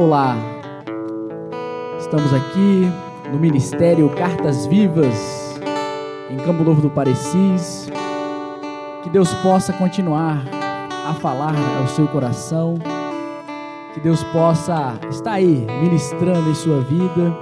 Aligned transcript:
Olá, 0.00 0.34
estamos 1.98 2.32
aqui 2.32 2.90
no 3.30 3.38
Ministério 3.38 4.08
Cartas 4.16 4.64
Vivas, 4.64 5.60
em 6.30 6.38
Campo 6.38 6.64
Novo 6.64 6.80
do 6.80 6.88
Parecis. 6.88 7.86
Que 9.02 9.10
Deus 9.10 9.34
possa 9.42 9.74
continuar 9.74 10.42
a 11.06 11.12
falar 11.12 11.54
ao 11.78 11.86
seu 11.86 12.08
coração, 12.08 12.78
que 13.92 14.00
Deus 14.00 14.24
possa 14.24 14.98
estar 15.10 15.32
aí 15.32 15.66
ministrando 15.82 16.48
em 16.48 16.54
sua 16.54 16.80
vida, 16.80 17.36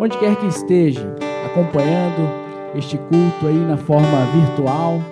onde 0.00 0.16
quer 0.16 0.36
que 0.36 0.46
esteja, 0.46 1.14
acompanhando 1.44 2.26
este 2.74 2.96
culto 2.96 3.46
aí 3.46 3.58
na 3.58 3.76
forma 3.76 4.24
virtual. 4.32 5.02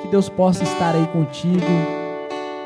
Que 0.00 0.08
Deus 0.08 0.30
possa 0.30 0.64
estar 0.64 0.94
aí 0.94 1.06
contigo, 1.08 1.60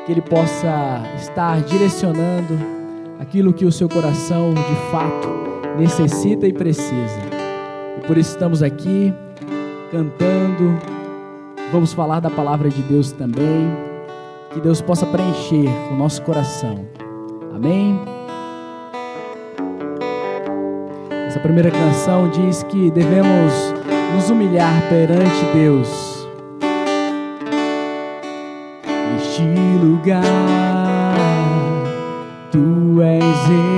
que 0.05 0.13
Ele 0.13 0.21
possa 0.21 1.03
estar 1.17 1.59
direcionando 1.63 2.74
aquilo 3.19 3.53
que 3.53 3.65
o 3.65 3.71
seu 3.71 3.87
coração 3.89 4.53
de 4.53 4.91
fato 4.91 5.29
necessita 5.77 6.47
e 6.47 6.53
precisa. 6.53 7.19
E 7.97 8.07
por 8.07 8.17
isso 8.17 8.31
estamos 8.31 8.61
aqui 8.61 9.13
cantando, 9.91 10.79
vamos 11.71 11.93
falar 11.93 12.19
da 12.19 12.29
palavra 12.29 12.69
de 12.69 12.81
Deus 12.83 13.11
também, 13.11 13.71
que 14.53 14.59
Deus 14.59 14.81
possa 14.81 15.05
preencher 15.05 15.69
o 15.91 15.95
nosso 15.95 16.21
coração. 16.21 16.85
Amém? 17.53 17.99
Essa 21.27 21.39
primeira 21.39 21.71
canção 21.71 22.29
diz 22.29 22.63
que 22.63 22.89
devemos 22.91 23.53
nos 24.13 24.29
humilhar 24.29 24.87
perante 24.89 25.45
Deus. 25.53 26.25
Neste 29.11 29.43
lugar, 29.83 30.64
tu 33.45 33.74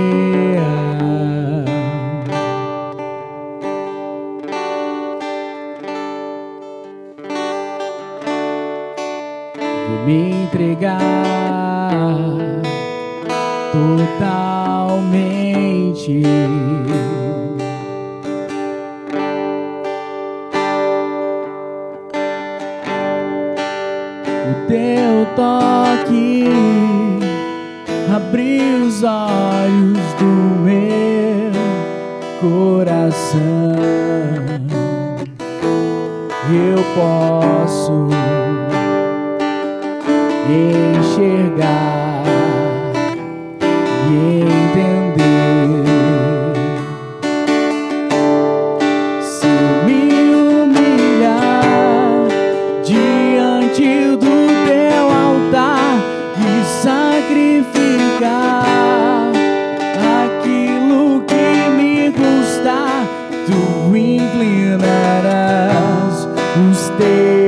os 67.00 67.47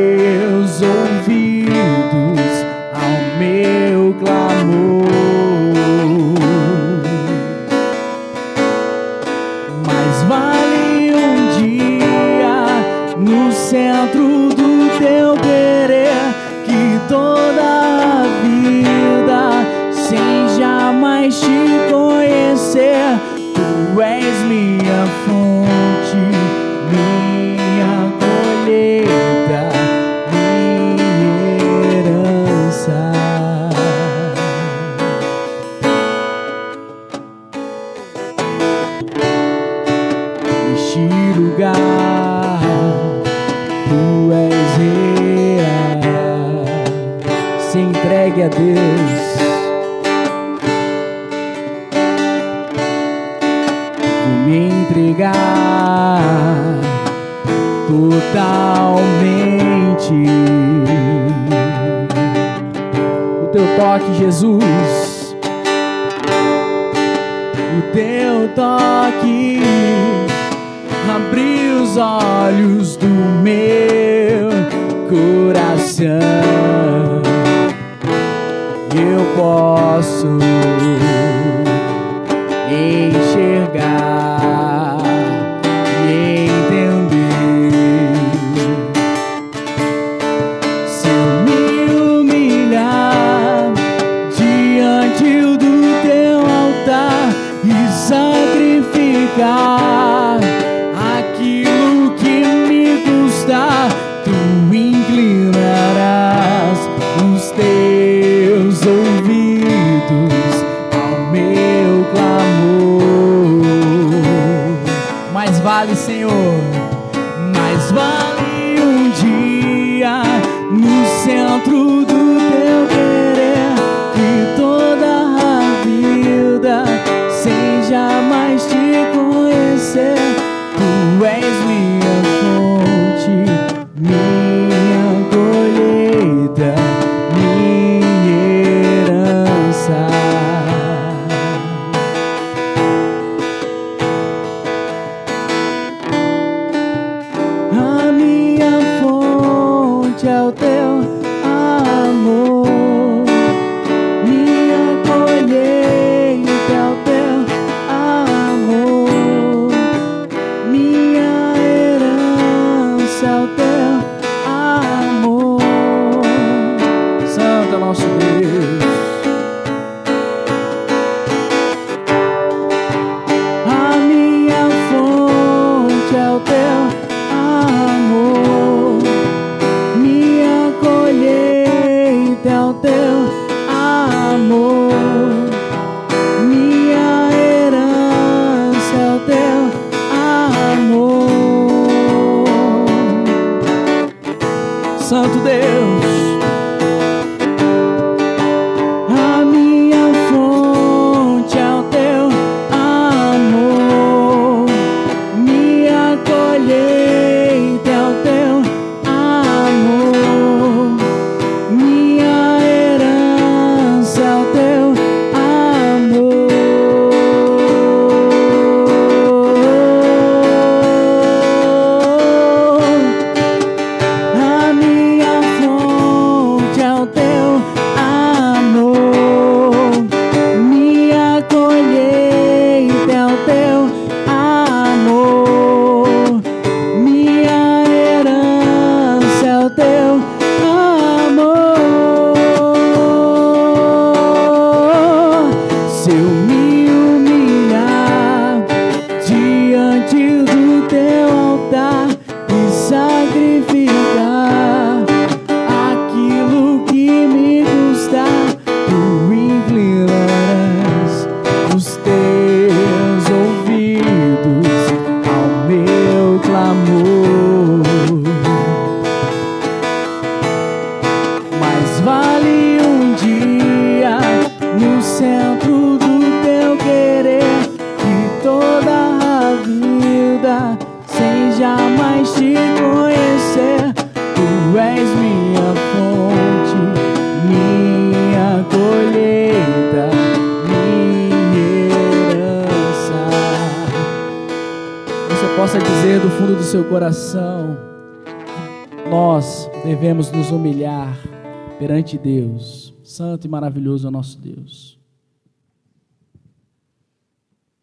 perante 301.80 302.18
Deus. 302.18 302.94
Santo 303.06 303.48
e 303.48 303.50
maravilhoso 303.50 304.06
é 304.06 304.10
o 304.10 304.12
nosso 304.12 304.38
Deus. 304.38 305.00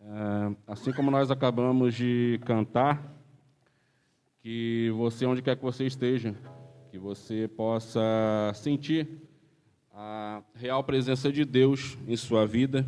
É, 0.02 0.56
assim 0.66 0.92
como 0.92 1.10
nós 1.10 1.30
acabamos 1.30 1.94
de 1.94 2.38
cantar, 2.44 3.16
que 4.42 4.92
você, 4.94 5.24
onde 5.24 5.40
quer 5.40 5.56
que 5.56 5.62
você 5.62 5.86
esteja, 5.86 6.36
que 6.90 6.98
você 6.98 7.48
possa 7.48 8.52
sentir 8.54 9.08
a 9.90 10.42
real 10.54 10.84
presença 10.84 11.32
de 11.32 11.46
Deus 11.46 11.96
em 12.06 12.16
sua 12.16 12.46
vida, 12.46 12.86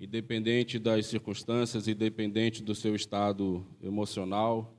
independente 0.00 0.78
das 0.78 1.06
circunstâncias, 1.06 1.88
independente 1.88 2.62
do 2.62 2.74
seu 2.74 2.94
estado 2.94 3.66
emocional, 3.82 4.72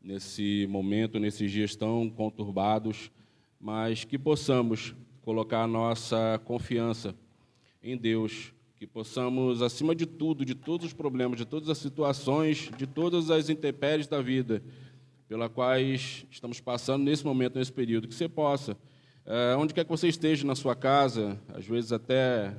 nesse 0.00 0.64
momento, 0.70 1.18
nesses 1.18 1.50
dias 1.50 1.74
tão 1.74 2.08
conturbados, 2.08 3.10
mas 3.62 4.02
que 4.02 4.18
possamos 4.18 4.92
colocar 5.22 5.68
nossa 5.68 6.40
confiança 6.44 7.14
em 7.80 7.96
Deus, 7.96 8.52
que 8.76 8.88
possamos, 8.88 9.62
acima 9.62 9.94
de 9.94 10.04
tudo, 10.04 10.44
de 10.44 10.56
todos 10.56 10.88
os 10.88 10.92
problemas, 10.92 11.38
de 11.38 11.44
todas 11.44 11.68
as 11.68 11.78
situações, 11.78 12.68
de 12.76 12.88
todas 12.88 13.30
as 13.30 13.48
intempéries 13.48 14.08
da 14.08 14.20
vida, 14.20 14.60
pela 15.28 15.48
quais 15.48 16.26
estamos 16.28 16.58
passando 16.58 17.04
nesse 17.04 17.24
momento, 17.24 17.56
nesse 17.56 17.72
período, 17.72 18.08
que 18.08 18.14
você 18.16 18.28
possa, 18.28 18.76
é, 19.24 19.54
onde 19.56 19.72
quer 19.72 19.84
que 19.84 19.90
você 19.90 20.08
esteja 20.08 20.44
na 20.44 20.56
sua 20.56 20.74
casa, 20.74 21.40
às 21.54 21.64
vezes 21.64 21.92
até 21.92 22.56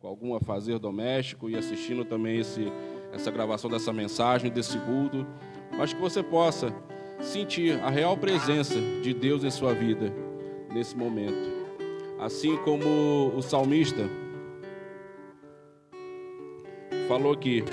com 0.00 0.08
algum 0.08 0.34
afazer 0.34 0.80
doméstico 0.80 1.48
e 1.48 1.54
assistindo 1.54 2.04
também 2.04 2.38
esse, 2.38 2.66
essa 3.12 3.30
gravação 3.30 3.70
dessa 3.70 3.92
mensagem, 3.92 4.50
desse 4.50 4.76
culto, 4.80 5.24
mas 5.78 5.92
que 5.92 6.00
você 6.00 6.24
possa 6.24 6.74
sentir 7.20 7.78
a 7.82 7.90
real 7.90 8.16
presença 8.16 8.74
de 9.00 9.14
Deus 9.14 9.44
em 9.44 9.50
sua 9.50 9.72
vida 9.72 10.29
nesse 10.72 10.96
momento. 10.96 11.50
Assim 12.18 12.56
como 12.58 13.32
o 13.34 13.42
salmista 13.42 14.08
falou 17.08 17.36
que 17.36 17.64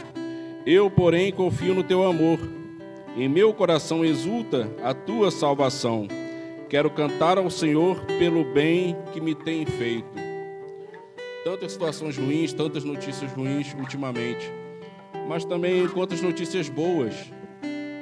eu, 0.65 0.89
porém, 0.89 1.31
confio 1.31 1.73
no 1.73 1.83
teu 1.83 2.03
amor. 2.03 2.39
Em 3.15 3.29
meu 3.29 3.53
coração 3.53 4.03
exulta 4.03 4.69
a 4.83 4.93
tua 4.93 5.31
salvação. 5.31 6.07
Quero 6.69 6.89
cantar 6.89 7.37
ao 7.37 7.49
Senhor 7.49 8.03
pelo 8.19 8.43
bem 8.43 8.95
que 9.13 9.21
me 9.21 9.33
tem 9.33 9.65
feito. 9.65 10.07
Tantas 11.43 11.71
situações 11.71 12.17
ruins, 12.17 12.51
tantas 12.51 12.83
notícias 12.83 13.31
ruins 13.31 13.73
ultimamente, 13.73 14.51
mas 15.27 15.45
também 15.45 15.87
quantas 15.87 16.21
notícias 16.21 16.67
boas, 16.67 17.13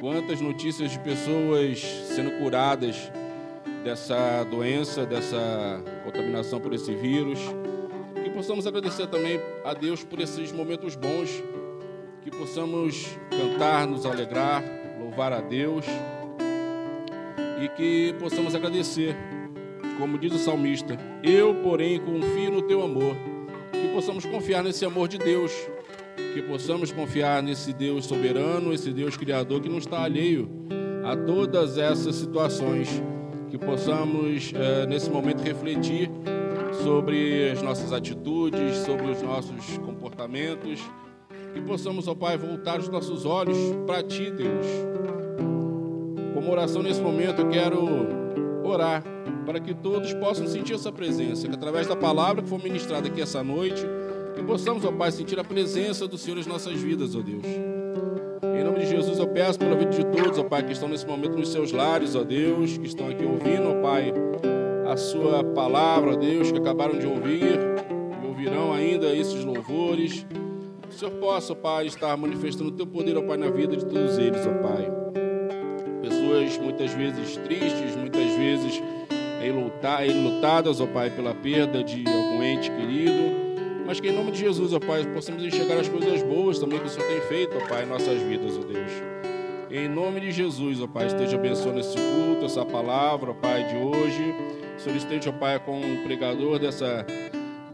quantas 0.01 0.41
notícias 0.41 0.91
de 0.91 0.99
pessoas 0.99 1.79
sendo 2.07 2.31
curadas 2.39 3.11
dessa 3.85 4.43
doença, 4.45 5.05
dessa 5.05 5.79
contaminação 6.03 6.59
por 6.59 6.73
esse 6.73 6.93
vírus. 6.95 7.39
Que 8.23 8.31
possamos 8.31 8.65
agradecer 8.65 9.05
também 9.05 9.39
a 9.63 9.75
Deus 9.75 10.03
por 10.03 10.19
esses 10.19 10.51
momentos 10.51 10.95
bons, 10.95 11.43
que 12.23 12.31
possamos 12.31 13.05
cantar, 13.29 13.85
nos 13.85 14.03
alegrar, 14.03 14.63
louvar 14.99 15.31
a 15.31 15.39
Deus 15.39 15.85
e 17.61 17.69
que 17.69 18.15
possamos 18.19 18.55
agradecer, 18.55 19.15
como 19.99 20.17
diz 20.17 20.33
o 20.33 20.39
salmista: 20.39 20.97
Eu, 21.23 21.53
porém, 21.61 21.99
confio 21.99 22.49
no 22.49 22.63
teu 22.63 22.83
amor. 22.83 23.15
Que 23.71 23.93
possamos 23.93 24.25
confiar 24.25 24.63
nesse 24.63 24.83
amor 24.83 25.07
de 25.07 25.19
Deus, 25.19 25.51
que 26.33 26.41
possamos 26.41 26.91
confiar 26.91 27.43
nesse 27.43 27.71
Deus 27.71 28.05
soberano, 28.05 28.73
esse 28.73 28.91
Deus 28.91 29.15
criador 29.15 29.61
que 29.61 29.69
não 29.69 29.77
está 29.77 30.01
alheio 30.01 30.49
a 31.03 31.15
todas 31.15 31.77
essas 31.77 32.15
situações 32.15 32.89
que 33.49 33.57
possamos, 33.57 34.51
é, 34.53 34.85
nesse 34.85 35.09
momento, 35.09 35.41
refletir 35.41 36.09
sobre 36.83 37.51
as 37.51 37.61
nossas 37.61 37.93
atitudes, 37.93 38.77
sobre 38.77 39.11
os 39.11 39.21
nossos 39.21 39.77
comportamentos, 39.77 40.81
que 41.53 41.61
possamos, 41.61 42.07
ó 42.07 42.15
Pai, 42.15 42.37
voltar 42.37 42.79
os 42.79 42.89
nossos 42.89 43.25
olhos 43.25 43.57
para 43.85 44.03
Ti, 44.03 44.31
Deus. 44.31 44.65
Como 46.33 46.51
oração 46.51 46.83
nesse 46.83 47.01
momento, 47.01 47.41
eu 47.41 47.49
quero 47.49 47.87
orar 48.63 49.03
para 49.45 49.59
que 49.59 49.73
todos 49.73 50.13
possam 50.13 50.47
sentir 50.47 50.73
essa 50.73 50.91
presença, 50.91 51.47
que 51.47 51.55
através 51.55 51.87
da 51.87 51.95
palavra 51.95 52.41
que 52.41 52.49
for 52.49 52.61
ministrada 52.61 53.07
aqui 53.07 53.21
essa 53.21 53.43
noite, 53.43 53.85
que 54.35 54.43
possamos, 54.43 54.83
ó 54.83 54.91
Pai, 54.91 55.11
sentir 55.11 55.39
a 55.39 55.43
presença 55.43 56.07
do 56.07 56.17
Senhor 56.17 56.37
em 56.37 56.47
nossas 56.47 56.79
vidas, 56.79 57.15
ó 57.15 57.21
Deus. 57.21 57.74
Jesus, 58.95 59.19
eu 59.19 59.27
peço 59.27 59.59
pela 59.59 59.75
vida 59.75 59.91
de 59.91 60.05
todos, 60.05 60.39
ó 60.39 60.43
Pai, 60.43 60.63
que 60.63 60.71
estão 60.71 60.87
nesse 60.87 61.05
momento 61.05 61.37
nos 61.37 61.51
seus 61.51 61.71
lares, 61.71 62.15
ó 62.15 62.23
Deus, 62.23 62.77
que 62.77 62.87
estão 62.87 63.09
aqui 63.09 63.25
ouvindo, 63.25 63.69
ó 63.69 63.81
Pai, 63.81 64.13
a 64.89 64.95
Sua 64.95 65.43
palavra, 65.43 66.13
ó 66.13 66.15
Deus, 66.15 66.51
que 66.51 66.57
acabaram 66.57 66.97
de 66.97 67.05
ouvir 67.05 67.59
e 68.23 68.27
ouvirão 68.27 68.71
ainda 68.71 69.13
esses 69.13 69.43
louvores. 69.43 70.25
Que 70.81 70.89
o 70.89 70.93
Senhor 70.93 71.11
possa, 71.15 71.51
ó 71.51 71.55
Pai, 71.55 71.87
estar 71.87 72.15
manifestando 72.15 72.69
o 72.69 72.71
Teu 72.71 72.87
poder, 72.87 73.17
ó 73.17 73.21
Pai, 73.21 73.37
na 73.37 73.49
vida 73.49 73.75
de 73.75 73.85
todos 73.85 74.17
eles, 74.17 74.47
ó 74.47 74.53
Pai. 74.65 74.89
Pessoas 76.01 76.57
muitas 76.57 76.93
vezes 76.93 77.35
tristes, 77.37 77.95
muitas 77.97 78.31
vezes 78.35 78.81
enlutadas, 80.07 80.79
ó 80.79 80.87
Pai, 80.87 81.09
pela 81.09 81.33
perda 81.33 81.83
de 81.83 82.03
algum 82.07 82.41
ente 82.41 82.71
querido 82.71 83.44
mas 83.85 83.99
que 83.99 84.07
em 84.07 84.11
nome 84.11 84.31
de 84.31 84.39
Jesus, 84.39 84.73
ó 84.73 84.79
Pai, 84.79 85.05
possamos 85.13 85.43
enxergar 85.43 85.79
as 85.79 85.87
coisas 85.87 86.23
boas 86.23 86.57
também 86.59 86.79
que 86.79 86.87
o 86.87 86.89
Senhor 86.89 87.07
tem 87.07 87.21
feito, 87.21 87.55
ó 87.57 87.67
Pai, 87.67 87.83
em 87.83 87.87
nossas 87.87 88.19
vidas, 88.21 88.57
ó 88.57 88.61
Deus. 88.61 88.91
Em 89.69 89.87
nome 89.87 90.19
de 90.21 90.31
Jesus, 90.31 90.81
ó 90.81 90.87
Pai, 90.87 91.07
esteja 91.07 91.37
abençoando 91.37 91.79
esse 91.79 91.95
culto, 91.95 92.45
essa 92.45 92.65
palavra, 92.65 93.31
ó 93.31 93.33
Pai, 93.33 93.63
de 93.65 93.75
hoje. 93.75 94.35
O 94.77 94.79
Senhor 94.79 94.95
esteja, 94.95 95.29
ó 95.29 95.33
Pai, 95.33 95.59
com 95.59 95.79
o 95.79 96.03
pregador 96.03 96.59
dessa, 96.59 97.05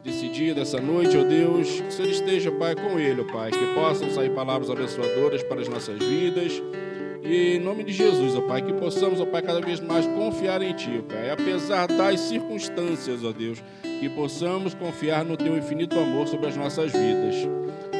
desse 0.03 0.27
dia, 0.29 0.53
dessa 0.53 0.79
noite, 0.81 1.17
ó 1.17 1.23
Deus. 1.23 1.79
Que 1.79 1.87
o 1.87 1.91
Senhor 1.91 2.09
esteja, 2.09 2.51
Pai, 2.51 2.75
com 2.75 2.99
ele, 2.99 3.21
ó 3.21 3.31
Pai. 3.31 3.51
Que 3.51 3.73
possam 3.73 4.09
sair 4.09 4.31
palavras 4.31 4.69
abençoadoras 4.69 5.43
para 5.43 5.61
as 5.61 5.67
nossas 5.67 5.97
vidas. 5.97 6.61
E 7.23 7.55
em 7.55 7.59
nome 7.59 7.83
de 7.83 7.93
Jesus, 7.93 8.35
ó 8.35 8.41
Pai, 8.41 8.61
que 8.61 8.73
possamos, 8.73 9.21
ó 9.21 9.25
Pai, 9.25 9.41
cada 9.41 9.61
vez 9.61 9.79
mais 9.79 10.07
confiar 10.07 10.61
em 10.61 10.73
Ti, 10.73 10.99
ó 10.99 11.03
Pai. 11.03 11.29
Apesar 11.29 11.87
das 11.87 12.19
circunstâncias, 12.21 13.23
ó 13.23 13.31
Deus, 13.31 13.63
que 13.99 14.09
possamos 14.09 14.73
confiar 14.73 15.23
no 15.23 15.37
Teu 15.37 15.57
infinito 15.57 15.99
amor 15.99 16.27
sobre 16.27 16.47
as 16.47 16.57
nossas 16.57 16.91
vidas. 16.91 17.35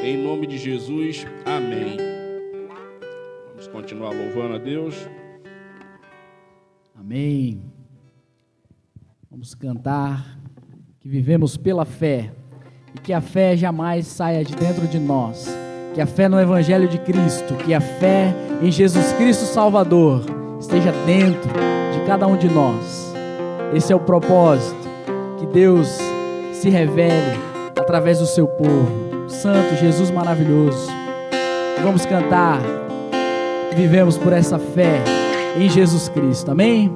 Em 0.02 0.16
nome 0.16 0.46
de 0.48 0.58
Jesus, 0.58 1.24
amém. 1.44 1.96
Vamos 3.50 3.68
continuar 3.68 4.10
louvando 4.10 4.56
a 4.56 4.58
Deus. 4.58 4.96
Amém. 6.98 7.62
Vamos 9.30 9.54
cantar 9.54 10.38
que 11.00 11.08
vivemos 11.08 11.56
pela 11.56 11.84
fé 11.84 12.32
e 12.94 12.98
que 13.00 13.12
a 13.12 13.20
fé 13.20 13.56
jamais 13.56 14.06
saia 14.06 14.44
de 14.44 14.54
dentro 14.56 14.86
de 14.88 14.98
nós. 14.98 15.46
Que 15.94 16.00
a 16.00 16.06
fé 16.06 16.28
no 16.28 16.40
Evangelho 16.40 16.88
de 16.88 16.98
Cristo, 16.98 17.54
que 17.54 17.74
a 17.74 17.80
fé 17.80 18.34
em 18.62 18.70
Jesus 18.70 19.12
Cristo 19.12 19.44
Salvador 19.44 20.22
esteja 20.58 20.92
dentro 21.04 21.50
de 21.92 22.00
cada 22.06 22.26
um 22.26 22.36
de 22.36 22.48
nós. 22.48 23.12
Esse 23.74 23.92
é 23.92 23.96
o 23.96 24.00
propósito 24.00 24.88
que 25.38 25.46
Deus 25.46 25.98
se 26.52 26.70
revele 26.70 27.38
através 27.78 28.20
do 28.20 28.26
seu 28.26 28.46
povo. 28.46 29.28
Santo 29.28 29.74
Jesus 29.76 30.10
maravilhoso. 30.10 30.88
Vamos 31.82 32.06
cantar. 32.06 32.60
Vivemos 33.74 34.16
por 34.16 34.32
essa 34.32 34.58
fé 34.58 35.02
em 35.56 35.68
Jesus 35.68 36.08
Cristo. 36.08 36.50
Amém? 36.50 36.92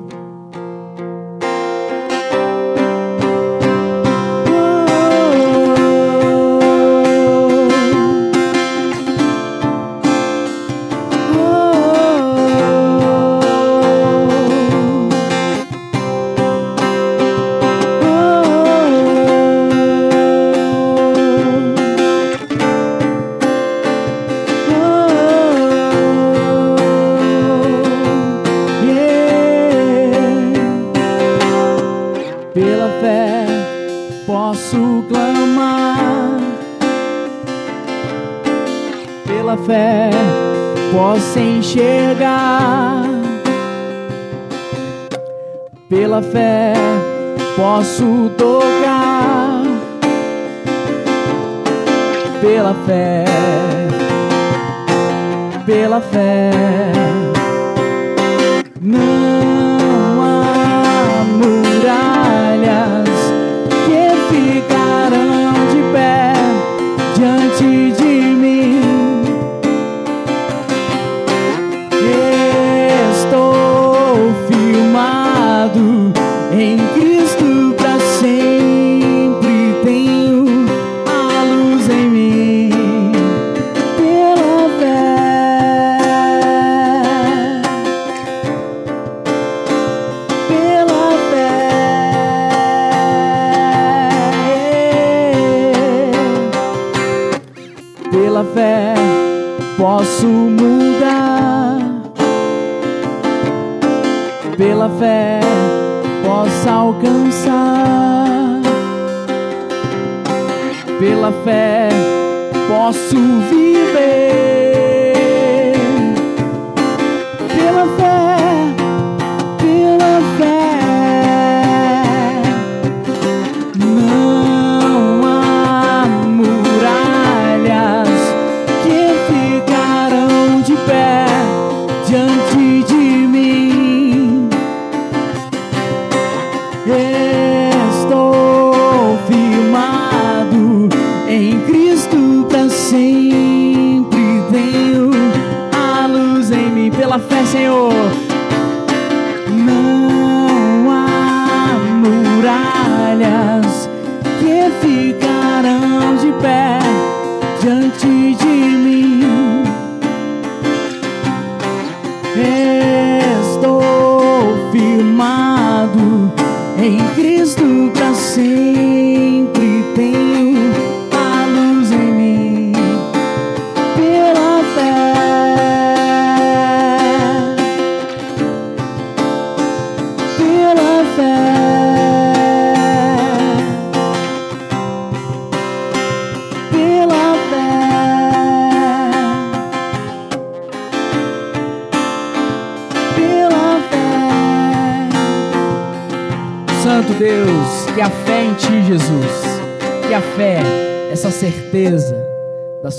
Posso 113.56 114.45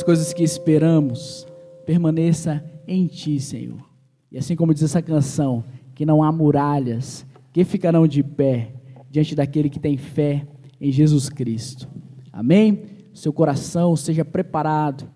coisas 0.07 0.31
que 0.31 0.41
esperamos, 0.41 1.45
permaneça 1.85 2.63
em 2.87 3.07
Ti, 3.07 3.41
Senhor. 3.41 3.85
E 4.31 4.37
assim 4.37 4.55
como 4.55 4.73
diz 4.73 4.83
essa 4.83 5.01
canção, 5.01 5.65
que 5.93 6.05
não 6.05 6.23
há 6.23 6.31
muralhas 6.31 7.25
que 7.51 7.65
ficarão 7.65 8.07
de 8.07 8.23
pé 8.23 8.73
diante 9.11 9.35
daquele 9.35 9.69
que 9.69 9.81
tem 9.81 9.97
fé 9.97 10.47
em 10.79 10.93
Jesus 10.93 11.27
Cristo. 11.27 11.89
Amém? 12.31 12.85
Seu 13.13 13.33
coração 13.33 13.97
seja 13.97 14.23
preparado 14.23 15.11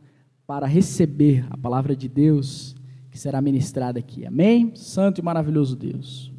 para 0.45 0.67
receber 0.67 1.45
a 1.49 1.55
palavra 1.55 1.95
de 1.95 2.09
Deus 2.09 2.75
que 3.09 3.17
será 3.17 3.41
ministrada 3.41 3.97
aqui. 3.97 4.25
Amém? 4.25 4.73
Santo 4.75 5.19
e 5.19 5.23
maravilhoso 5.23 5.73
Deus. 5.73 6.30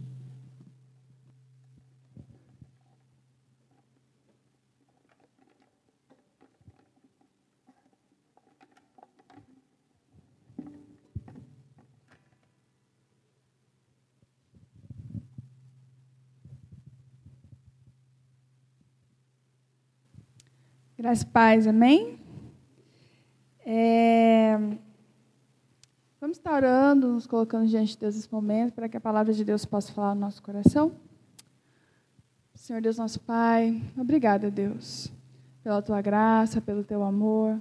Graças 21.02 21.25
paz, 21.25 21.66
amém? 21.66 22.16
É, 23.66 24.56
Vamos 26.21 26.37
estar 26.37 26.54
orando, 26.54 27.09
nos 27.09 27.26
colocando 27.26 27.66
diante 27.66 27.94
de 27.94 27.99
Deus 27.99 28.14
nesse 28.14 28.32
momento, 28.32 28.73
para 28.73 28.88
que 28.88 28.97
a 28.97 29.00
palavra 29.00 29.32
de 29.32 29.44
Deus 29.44 29.64
possa 29.64 29.92
falar 29.92 30.14
no 30.14 30.21
nosso 30.21 30.40
coração. 30.40 30.92
Senhor 32.54 32.80
Deus, 32.80 32.99
nosso 32.99 33.18
Pai, 33.18 33.82
obrigada, 33.99 34.49
Deus, 34.49 35.12
pela 35.64 35.82
tua 35.82 36.00
graça, 36.00 36.61
pelo 36.61 36.85
teu 36.85 37.02
amor. 37.02 37.61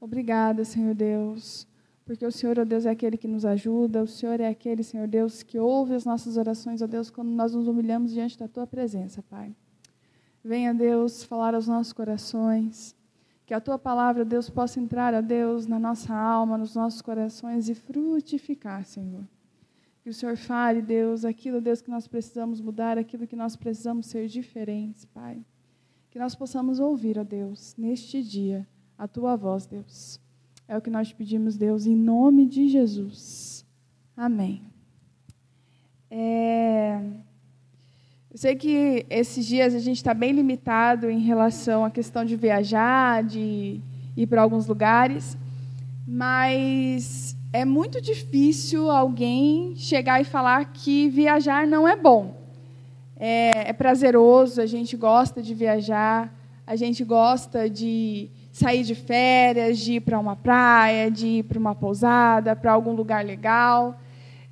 Obrigada, 0.00 0.64
Senhor 0.64 0.92
Deus, 0.92 1.68
porque 2.04 2.26
o 2.26 2.32
Senhor, 2.32 2.58
ó 2.58 2.64
Deus, 2.64 2.84
é 2.84 2.90
aquele 2.90 3.16
que 3.16 3.28
nos 3.28 3.44
ajuda, 3.44 4.02
o 4.02 4.08
Senhor 4.08 4.40
é 4.40 4.48
aquele, 4.48 4.82
Senhor 4.82 5.06
Deus, 5.06 5.44
que 5.44 5.56
ouve 5.56 5.94
as 5.94 6.04
nossas 6.04 6.36
orações, 6.36 6.82
ó 6.82 6.88
Deus, 6.88 7.10
quando 7.10 7.28
nós 7.28 7.54
nos 7.54 7.68
humilhamos 7.68 8.10
diante 8.10 8.36
da 8.36 8.48
tua 8.48 8.66
presença, 8.66 9.22
Pai. 9.22 9.54
Venha, 10.44 10.74
Deus, 10.74 11.22
falar 11.22 11.54
aos 11.54 11.68
nossos 11.68 11.92
corações. 11.92 12.96
Que 13.46 13.54
a 13.54 13.60
tua 13.60 13.78
palavra, 13.78 14.24
Deus, 14.24 14.50
possa 14.50 14.80
entrar, 14.80 15.14
ó 15.14 15.20
Deus, 15.20 15.66
na 15.66 15.78
nossa 15.78 16.14
alma, 16.14 16.58
nos 16.58 16.74
nossos 16.74 17.02
corações 17.02 17.68
e 17.68 17.74
frutificar, 17.74 18.84
Senhor. 18.84 19.24
Que 20.02 20.10
o 20.10 20.14
Senhor 20.14 20.36
fale, 20.36 20.82
Deus, 20.82 21.24
aquilo, 21.24 21.60
Deus, 21.60 21.80
que 21.80 21.90
nós 21.90 22.08
precisamos 22.08 22.60
mudar, 22.60 22.98
aquilo 22.98 23.26
que 23.26 23.36
nós 23.36 23.54
precisamos 23.54 24.06
ser 24.06 24.26
diferentes, 24.26 25.04
Pai. 25.04 25.44
Que 26.10 26.18
nós 26.18 26.34
possamos 26.34 26.80
ouvir, 26.80 27.24
Deus, 27.24 27.74
neste 27.78 28.22
dia, 28.22 28.66
a 28.98 29.06
tua 29.06 29.36
voz, 29.36 29.64
Deus. 29.64 30.20
É 30.66 30.76
o 30.76 30.80
que 30.80 30.90
nós 30.90 31.08
te 31.08 31.14
pedimos, 31.14 31.56
Deus, 31.56 31.86
em 31.86 31.94
nome 31.94 32.46
de 32.46 32.68
Jesus. 32.68 33.64
Amém. 34.16 34.62
É... 36.10 37.00
Eu 38.32 38.38
sei 38.38 38.56
que 38.56 39.04
esses 39.10 39.44
dias 39.44 39.74
a 39.74 39.78
gente 39.78 39.98
está 39.98 40.14
bem 40.14 40.32
limitado 40.32 41.10
em 41.10 41.18
relação 41.18 41.84
à 41.84 41.90
questão 41.90 42.24
de 42.24 42.34
viajar, 42.34 43.22
de 43.22 43.78
ir 44.16 44.26
para 44.26 44.40
alguns 44.40 44.66
lugares, 44.66 45.36
mas 46.08 47.36
é 47.52 47.66
muito 47.66 48.00
difícil 48.00 48.90
alguém 48.90 49.74
chegar 49.76 50.18
e 50.18 50.24
falar 50.24 50.64
que 50.72 51.10
viajar 51.10 51.66
não 51.66 51.86
é 51.86 51.94
bom. 51.94 52.34
É, 53.18 53.68
é 53.68 53.72
prazeroso, 53.74 54.62
a 54.62 54.66
gente 54.66 54.96
gosta 54.96 55.42
de 55.42 55.52
viajar, 55.52 56.34
a 56.66 56.74
gente 56.74 57.04
gosta 57.04 57.68
de 57.68 58.30
sair 58.50 58.82
de 58.82 58.94
férias, 58.94 59.78
de 59.78 59.96
ir 59.96 60.00
para 60.00 60.18
uma 60.18 60.36
praia, 60.36 61.10
de 61.10 61.26
ir 61.26 61.42
para 61.42 61.58
uma 61.58 61.74
pousada, 61.74 62.56
para 62.56 62.72
algum 62.72 62.94
lugar 62.94 63.22
legal 63.22 64.00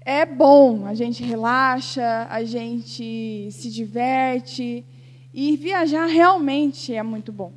é 0.03 0.25
bom, 0.25 0.87
a 0.87 0.95
gente 0.95 1.23
relaxa, 1.23 2.27
a 2.31 2.43
gente 2.43 3.49
se 3.51 3.71
diverte 3.71 4.85
e 5.33 5.57
viajar 5.57 6.07
realmente 6.07 6.95
é 6.95 7.03
muito 7.03 7.33
bom. 7.33 7.53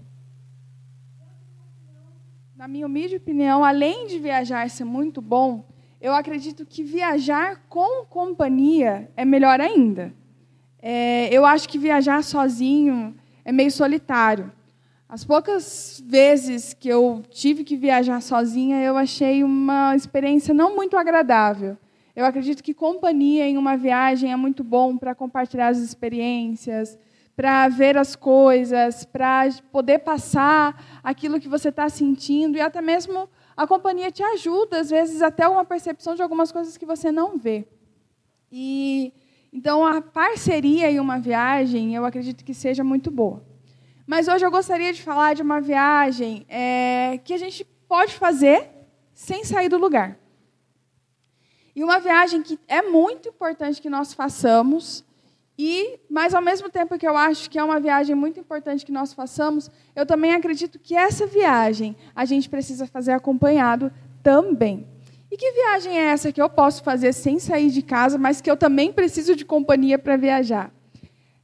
Na 2.56 2.68
minha 2.68 2.86
humilde 2.86 3.16
opinião, 3.16 3.64
além 3.64 4.08
de 4.08 4.20
viajar 4.20 4.70
ser 4.70 4.84
muito 4.84 5.22
bom, 5.22 5.66
eu 6.00 6.14
acredito 6.14 6.66
que 6.66 6.84
viajar 6.84 7.64
com 7.70 8.06
companhia 8.06 9.10
é 9.16 9.24
melhor 9.24 9.60
ainda. 9.62 10.14
É, 10.82 11.30
eu 11.32 11.46
acho 11.46 11.68
que 11.68 11.78
viajar 11.78 12.24
sozinho 12.24 13.16
é 13.46 13.52
meio 13.52 13.72
solitário. 13.72 14.52
As 15.08 15.24
poucas 15.24 16.04
vezes 16.06 16.74
que 16.74 16.90
eu 16.90 17.24
tive 17.30 17.64
que 17.64 17.78
viajar 17.78 18.22
sozinha, 18.22 18.82
eu 18.84 18.98
achei 18.98 19.44
uma 19.44 19.96
experiência 19.96 20.54
não 20.54 20.76
muito 20.76 20.98
agradável. 20.98 21.78
Eu 22.16 22.26
acredito 22.26 22.64
que 22.64 22.74
companhia 22.74 23.48
em 23.48 23.58
uma 23.58 23.76
viagem 23.76 24.32
é 24.32 24.36
muito 24.36 24.64
bom 24.64 24.98
para 24.98 25.16
compartilhar 25.16 25.70
as 25.70 25.80
experiências, 25.80 26.98
para 27.36 27.68
ver 27.70 27.98
as 27.98 28.16
coisas, 28.16 29.04
para 29.04 29.50
poder 29.72 30.00
passar 30.00 31.00
aquilo 31.04 31.40
que 31.40 31.48
você 31.48 31.70
está 31.70 31.90
sentindo 31.90 32.56
e 32.56 32.62
até 32.62 32.82
mesmo 32.82 33.28
a 33.58 33.66
companhia 33.66 34.12
te 34.12 34.22
ajuda, 34.22 34.80
às 34.80 34.92
vezes, 34.92 35.22
até 35.22 35.48
uma 35.48 35.66
percepção 35.66 36.14
de 36.14 36.22
algumas 36.22 36.52
coisas 36.52 36.78
que 36.78 36.86
você 36.86 37.12
não 37.12 37.38
vê. 37.38 37.68
E 38.52 39.12
então 39.52 39.86
a 39.86 40.00
parceria 40.00 40.92
em 40.92 41.00
uma 41.00 41.20
viagem, 41.20 41.96
eu 41.96 42.06
acredito 42.06 42.44
que 42.46 42.54
seja 42.54 42.84
muito 42.84 43.10
boa. 43.10 43.44
Mas 44.06 44.28
hoje 44.28 44.46
eu 44.46 44.52
gostaria 44.52 44.94
de 44.94 45.02
falar 45.02 45.34
de 45.34 45.42
uma 45.42 45.60
viagem 45.60 46.46
é, 46.48 47.20
que 47.24 47.34
a 47.34 47.38
gente 47.38 47.64
pode 47.88 48.14
fazer 48.14 48.70
sem 49.14 49.44
sair 49.44 49.70
do 49.70 49.78
lugar. 49.78 50.23
E 51.76 51.84
uma 51.84 52.00
viagem 52.00 52.42
que 52.42 52.60
é 52.68 52.82
muito 52.82 53.30
importante 53.30 53.82
que 53.82 53.90
nós 53.90 54.14
façamos, 54.14 55.04
e, 55.58 56.00
mas 56.10 56.34
ao 56.34 56.42
mesmo 56.42 56.70
tempo 56.70 56.98
que 56.98 57.08
eu 57.08 57.16
acho 57.18 57.50
que 57.50 57.58
é 57.58 57.64
uma 57.64 57.80
viagem 57.80 58.16
muito 58.16 58.40
importante 58.40 58.86
que 58.86 58.92
nós 58.92 59.14
façamos, 59.14 59.70
eu 59.96 60.06
também 60.06 60.34
acredito 60.34 60.80
que 60.80 60.96
essa 60.96 61.26
viagem 61.26 61.96
a 62.16 62.26
gente 62.26 62.50
precisa 62.50 62.88
fazer 62.88 63.12
acompanhado 63.12 63.92
também. 64.22 64.88
E 65.32 65.38
que 65.38 65.52
viagem 65.52 65.98
é 65.98 66.06
essa 66.06 66.32
que 66.32 66.42
eu 66.42 66.50
posso 66.50 66.84
fazer 66.84 67.12
sem 67.12 67.40
sair 67.40 67.72
de 67.72 67.82
casa, 67.82 68.18
mas 68.20 68.40
que 68.40 68.50
eu 68.50 68.58
também 68.58 68.94
preciso 68.94 69.36
de 69.36 69.44
companhia 69.44 69.98
para 69.98 70.16
viajar? 70.16 70.72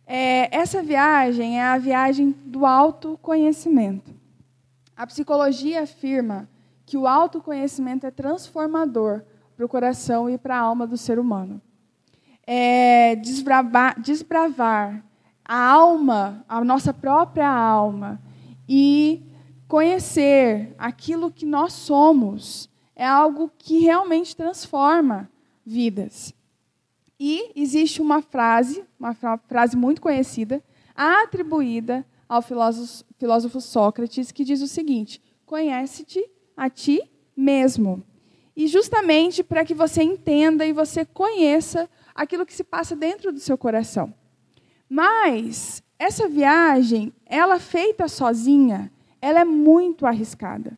É, 0.06 0.56
essa 0.56 0.82
viagem 0.82 1.60
é 1.60 1.64
a 1.64 1.78
viagem 1.78 2.36
do 2.46 2.66
autoconhecimento. 2.66 4.12
A 4.96 5.06
psicologia 5.08 5.84
afirma 5.84 6.50
que 6.86 6.98
o 6.98 7.08
autoconhecimento 7.08 8.06
é 8.06 8.12
transformador 8.12 9.24
para 9.60 9.66
o 9.66 9.70
coração 9.70 10.30
e 10.30 10.38
para 10.38 10.56
a 10.56 10.62
alma 10.62 10.88
do 10.88 10.96
ser 10.96 11.20
humano 11.20 11.62
é, 12.48 13.18
desbravar, 13.18 14.00
desbravar 14.00 15.06
a 15.44 15.68
alma, 15.68 16.46
a 16.48 16.64
nossa 16.64 16.94
própria 16.94 17.50
alma, 17.50 18.22
e 18.68 19.22
conhecer 19.68 20.74
aquilo 20.78 21.30
que 21.30 21.46
nós 21.46 21.74
somos 21.74 22.70
é 22.96 23.06
algo 23.06 23.52
que 23.58 23.80
realmente 23.80 24.34
transforma 24.34 25.30
vidas. 25.66 26.34
E 27.20 27.52
existe 27.54 28.02
uma 28.02 28.22
frase, 28.22 28.86
uma 28.98 29.14
frase 29.14 29.76
muito 29.76 30.02
conhecida, 30.02 30.64
atribuída 30.96 32.06
ao 32.30 32.42
filósofo, 32.42 33.04
filósofo 33.18 33.60
Sócrates, 33.60 34.32
que 34.32 34.46
diz 34.46 34.62
o 34.62 34.68
seguinte: 34.68 35.22
Conhece-te 35.46 36.24
a 36.56 36.70
ti 36.70 37.04
mesmo. 37.36 38.09
E 38.60 38.68
justamente 38.68 39.42
para 39.42 39.64
que 39.64 39.74
você 39.74 40.04
entenda 40.04 40.66
e 40.66 40.74
você 40.74 41.06
conheça 41.06 41.90
aquilo 42.14 42.46
que 42.46 42.54
se 42.54 42.62
passa 42.62 42.94
dentro 42.94 43.32
do 43.32 43.40
seu 43.40 43.58
coração. 43.58 44.14
Mas 44.90 45.82
essa 45.98 46.28
viagem, 46.28 47.14
ela 47.26 47.58
feita 47.58 48.10
sozinha, 48.10 48.92
ela 49.22 49.40
é 49.40 49.46
muito 49.46 50.06
arriscada. 50.06 50.78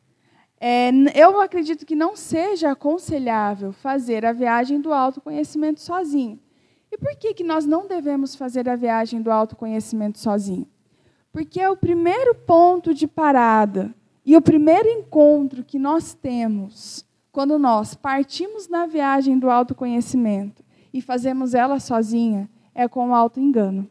É, 0.59 0.91
eu 1.15 1.41
acredito 1.41 1.83
que 1.83 1.95
não 1.95 2.15
seja 2.15 2.69
aconselhável 2.69 3.73
fazer 3.73 4.27
a 4.27 4.31
viagem 4.31 4.79
do 4.79 4.93
autoconhecimento 4.93 5.81
sozinho. 5.81 6.39
E 6.91 6.99
por 6.99 7.15
que, 7.15 7.33
que 7.33 7.43
nós 7.43 7.65
não 7.65 7.87
devemos 7.87 8.35
fazer 8.35 8.69
a 8.69 8.75
viagem 8.75 9.23
do 9.23 9.31
autoconhecimento 9.31 10.19
sozinho? 10.19 10.67
Porque 11.31 11.59
é 11.59 11.67
o 11.67 11.75
primeiro 11.75 12.35
ponto 12.35 12.93
de 12.93 13.07
parada 13.07 13.91
e 14.23 14.37
o 14.37 14.41
primeiro 14.41 14.87
encontro 14.87 15.63
que 15.63 15.79
nós 15.79 16.13
temos 16.13 17.09
quando 17.31 17.57
nós 17.57 17.95
partimos 17.95 18.67
na 18.67 18.85
viagem 18.85 19.39
do 19.39 19.49
autoconhecimento 19.49 20.63
e 20.93 21.01
fazemos 21.01 21.53
ela 21.53 21.79
sozinha, 21.79 22.49
é 22.75 22.87
com 22.87 23.09
o 23.09 23.15
auto-engano. 23.15 23.89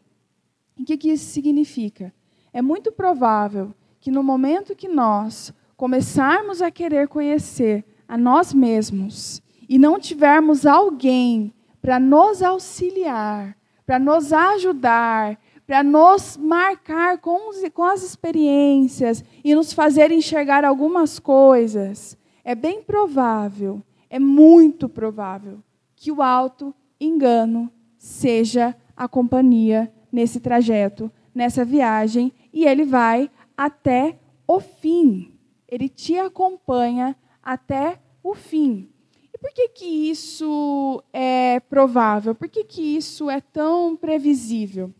O 0.79 0.83
que, 0.83 0.97
que 0.97 1.11
isso 1.11 1.25
significa? 1.31 2.13
É 2.53 2.61
muito 2.61 2.91
provável 2.91 3.73
que 3.99 4.11
no 4.11 4.23
momento 4.23 4.75
que 4.75 4.87
nós 4.87 5.53
começarmos 5.75 6.61
a 6.61 6.69
querer 6.69 7.07
conhecer 7.07 7.83
a 8.07 8.17
nós 8.17 8.53
mesmos 8.53 9.41
e 9.67 9.77
não 9.77 9.99
tivermos 9.99 10.65
alguém 10.65 11.53
para 11.81 11.99
nos 11.99 12.43
auxiliar, 12.43 13.57
para 13.85 13.97
nos 13.97 14.31
ajudar, 14.31 15.39
para 15.65 15.83
nos 15.83 16.37
marcar 16.37 17.17
com, 17.17 17.49
os, 17.49 17.57
com 17.73 17.83
as 17.83 18.03
experiências 18.03 19.23
e 19.43 19.55
nos 19.55 19.73
fazer 19.73 20.11
enxergar 20.11 20.65
algumas 20.65 21.17
coisas, 21.17 22.17
é 22.43 22.55
bem 22.55 22.81
provável, 22.81 23.81
é 24.09 24.19
muito 24.19 24.89
provável, 24.89 25.59
que 25.95 26.11
o 26.11 26.21
alto 26.21 26.73
engano 26.99 27.71
seja 27.97 28.75
a 28.95 29.07
companhia 29.07 29.91
nesse 30.11 30.39
trajeto, 30.39 31.11
nessa 31.33 31.63
viagem, 31.63 32.33
e 32.51 32.65
ele 32.65 32.83
vai 32.83 33.29
até 33.55 34.17
o 34.47 34.59
fim. 34.59 35.33
Ele 35.67 35.87
te 35.87 36.17
acompanha 36.17 37.15
até 37.41 37.99
o 38.23 38.35
fim. 38.35 38.89
E 39.33 39.37
por 39.37 39.51
que, 39.51 39.69
que 39.69 40.09
isso 40.09 41.01
é 41.13 41.59
provável? 41.61 42.35
Por 42.35 42.49
que, 42.49 42.63
que 42.63 42.81
isso 42.81 43.29
é 43.29 43.39
tão 43.39 43.95
previsível? 43.95 44.93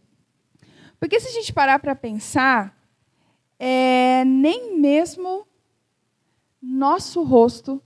Porque 1.00 1.20
se 1.20 1.28
a 1.28 1.32
gente 1.32 1.52
parar 1.52 1.80
para 1.80 1.96
pensar, 1.96 2.78
é, 3.60 4.24
nem 4.26 4.80
mesmo 4.80 5.46
nosso 6.62 7.24
rosto 7.24 7.82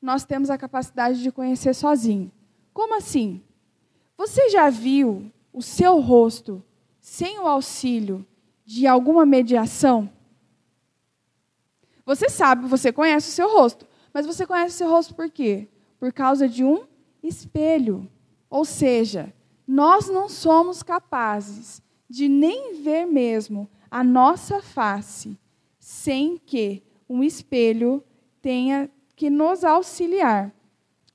nós 0.00 0.24
temos 0.24 0.50
a 0.50 0.58
capacidade 0.58 1.22
de 1.22 1.32
conhecer 1.32 1.74
sozinho. 1.74 2.30
Como 2.72 2.96
assim? 2.96 3.42
Você 4.16 4.48
já 4.50 4.70
viu 4.70 5.30
o 5.52 5.60
seu 5.60 6.00
rosto 6.00 6.62
sem 7.00 7.38
o 7.38 7.46
auxílio 7.46 8.26
de 8.64 8.86
alguma 8.86 9.26
mediação? 9.26 10.10
Você 12.04 12.28
sabe, 12.28 12.68
você 12.68 12.92
conhece 12.92 13.30
o 13.30 13.32
seu 13.32 13.52
rosto, 13.52 13.86
mas 14.12 14.24
você 14.24 14.46
conhece 14.46 14.76
o 14.76 14.78
seu 14.78 14.88
rosto 14.88 15.14
por 15.14 15.28
quê? 15.28 15.68
Por 15.98 16.12
causa 16.12 16.48
de 16.48 16.64
um 16.64 16.86
espelho. 17.22 18.08
Ou 18.48 18.64
seja, 18.64 19.32
nós 19.66 20.08
não 20.08 20.28
somos 20.28 20.82
capazes 20.82 21.82
de 22.08 22.28
nem 22.28 22.80
ver 22.80 23.06
mesmo 23.06 23.68
a 23.90 24.04
nossa 24.04 24.62
face 24.62 25.36
sem 25.78 26.38
que 26.38 26.82
um 27.08 27.22
espelho 27.22 28.02
tenha 28.40 28.90
que 29.14 29.30
nos 29.30 29.64
auxiliar. 29.64 30.52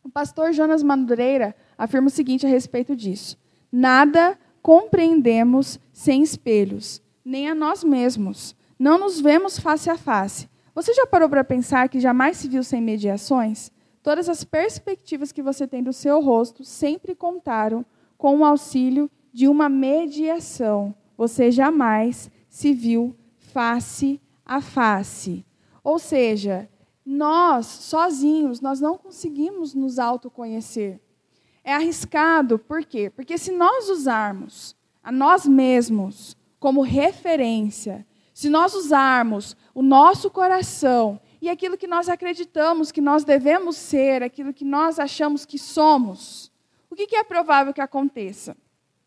O 0.04 0.10
pastor 0.10 0.52
Jonas 0.52 0.82
Madureira 0.82 1.56
afirma 1.78 2.08
o 2.08 2.12
seguinte 2.12 2.46
a 2.46 2.50
respeito 2.50 2.96
disso: 2.96 3.38
Nada 3.72 4.38
compreendemos 4.62 5.80
sem 5.94 6.24
espelhos, 6.24 7.02
nem 7.24 7.50
a 7.50 7.56
nós 7.56 7.84
mesmos. 7.84 8.56
Não 8.78 8.98
nos 8.98 9.20
vemos 9.20 9.60
face 9.60 9.90
a 9.90 9.98
face. 9.98 10.50
Você 10.74 10.94
já 10.94 11.06
parou 11.06 11.30
para 11.30 11.44
pensar 11.44 11.90
que 11.90 12.00
jamais 12.00 12.38
se 12.38 12.48
viu 12.48 12.64
sem 12.64 12.82
mediações? 12.82 13.72
Todas 14.02 14.28
as 14.28 14.44
perspectivas 14.44 15.32
que 15.32 15.44
você 15.44 15.68
tem 15.68 15.84
do 15.84 15.94
seu 15.94 16.20
rosto 16.22 16.64
sempre 16.64 17.14
contaram 17.14 17.86
com 18.18 18.40
o 18.40 18.46
auxílio 18.46 19.10
de 19.32 19.48
uma 19.48 19.70
mediação. 19.70 20.96
Você 21.16 21.52
jamais 21.52 22.32
se 22.50 22.74
viu 22.74 23.16
face 23.38 24.20
a 24.46 24.60
face. 24.60 25.46
Ou 25.84 25.98
seja, 26.00 26.70
nós, 27.06 27.66
sozinhos, 27.66 28.62
nós 28.62 28.80
não 28.80 28.98
conseguimos 28.98 29.74
nos 29.74 30.00
autoconhecer 30.00 31.00
é 31.64 31.74
arriscado, 31.74 32.58
por 32.58 32.84
quê? 32.84 33.10
Porque 33.10 33.38
se 33.38 33.52
nós 33.52 33.90
usarmos 33.90 34.76
a 35.04 35.12
nós 35.12 35.46
mesmos 35.46 36.36
como 36.60 36.82
referência, 36.82 38.06
se 38.34 38.50
nós 38.50 38.74
usarmos 38.74 39.56
o 39.74 39.82
nosso 39.82 40.30
coração 40.30 41.20
e 41.42 41.50
aquilo 41.50 41.78
que 41.78 41.88
nós 41.88 42.10
acreditamos 42.10 42.92
que 42.92 43.02
nós 43.02 43.24
devemos 43.24 43.76
ser, 43.76 44.24
aquilo 44.24 44.54
que 44.54 44.66
nós 44.66 45.00
achamos 45.00 45.46
que 45.46 45.58
somos, 45.58 46.52
o 46.90 46.96
que 46.96 47.16
é 47.16 47.24
provável 47.24 47.74
que 47.74 47.82
aconteça? 47.82 48.56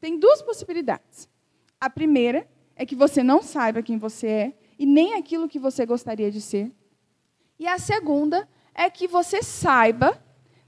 Tem 0.00 0.18
duas 0.18 0.42
possibilidades. 0.42 1.28
A 1.80 1.90
primeira 1.90 2.48
é 2.76 2.86
que 2.86 2.96
você 2.96 3.22
não 3.22 3.42
saiba 3.42 3.82
quem 3.82 3.98
você 3.98 4.26
é 4.26 4.52
e 4.78 4.86
nem 4.86 5.14
aquilo 5.14 5.48
que 5.48 5.58
você 5.58 5.84
gostaria 5.86 6.30
de 6.30 6.40
ser. 6.40 6.72
E 7.58 7.66
a 7.66 7.78
segunda 7.78 8.48
é 8.74 8.90
que 8.90 9.06
você 9.06 9.42
saiba, 9.42 10.22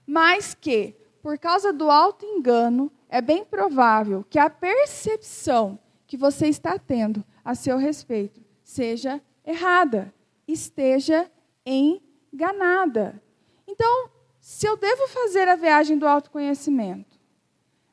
mas 0.06 0.54
que 0.54 0.96
por 1.26 1.36
causa 1.38 1.72
do 1.72 1.90
alto 1.90 2.24
engano, 2.24 2.88
é 3.08 3.20
bem 3.20 3.44
provável 3.44 4.24
que 4.30 4.38
a 4.38 4.48
percepção 4.48 5.76
que 6.06 6.16
você 6.16 6.46
está 6.46 6.78
tendo 6.78 7.24
a 7.44 7.52
seu 7.52 7.76
respeito 7.78 8.40
seja 8.62 9.20
errada, 9.44 10.14
esteja 10.46 11.28
enganada. 11.66 13.20
Então, 13.66 14.08
se 14.38 14.68
eu 14.68 14.76
devo 14.76 15.08
fazer 15.08 15.48
a 15.48 15.56
viagem 15.56 15.98
do 15.98 16.06
autoconhecimento, 16.06 17.18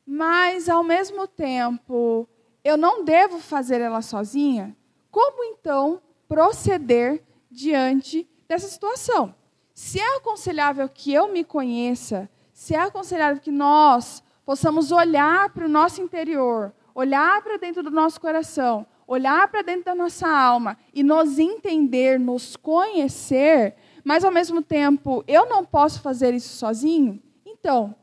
mas 0.06 0.69
ao 0.69 0.84
mesmo 0.84 1.28
tempo 1.28 2.30
eu 2.63 2.78
não 2.78 3.04
devo 3.04 3.39
fazer 3.39 3.82
ela 3.82 4.04
sozinha, 4.04 4.78
como 5.13 5.45
então 5.45 6.02
proceder 6.28 7.23
diante 7.49 8.28
dessa 8.49 8.67
situação? 8.67 9.34
Se 9.73 10.02
é 10.02 10.17
aconselhável 10.17 10.89
que 10.89 11.13
eu 11.13 11.32
me 11.32 11.45
conheça 11.45 12.30
se 12.54 12.76
é 12.76 12.80
aconselhável 12.80 13.41
que 13.41 13.52
nós 13.52 14.23
possamos 14.45 14.91
olhar 14.91 15.49
para 15.49 15.65
o 15.65 15.69
nosso 15.69 16.02
interior, 16.02 16.71
olhar 16.93 17.41
para 17.41 17.58
dentro 17.58 17.82
do 17.82 17.89
nosso 17.89 18.21
coração, 18.21 18.86
olhar 19.08 19.47
para 19.47 19.63
dentro 19.63 19.86
da 19.86 19.95
nossa 19.95 20.30
alma 20.30 20.78
e 20.93 21.02
nos 21.04 21.39
entender, 21.39 22.19
nos 22.19 22.56
conhecer, 22.56 23.76
mas 24.04 24.23
ao 24.23 24.32
mesmo 24.32 24.62
tempo 24.62 25.23
eu 25.28 25.47
não 25.47 25.65
posso 25.65 25.99
fazer 26.02 26.34
isso 26.34 26.56
sozinho, 26.56 27.21
então, 27.45 27.95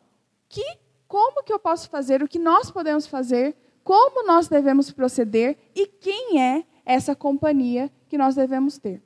que, 0.48 0.64
como 1.06 1.42
que 1.44 1.52
eu 1.52 1.58
posso 1.58 1.88
fazer, 1.88 2.22
o 2.22 2.28
que 2.28 2.38
nós 2.38 2.70
podemos 2.70 3.06
fazer, 3.06 3.56
como 3.84 4.26
nós 4.26 4.48
devemos 4.48 4.90
proceder? 4.90 5.56
E 5.74 5.86
quem 5.86 6.40
é 6.40 6.64
essa 6.92 7.14
companhia 7.14 7.90
que 8.08 8.18
nós 8.18 8.34
devemos 8.34 8.78
ter? 8.78 9.02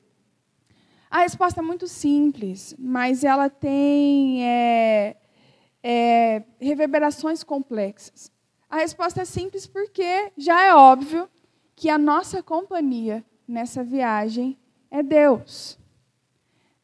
A 1.10 1.20
resposta 1.20 1.60
é 1.60 1.62
muito 1.62 1.86
simples, 1.86 2.74
mas 2.78 3.22
ela 3.22 3.48
tem 3.48 4.44
é, 4.44 5.16
é, 5.82 6.42
reverberações 6.58 7.44
complexas. 7.44 8.32
A 8.68 8.78
resposta 8.78 9.22
é 9.22 9.24
simples 9.24 9.66
porque 9.66 10.32
já 10.36 10.62
é 10.62 10.74
óbvio 10.74 11.28
que 11.76 11.88
a 11.88 11.98
nossa 11.98 12.42
companhia 12.42 13.24
nessa 13.46 13.84
viagem 13.84 14.58
é 14.90 15.02
Deus. 15.02 15.78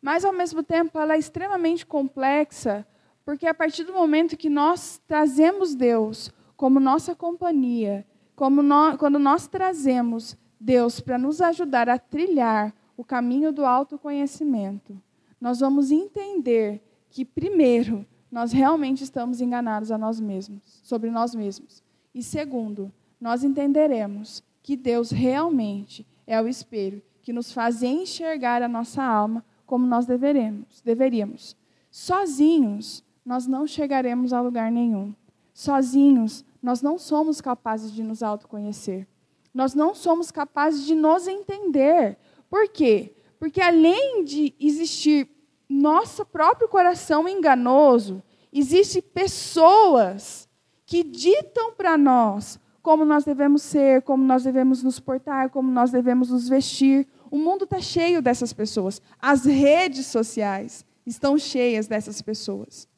Mas, 0.01 0.25
ao 0.25 0.33
mesmo 0.33 0.63
tempo, 0.63 0.99
ela 0.99 1.15
é 1.15 1.19
extremamente 1.19 1.85
complexa, 1.85 2.87
porque 3.25 3.47
a 3.47 3.55
partir 3.55 3.85
do 3.85 3.93
momento 3.93 4.37
que 4.37 4.49
nós 4.49 5.01
trazemos 5.07 5.75
Deus 5.75 6.31
como 6.57 6.79
nossa 6.79 7.15
companhia, 7.15 8.07
como 8.37 8.63
nós, 8.63 8.97
quando 8.97 9.19
nós 9.19 9.49
trazemos 9.49 10.37
Deus 10.61 11.01
para 11.01 11.17
nos 11.17 11.41
ajudar 11.41 11.89
a 11.89 11.99
trilhar 11.99 12.75
o 12.97 13.03
caminho 13.03 13.51
do 13.51 13.65
autoconhecimento, 13.65 15.01
nós 15.41 15.61
vamos 15.61 15.91
entender 15.91 16.83
que, 17.09 17.25
primeiro, 17.25 18.07
nós 18.31 18.53
realmente 18.53 19.03
estamos 19.03 19.41
enganados 19.41 19.91
a 19.91 19.97
nós 19.97 20.21
mesmos, 20.21 20.81
sobre 20.83 21.11
nós 21.11 21.35
mesmos. 21.35 21.83
E 22.15 22.23
segundo, 22.23 22.93
nós 23.19 23.43
entenderemos 23.43 24.43
que 24.63 24.77
Deus 24.77 25.11
realmente 25.11 26.07
é 26.27 26.41
o 26.41 26.47
espelho 26.47 27.03
que 27.23 27.33
nos 27.33 27.53
faz 27.53 27.83
enxergar 27.83 28.63
a 28.63 28.69
nossa 28.69 29.03
alma 29.03 29.45
como 29.65 29.87
nós 29.87 30.05
deveremos, 30.05 30.81
deveríamos. 30.83 31.57
Sozinhos, 31.91 33.03
nós 33.25 33.47
não 33.47 33.67
chegaremos 33.67 34.33
a 34.33 34.41
lugar 34.41 34.71
nenhum. 34.71 35.15
Sozinhos, 35.55 36.45
nós 36.63 36.83
não 36.83 36.99
somos 36.99 37.41
capazes 37.41 37.93
de 37.93 38.03
nos 38.03 38.23
autoconhecer. 38.23 39.07
Nós 39.53 39.75
não 39.75 39.95
somos 39.95 40.31
capazes 40.31 40.85
de 40.87 40.95
nos 40.95 41.27
entender. 41.27 42.17
Por 42.49 42.69
quê? 42.69 43.15
Porque 43.39 43.61
além 43.61 44.25
de 44.25 44.55
existir 44.61 45.29
nosso 45.69 46.25
próprio 46.25 46.69
coração 46.69 47.29
enganoso, 47.29 48.23
existem 48.53 49.03
pessoas 49.03 50.49
que 50.85 51.03
ditam 51.03 51.73
para 51.73 51.97
nós 51.97 52.59
como 52.83 53.05
nós 53.05 53.25
devemos 53.25 53.63
ser, 53.63 54.03
como 54.03 54.25
nós 54.25 54.43
devemos 54.43 54.83
nos 54.83 54.99
portar, 54.99 55.51
como 55.51 55.71
nós 55.71 55.91
devemos 55.91 56.31
nos 56.31 56.49
vestir. 56.49 57.07
O 57.31 57.37
mundo 57.37 57.65
está 57.65 57.81
cheio 57.81 58.23
dessas 58.23 58.53
pessoas. 58.53 59.01
As 59.21 59.45
redes 59.45 60.07
sociais 60.07 60.85
estão 61.05 61.39
cheias 61.39 61.87
dessas 61.87 62.23
pessoas. 62.23 62.89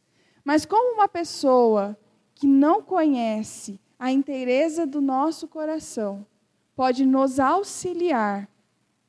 Mas 0.44 0.64
como 0.64 0.94
uma 0.94 1.08
pessoa 1.08 1.96
que 2.34 2.46
não 2.46 2.82
conhece 2.82 3.80
a 3.98 4.10
inteireza 4.10 4.86
do 4.86 5.00
nosso 5.00 5.46
coração 5.46 6.26
pode 6.74 7.04
nos 7.04 7.38
auxiliar 7.38 8.48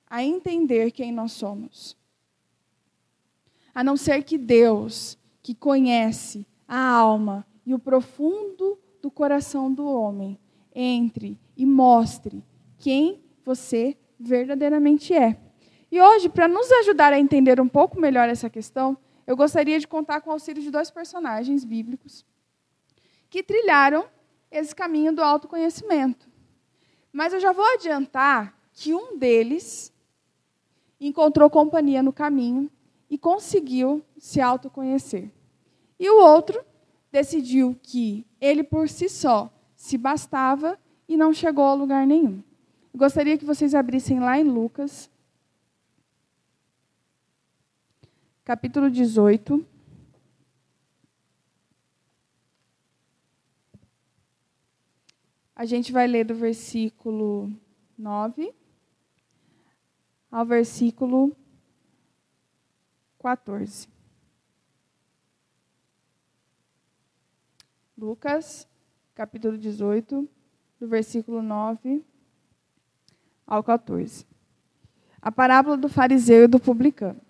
a 0.09 0.23
entender 0.23 0.91
quem 0.91 1.11
nós 1.11 1.31
somos. 1.31 1.97
A 3.73 3.83
não 3.83 3.97
ser 3.97 4.23
que 4.23 4.37
Deus, 4.37 5.17
que 5.41 5.55
conhece 5.55 6.45
a 6.67 6.79
alma 6.79 7.45
e 7.65 7.73
o 7.73 7.79
profundo 7.79 8.77
do 9.01 9.09
coração 9.09 9.73
do 9.73 9.85
homem, 9.85 10.39
entre 10.75 11.39
e 11.57 11.65
mostre 11.65 12.43
quem 12.77 13.23
você 13.43 13.97
verdadeiramente 14.19 15.13
é. 15.13 15.39
E 15.91 16.01
hoje, 16.01 16.29
para 16.29 16.47
nos 16.47 16.71
ajudar 16.71 17.13
a 17.13 17.19
entender 17.19 17.59
um 17.59 17.67
pouco 17.67 17.99
melhor 17.99 18.27
essa 18.29 18.49
questão, 18.49 18.97
eu 19.25 19.35
gostaria 19.35 19.79
de 19.79 19.87
contar 19.87 20.21
com 20.21 20.29
o 20.29 20.33
auxílio 20.33 20.61
de 20.61 20.71
dois 20.71 20.89
personagens 20.89 21.63
bíblicos 21.63 22.25
que 23.29 23.41
trilharam 23.41 24.05
esse 24.51 24.75
caminho 24.75 25.13
do 25.13 25.21
autoconhecimento. 25.21 26.32
Mas 27.13 27.31
eu 27.31 27.39
já 27.39 27.51
vou 27.53 27.63
adiantar 27.75 28.57
que 28.73 28.91
um 28.91 29.15
deles 29.19 29.93
encontrou 30.99 31.47
companhia 31.47 32.01
no 32.01 32.11
caminho 32.11 32.71
e 33.07 33.19
conseguiu 33.19 34.03
se 34.17 34.41
autoconhecer. 34.41 35.31
E 35.99 36.09
o 36.09 36.19
outro 36.19 36.65
decidiu 37.11 37.77
que 37.83 38.25
ele 38.41 38.63
por 38.63 38.89
si 38.89 39.07
só 39.07 39.53
se 39.75 39.95
bastava 39.95 40.79
e 41.07 41.15
não 41.15 41.31
chegou 41.31 41.65
a 41.65 41.75
lugar 41.75 42.07
nenhum. 42.07 42.41
Eu 42.91 42.97
gostaria 42.97 43.37
que 43.37 43.45
vocês 43.45 43.75
abrissem 43.75 44.19
lá 44.19 44.39
em 44.39 44.43
Lucas, 44.43 45.07
capítulo 48.43 48.89
18. 48.89 49.72
A 55.55 55.65
gente 55.65 55.91
vai 55.91 56.07
ler 56.07 56.25
do 56.25 56.33
versículo 56.33 57.51
9 57.97 58.53
ao 60.31 60.43
versículo 60.43 61.35
14. 63.19 63.87
Lucas, 67.95 68.67
capítulo 69.13 69.55
18, 69.55 70.27
do 70.79 70.87
versículo 70.87 71.43
9 71.43 72.03
ao 73.45 73.63
14. 73.63 74.25
A 75.21 75.31
parábola 75.31 75.77
do 75.77 75.87
fariseu 75.87 76.45
e 76.45 76.47
do 76.47 76.59
publicano. 76.59 77.21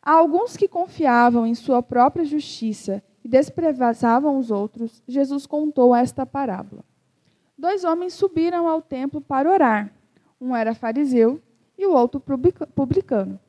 Há 0.00 0.12
alguns 0.12 0.56
que 0.56 0.66
confiavam 0.66 1.46
em 1.46 1.54
sua 1.54 1.82
própria 1.82 2.24
justiça 2.24 3.02
e 3.22 3.28
desprezavam 3.28 4.38
os 4.38 4.50
outros, 4.50 5.02
Jesus 5.06 5.46
contou 5.46 5.94
esta 5.94 6.24
parábola. 6.24 6.82
Dois 7.64 7.82
homens 7.82 8.12
subiram 8.12 8.68
ao 8.68 8.82
templo 8.82 9.22
para 9.22 9.50
orar. 9.50 9.90
Um 10.38 10.54
era 10.54 10.74
fariseu 10.74 11.40
e 11.78 11.86
o 11.86 11.94
outro 11.94 12.20
publicano. 12.20 13.40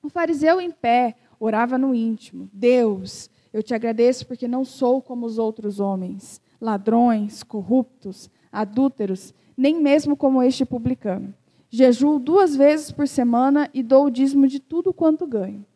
O 0.00 0.08
fariseu 0.08 0.60
em 0.60 0.70
pé 0.70 1.16
orava 1.40 1.76
no 1.76 1.92
íntimo: 1.92 2.48
Deus, 2.52 3.28
eu 3.52 3.60
te 3.60 3.74
agradeço 3.74 4.28
porque 4.28 4.46
não 4.46 4.64
sou 4.64 5.02
como 5.02 5.26
os 5.26 5.40
outros 5.40 5.80
homens, 5.80 6.40
ladrões, 6.60 7.42
corruptos, 7.42 8.30
adúlteros, 8.52 9.34
nem 9.56 9.82
mesmo 9.82 10.16
como 10.16 10.40
este 10.40 10.64
publicano. 10.64 11.34
Jejuo 11.68 12.20
duas 12.20 12.54
vezes 12.54 12.92
por 12.92 13.08
semana 13.08 13.68
e 13.74 13.82
dou 13.82 14.04
o 14.06 14.10
dízimo 14.10 14.46
de 14.46 14.60
tudo 14.60 14.94
quanto 14.94 15.26
ganho. 15.26 15.66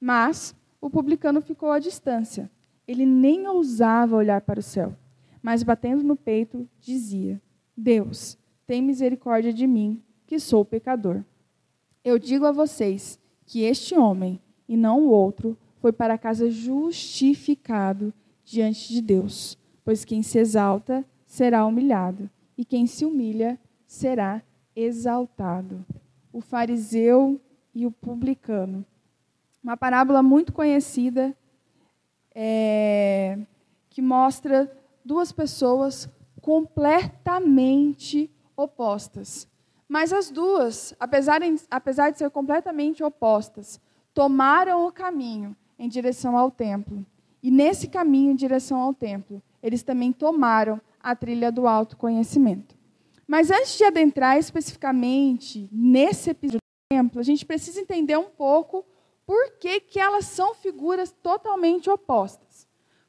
Mas 0.00 0.54
o 0.80 0.88
publicano 0.88 1.42
ficou 1.42 1.72
à 1.72 1.80
distância. 1.80 2.48
Ele 2.86 3.04
nem 3.04 3.48
ousava 3.48 4.14
olhar 4.14 4.40
para 4.42 4.60
o 4.60 4.62
céu, 4.62 4.94
mas 5.42 5.62
batendo 5.62 6.02
no 6.02 6.16
peito, 6.16 6.68
dizia: 6.80 7.40
Deus, 7.76 8.38
tem 8.66 8.82
misericórdia 8.82 9.52
de 9.52 9.66
mim, 9.66 10.02
que 10.26 10.38
sou 10.38 10.64
pecador. 10.64 11.22
Eu 12.04 12.18
digo 12.18 12.44
a 12.44 12.52
vocês 12.52 13.18
que 13.46 13.62
este 13.62 13.96
homem, 13.96 14.40
e 14.68 14.76
não 14.76 15.00
o 15.00 15.10
outro, 15.10 15.56
foi 15.80 15.92
para 15.92 16.18
casa 16.18 16.50
justificado 16.50 18.12
diante 18.44 18.92
de 18.92 19.00
Deus. 19.00 19.56
Pois 19.84 20.04
quem 20.04 20.22
se 20.22 20.38
exalta 20.38 21.04
será 21.26 21.64
humilhado, 21.64 22.28
e 22.56 22.64
quem 22.64 22.86
se 22.86 23.04
humilha 23.04 23.58
será 23.86 24.42
exaltado. 24.74 25.84
O 26.32 26.40
fariseu 26.40 27.40
e 27.74 27.86
o 27.86 27.90
publicano. 27.90 28.84
Uma 29.62 29.76
parábola 29.76 30.22
muito 30.22 30.52
conhecida 30.52 31.36
é, 32.34 33.38
que 33.88 34.00
mostra 34.00 34.70
duas 35.08 35.32
pessoas 35.32 36.06
completamente 36.42 38.30
opostas. 38.54 39.48
Mas 39.88 40.12
as 40.12 40.30
duas, 40.30 40.94
apesar, 41.00 41.40
apesar 41.70 42.10
de 42.10 42.18
ser 42.18 42.30
completamente 42.30 43.02
opostas, 43.02 43.80
tomaram 44.12 44.86
o 44.86 44.92
caminho 44.92 45.56
em 45.78 45.88
direção 45.88 46.36
ao 46.36 46.50
templo. 46.50 47.06
E 47.42 47.50
nesse 47.50 47.88
caminho 47.88 48.32
em 48.32 48.36
direção 48.36 48.78
ao 48.78 48.92
templo, 48.92 49.42
eles 49.62 49.82
também 49.82 50.12
tomaram 50.12 50.78
a 51.00 51.16
trilha 51.16 51.50
do 51.50 51.66
autoconhecimento. 51.66 52.76
Mas 53.26 53.50
antes 53.50 53.78
de 53.78 53.84
adentrar 53.84 54.36
especificamente 54.36 55.70
nesse 55.72 56.30
episódio 56.30 56.58
do 56.58 56.94
templo, 56.94 57.18
a 57.18 57.24
gente 57.24 57.46
precisa 57.46 57.80
entender 57.80 58.18
um 58.18 58.28
pouco 58.28 58.84
por 59.24 59.58
que, 59.58 59.80
que 59.80 59.98
elas 59.98 60.26
são 60.26 60.54
figuras 60.54 61.12
totalmente 61.22 61.88
opostas. 61.88 62.47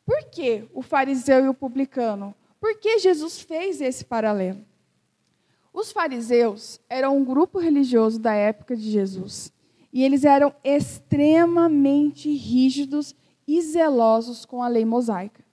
Por 0.09 0.23
que 0.23 0.67
o 0.73 0.81
fariseu 0.81 1.45
e 1.45 1.49
o 1.49 1.53
publicano? 1.53 2.33
Por 2.59 2.79
que 2.79 2.97
Jesus 2.97 3.39
fez 3.39 3.79
esse 3.79 4.03
paralelo? 4.03 4.65
Os 5.71 5.91
fariseus 5.91 6.81
eram 6.89 7.15
um 7.15 7.23
grupo 7.23 7.59
religioso 7.59 8.17
da 8.17 8.33
época 8.33 8.75
de 8.75 8.89
Jesus. 8.89 9.53
E 9.93 10.03
eles 10.03 10.25
eram 10.25 10.51
extremamente 10.63 12.27
rígidos 12.35 13.15
e 13.47 13.61
zelosos 13.61 14.47
com 14.47 14.63
a 14.63 14.67
lei 14.67 14.83
mosaica. 14.83 15.43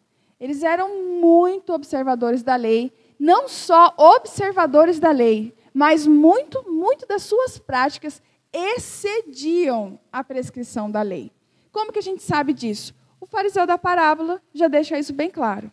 Eles 0.40 0.62
eram 0.62 1.21
muito 1.21 1.75
observadores 1.75 2.42
da 2.42 2.57
lei, 2.57 2.90
não 3.19 3.49
só 3.49 3.95
observadores 3.99 4.99
da 4.99 5.11
lei, 5.11 5.55
mas 5.75 6.07
muito, 6.07 6.64
muito 6.66 7.07
das 7.07 7.25
suas 7.25 7.59
práticas 7.59 8.23
excediam 8.51 10.01
a 10.11 10.25
prescrição 10.25 10.90
da 10.90 11.03
lei. 11.03 11.31
Como 11.71 11.92
que 11.92 11.99
a 11.99 12.03
gente 12.03 12.23
sabe 12.23 12.55
disso? 12.55 12.95
O 13.21 13.27
fariseu 13.27 13.67
da 13.67 13.79
parábola 13.79 14.43
já 14.53 14.69
deixa 14.69 14.99
isso 14.99 15.13
bem 15.13 15.31
claro. 15.31 15.71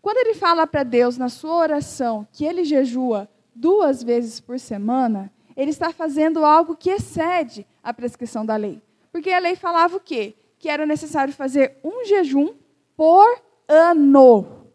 Quando 0.00 0.18
ele 0.18 0.34
fala 0.34 0.66
para 0.66 0.82
Deus 0.82 1.16
na 1.16 1.28
sua 1.28 1.56
oração 1.56 2.26
que 2.32 2.44
ele 2.44 2.64
jejua 2.64 3.28
duas 3.54 4.02
vezes 4.02 4.40
por 4.40 4.58
semana, 4.58 5.32
ele 5.56 5.70
está 5.70 5.92
fazendo 5.92 6.44
algo 6.44 6.76
que 6.76 6.90
excede 6.90 7.66
a 7.82 7.92
prescrição 7.92 8.44
da 8.44 8.56
lei. 8.56 8.82
Porque 9.10 9.30
a 9.30 9.38
lei 9.38 9.56
falava 9.56 9.96
o 9.96 10.00
quê? 10.00 10.34
Que 10.58 10.68
era 10.68 10.84
necessário 10.84 11.32
fazer 11.32 11.78
um 11.82 12.04
jejum 12.04 12.54
por 12.96 13.42
ano, 13.68 14.66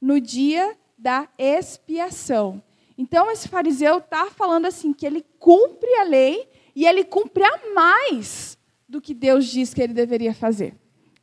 no 0.00 0.20
dia 0.20 0.76
da 0.98 1.28
expiação. 1.38 2.62
Então, 2.96 3.30
esse 3.30 3.48
fariseu 3.48 3.98
está 3.98 4.26
falando 4.26 4.66
assim, 4.66 4.92
que 4.92 5.04
ele 5.06 5.24
cumpre 5.38 5.92
a 5.96 6.04
lei 6.04 6.48
e 6.74 6.86
ele 6.86 7.04
cumpre 7.04 7.44
a 7.44 7.74
mais 7.74 8.56
do 8.88 9.00
que 9.00 9.14
Deus 9.14 9.46
diz 9.46 9.74
que 9.74 9.82
ele 9.82 9.92
deveria 9.92 10.34
fazer. 10.34 10.74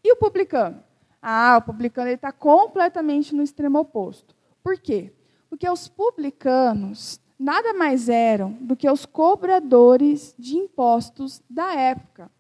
E 0.04 0.12
o 0.12 0.16
publicano? 0.16 0.84
Ah, 1.22 1.58
o 1.60 1.62
publicano 1.62 2.10
está 2.10 2.32
completamente 2.32 3.36
no 3.36 3.44
extremo 3.44 3.80
oposto. 3.80 4.36
Por 4.64 4.80
quê? 4.80 5.14
Porque 5.50 5.70
os 5.70 5.88
publicanos 5.88 7.20
nada 7.38 7.74
mais 7.74 8.08
eram 8.08 8.52
do 8.62 8.76
que 8.76 8.90
os 8.90 9.06
cobradores 9.06 10.36
de 10.38 10.56
impostos 10.56 11.42
da 11.50 11.74
época. 11.74 12.32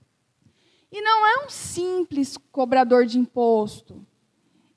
E 0.92 1.02
não 1.02 1.26
é 1.26 1.46
um 1.46 1.50
simples 1.50 2.38
cobrador 2.52 3.06
de 3.06 3.18
imposto. 3.18 4.06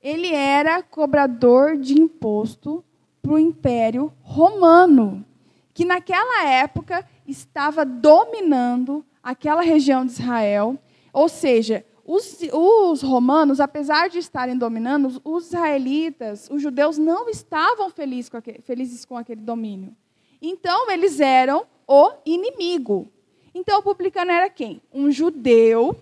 Ele 0.00 0.32
era 0.32 0.82
cobrador 0.82 1.76
de 1.76 2.00
imposto 2.00 2.84
para 3.20 3.32
o 3.32 3.38
Império 3.38 4.12
Romano, 4.20 5.24
que 5.72 5.84
naquela 5.84 6.44
época 6.44 7.06
estava 7.26 7.84
dominando 7.84 9.04
aquela 9.22 9.62
região 9.62 10.04
de 10.04 10.12
Israel. 10.12 10.78
Ou 11.12 11.28
seja, 11.28 11.84
os, 12.06 12.38
os, 12.52 13.02
romanos, 13.02 13.60
apesar 13.60 14.08
de 14.08 14.18
estarem 14.18 14.56
dominando, 14.58 15.20
os 15.24 15.46
israelitas, 15.46 16.48
os 16.50 16.60
judeus, 16.60 16.98
não 16.98 17.28
estavam 17.28 17.88
felizes 17.88 18.28
com 18.28 18.36
aquele, 18.36 18.60
felizes 18.60 19.04
com 19.04 19.16
aquele 19.16 19.40
domínio. 19.40 19.96
Então, 20.40 20.90
eles 20.90 21.18
eram 21.18 21.64
o 21.88 22.10
inimigo. 22.26 23.08
Então, 23.54 23.78
o 23.78 23.82
publicano 23.82 24.30
era 24.30 24.50
quem? 24.50 24.82
Um 24.92 25.10
judeu 25.10 25.96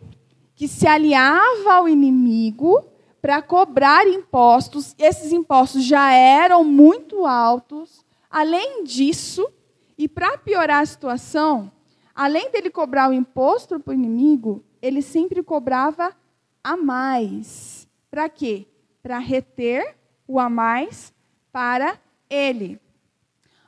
que 0.57 0.67
se 0.67 0.87
aliava 0.87 1.73
ao 1.73 1.89
inimigo 1.89 2.85
para 3.21 3.41
cobrar 3.41 4.07
impostos. 4.09 4.97
Esses 4.99 5.33
impostos 5.33 5.85
já 5.85 6.13
eram 6.13 6.65
muito 6.65 7.25
altos. 7.25 8.05
Além 8.29 8.83
disso, 8.83 9.49
e 9.97 10.09
para 10.09 10.37
piorar 10.39 10.83
a 10.83 10.87
situação, 10.87 11.71
além 12.13 12.51
dele 12.51 12.71
cobrar 12.71 13.09
o 13.09 13.13
imposto 13.13 13.79
para 13.79 13.93
o 13.93 13.95
inimigo, 13.95 14.65
ele 14.83 15.01
sempre 15.01 15.43
cobrava 15.43 16.15
a 16.63 16.77
mais. 16.77 17.89
Para 18.11 18.29
quê? 18.29 18.67
Para 19.01 19.19
reter 19.19 19.97
o 20.27 20.41
a 20.41 20.51
mais 20.51 21.15
para 21.53 21.99
ele. 22.29 22.81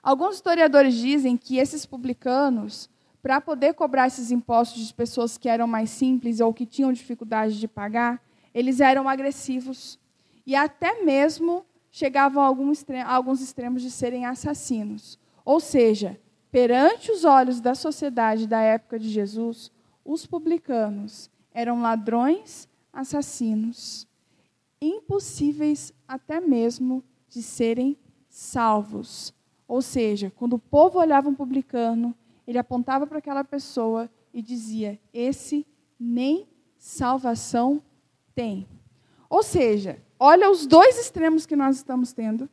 Alguns 0.03 0.35
historiadores 0.35 0.95
dizem 0.95 1.37
que 1.37 1.57
esses 1.57 1.87
publicanos, 1.87 2.91
para 3.23 3.41
poder 3.41 3.73
cobrar 3.73 4.09
esses 4.09 4.31
impostos 4.31 4.87
de 4.87 4.93
pessoas 4.93 5.39
que 5.39 5.49
eram 5.49 5.67
mais 5.67 5.89
simples 5.89 6.41
ou 6.41 6.53
que 6.53 6.67
tinham 6.67 6.93
dificuldade 6.93 7.59
de 7.59 7.69
pagar, 7.69 8.21
eles 8.53 8.81
eram 8.81 9.09
agressivos 9.09 9.99
e 10.47 10.55
até 10.55 11.03
mesmo 11.03 11.65
chegavam 11.91 12.43
a 12.43 12.47
alguns 12.47 13.41
extremos 13.41 13.81
de 13.81 13.91
serem 13.91 14.27
assassinos. 14.27 15.19
Ou 15.45 15.61
seja, 15.61 16.21
perante 16.51 17.11
os 17.11 17.25
olhos 17.25 17.61
da 17.61 17.75
sociedade 17.75 18.47
da 18.47 18.61
época 18.61 18.99
de 18.99 19.09
Jesus, 19.09 19.73
os 20.05 20.27
publicanos 20.27 21.31
eram 21.53 21.81
ladrões, 21.81 22.69
assassinos, 22.93 24.07
impossíveis 24.81 25.93
até 26.07 26.41
mesmo 26.41 27.03
de 27.29 27.43
serem 27.43 27.97
salvos. 28.29 29.33
Ou 29.67 29.81
seja, 29.81 30.31
quando 30.37 30.55
o 30.55 30.59
povo 30.59 30.99
olhava 30.99 31.29
um 31.29 31.35
publicano, 31.35 32.15
ele 32.47 32.59
apontava 32.59 33.07
para 33.07 33.19
aquela 33.19 33.45
pessoa 33.45 34.11
e 34.33 34.43
dizia: 34.43 35.01
Esse 35.13 35.67
nem 35.99 36.47
salvação 36.77 37.83
tem. 38.35 38.69
Ou 39.31 39.43
seja, 39.43 40.03
olha 40.19 40.51
os 40.51 40.67
dois 40.67 40.99
extremos 40.99 41.47
que 41.47 41.57
nós 41.57 41.77
estamos 41.77 42.13
tendo. 42.13 42.49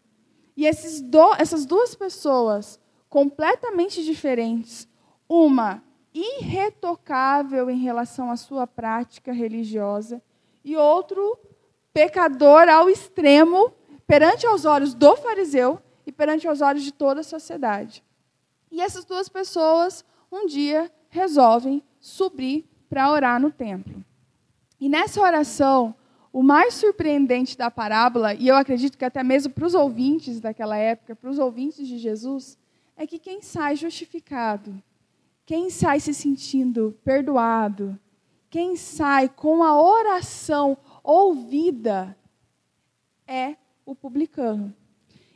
E 0.55 0.69
do, 1.03 1.33
essas 1.35 1.65
duas 1.65 1.95
pessoas 1.95 2.79
completamente 3.09 4.03
diferentes, 4.03 4.87
uma 5.27 5.83
irretocável 6.13 7.69
em 7.69 7.77
relação 7.77 8.29
à 8.29 8.35
sua 8.35 8.67
prática 8.67 9.31
religiosa, 9.31 10.21
e 10.63 10.75
outro 10.75 11.37
pecador 11.93 12.69
ao 12.69 12.89
extremo 12.89 13.73
perante 14.05 14.45
aos 14.45 14.65
olhos 14.65 14.93
do 14.93 15.15
fariseu 15.15 15.79
e 16.05 16.11
perante 16.11 16.47
os 16.47 16.61
olhos 16.61 16.83
de 16.83 16.91
toda 16.91 17.21
a 17.21 17.23
sociedade. 17.23 18.03
E 18.71 18.81
essas 18.81 19.05
duas 19.05 19.27
pessoas, 19.27 20.05
um 20.31 20.45
dia, 20.45 20.91
resolvem 21.09 21.83
subir 21.99 22.65
para 22.89 23.11
orar 23.11 23.39
no 23.39 23.51
templo. 23.51 24.03
E 24.79 24.89
nessa 24.89 25.21
oração, 25.21 25.93
o 26.33 26.41
mais 26.41 26.73
surpreendente 26.75 27.57
da 27.57 27.69
parábola, 27.69 28.33
e 28.33 28.47
eu 28.47 28.55
acredito 28.55 28.97
que 28.97 29.05
até 29.05 29.23
mesmo 29.23 29.53
para 29.53 29.65
os 29.65 29.75
ouvintes 29.75 30.39
daquela 30.39 30.77
época, 30.77 31.15
para 31.15 31.29
os 31.29 31.37
ouvintes 31.37 31.87
de 31.87 31.97
Jesus, 31.97 32.57
é 32.95 33.05
que 33.05 33.19
quem 33.19 33.41
sai 33.41 33.75
justificado, 33.75 34.81
quem 35.45 35.69
sai 35.69 35.99
se 35.99 36.13
sentindo 36.13 36.97
perdoado, 37.03 37.99
quem 38.49 38.75
sai 38.75 39.29
com 39.29 39.63
a 39.63 39.81
oração 39.81 40.77
ouvida, 41.03 42.17
é 43.25 43.55
o 43.85 43.95
publicano. 43.95 44.75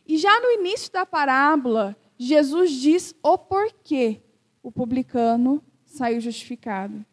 E 0.05 0.17
já 0.17 0.39
no 0.41 0.51
início 0.51 0.91
da 0.91 1.05
parábola, 1.05 1.95
Jesus 2.17 2.71
diz 2.71 3.15
o 3.23 3.37
porquê 3.37 4.21
o 4.61 4.71
publicano 4.71 5.63
saiu 5.85 6.19
justificado. 6.19 7.05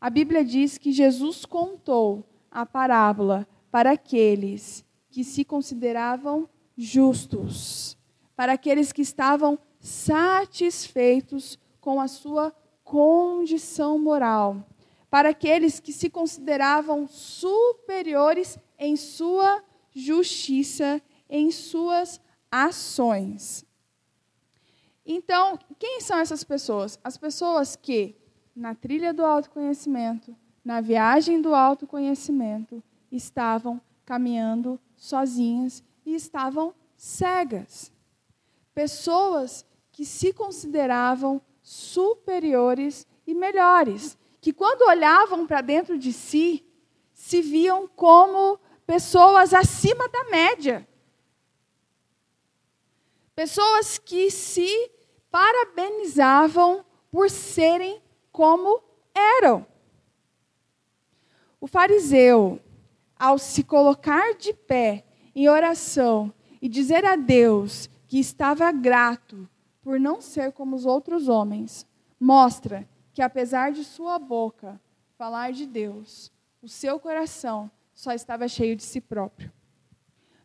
A 0.00 0.10
Bíblia 0.10 0.44
diz 0.44 0.76
que 0.76 0.92
Jesus 0.92 1.44
contou 1.44 2.28
a 2.50 2.66
parábola 2.66 3.48
para 3.70 3.92
aqueles 3.92 4.84
que 5.10 5.24
se 5.24 5.44
consideravam 5.44 6.48
justos, 6.76 7.96
para 8.36 8.52
aqueles 8.52 8.92
que 8.92 9.02
estavam 9.02 9.58
satisfeitos 9.80 11.58
com 11.84 12.00
a 12.00 12.08
sua 12.08 12.50
condição 12.82 13.98
moral, 13.98 14.66
para 15.10 15.28
aqueles 15.28 15.78
que 15.78 15.92
se 15.92 16.08
consideravam 16.08 17.06
superiores 17.06 18.58
em 18.78 18.96
sua 18.96 19.62
justiça 19.94 21.02
em 21.28 21.50
suas 21.50 22.18
ações. 22.50 23.66
Então, 25.04 25.58
quem 25.78 26.00
são 26.00 26.18
essas 26.18 26.42
pessoas? 26.42 26.98
As 27.04 27.18
pessoas 27.18 27.76
que, 27.76 28.16
na 28.56 28.74
trilha 28.74 29.12
do 29.12 29.22
autoconhecimento, 29.22 30.34
na 30.64 30.80
viagem 30.80 31.42
do 31.42 31.54
autoconhecimento, 31.54 32.82
estavam 33.12 33.78
caminhando 34.06 34.80
sozinhas 34.96 35.84
e 36.06 36.14
estavam 36.14 36.74
cegas. 36.96 37.92
Pessoas 38.74 39.66
que 39.92 40.06
se 40.06 40.32
consideravam 40.32 41.42
superiores 41.64 43.06
e 43.26 43.34
melhores, 43.34 44.18
que 44.38 44.52
quando 44.52 44.86
olhavam 44.86 45.46
para 45.46 45.62
dentro 45.62 45.98
de 45.98 46.12
si, 46.12 46.62
se 47.14 47.40
viam 47.40 47.88
como 47.88 48.60
pessoas 48.86 49.54
acima 49.54 50.06
da 50.10 50.24
média. 50.24 50.86
Pessoas 53.34 53.96
que 53.96 54.30
se 54.30 54.90
parabenizavam 55.30 56.84
por 57.10 57.30
serem 57.30 58.02
como 58.30 58.82
eram. 59.14 59.66
O 61.58 61.66
fariseu, 61.66 62.60
ao 63.18 63.38
se 63.38 63.64
colocar 63.64 64.34
de 64.34 64.52
pé 64.52 65.02
em 65.34 65.48
oração 65.48 66.30
e 66.60 66.68
dizer 66.68 67.06
a 67.06 67.16
Deus 67.16 67.88
que 68.06 68.20
estava 68.20 68.70
grato 68.70 69.48
por 69.84 70.00
não 70.00 70.22
ser 70.22 70.50
como 70.50 70.74
os 70.74 70.86
outros 70.86 71.28
homens, 71.28 71.86
mostra 72.18 72.88
que, 73.12 73.20
apesar 73.20 73.70
de 73.70 73.84
sua 73.84 74.18
boca 74.18 74.80
falar 75.18 75.52
de 75.52 75.66
Deus, 75.66 76.32
o 76.62 76.68
seu 76.68 76.98
coração 76.98 77.70
só 77.92 78.12
estava 78.12 78.48
cheio 78.48 78.74
de 78.74 78.82
si 78.82 78.98
próprio. 78.98 79.52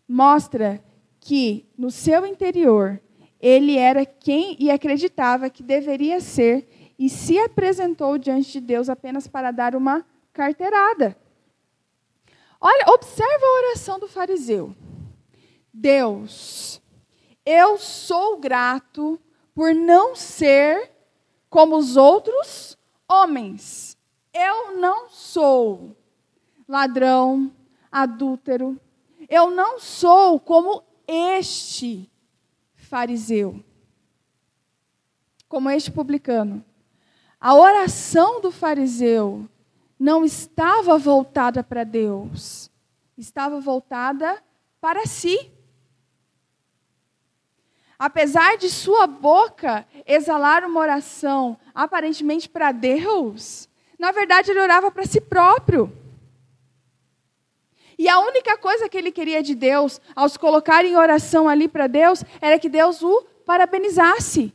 Mostra 0.05 0.83
que 1.21 1.65
no 1.77 1.89
seu 1.89 2.25
interior 2.25 3.01
ele 3.39 3.77
era 3.77 4.05
quem 4.05 4.57
e 4.59 4.69
acreditava 4.69 5.49
que 5.49 5.63
deveria 5.63 6.19
ser 6.19 6.93
e 6.99 7.09
se 7.09 7.39
apresentou 7.39 8.17
diante 8.17 8.51
de 8.51 8.59
Deus 8.59 8.89
apenas 8.89 9.25
para 9.25 9.51
dar 9.51 9.73
uma 9.73 10.05
carteirada. 10.33 11.17
Olha, 12.59 12.89
observa 12.89 13.45
a 13.45 13.67
oração 13.67 13.97
do 13.97 14.07
fariseu. 14.07 14.75
Deus, 15.73 16.81
eu 17.45 17.77
sou 17.77 18.37
grato 18.37 19.17
por 19.59 19.75
não 19.75 20.15
ser 20.15 20.89
como 21.49 21.75
os 21.75 21.97
outros 21.97 22.77
homens. 23.05 23.97
Eu 24.33 24.77
não 24.77 25.09
sou 25.09 25.97
ladrão, 26.65 27.51
adúltero. 27.91 28.79
Eu 29.27 29.51
não 29.51 29.77
sou 29.77 30.39
como 30.39 30.81
este 31.05 32.09
fariseu, 32.73 33.61
como 35.49 35.69
este 35.69 35.91
publicano. 35.91 36.63
A 37.37 37.53
oração 37.53 38.39
do 38.39 38.53
fariseu 38.53 39.45
não 39.99 40.23
estava 40.23 40.97
voltada 40.97 41.61
para 41.61 41.83
Deus, 41.83 42.71
estava 43.17 43.59
voltada 43.59 44.41
para 44.79 45.05
si. 45.05 45.51
Apesar 47.99 48.57
de 48.57 48.69
sua 48.69 49.05
boca 49.05 49.85
exalar 50.07 50.63
uma 50.63 50.79
oração 50.79 51.59
aparentemente 51.75 52.47
para 52.47 52.71
Deus, 52.71 53.67
na 53.99 54.13
verdade 54.13 54.51
ele 54.51 54.61
orava 54.61 54.89
para 54.89 55.05
si 55.05 55.19
próprio. 55.19 55.91
E 57.97 58.07
a 58.07 58.17
única 58.21 58.57
coisa 58.57 58.87
que 58.87 58.97
ele 58.97 59.11
queria 59.11 59.43
de 59.43 59.53
Deus, 59.53 59.99
ao 60.15 60.29
se 60.29 60.39
colocar 60.39 60.85
em 60.85 60.95
oração 60.95 61.49
ali 61.49 61.67
para 61.67 61.87
Deus, 61.87 62.23
era 62.39 62.57
que 62.57 62.69
Deus 62.69 63.03
o 63.03 63.23
parabenizasse. 63.45 64.53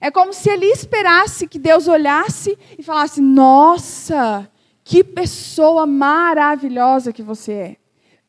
É 0.00 0.10
como 0.10 0.32
se 0.32 0.50
ele 0.50 0.66
esperasse 0.66 1.46
que 1.46 1.60
Deus 1.60 1.86
olhasse 1.86 2.58
e 2.76 2.82
falasse: 2.82 3.20
Nossa, 3.20 4.50
que 4.82 5.04
pessoa 5.04 5.86
maravilhosa 5.86 7.12
que 7.12 7.22
você 7.22 7.52
é. 7.52 7.76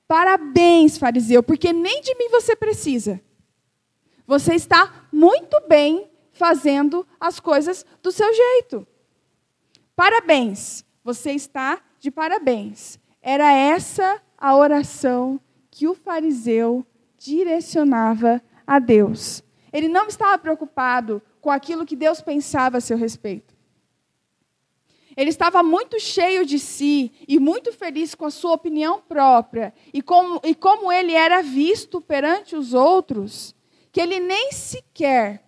Parabéns, 0.08 1.00
fariseu, 1.00 1.42
porque 1.42 1.74
nem 1.74 2.02
de 2.02 2.14
mim 2.14 2.30
você 2.30 2.56
precisa. 2.56 3.20
Você 4.32 4.56
está 4.56 5.08
muito 5.12 5.62
bem 5.68 6.10
fazendo 6.32 7.06
as 7.20 7.38
coisas 7.38 7.86
do 8.02 8.14
seu 8.14 8.34
jeito. 8.34 8.88
Parabéns, 9.94 10.86
você 11.04 11.34
está 11.34 11.82
de 12.00 12.10
parabéns. 12.10 12.98
Era 13.22 13.52
essa 13.52 14.22
a 14.38 14.56
oração 14.56 15.38
que 15.70 15.86
o 15.86 15.94
fariseu 15.94 16.88
direcionava 17.18 18.42
a 18.66 18.80
Deus. 18.80 19.44
Ele 19.74 19.90
não 19.90 20.08
estava 20.08 20.38
preocupado 20.38 21.22
com 21.42 21.52
aquilo 21.52 21.86
que 21.86 21.98
Deus 21.98 22.22
pensava 22.22 22.78
a 22.78 22.82
seu 22.82 22.96
respeito. 22.96 23.54
Ele 25.18 25.30
estava 25.30 25.62
muito 25.62 26.00
cheio 26.00 26.46
de 26.46 26.58
si 26.58 27.12
e 27.28 27.38
muito 27.38 27.74
feliz 27.74 28.16
com 28.16 28.28
a 28.28 28.32
sua 28.32 28.54
opinião 28.54 29.02
própria 29.02 29.74
e 29.94 30.02
como, 30.02 30.40
e 30.46 30.56
como 30.56 30.90
ele 30.90 31.12
era 31.12 31.42
visto 31.42 32.00
perante 32.00 32.56
os 32.56 32.74
outros 32.74 33.54
que 33.92 34.00
ele 34.00 34.20
nem 34.20 34.52
sequer 34.52 35.44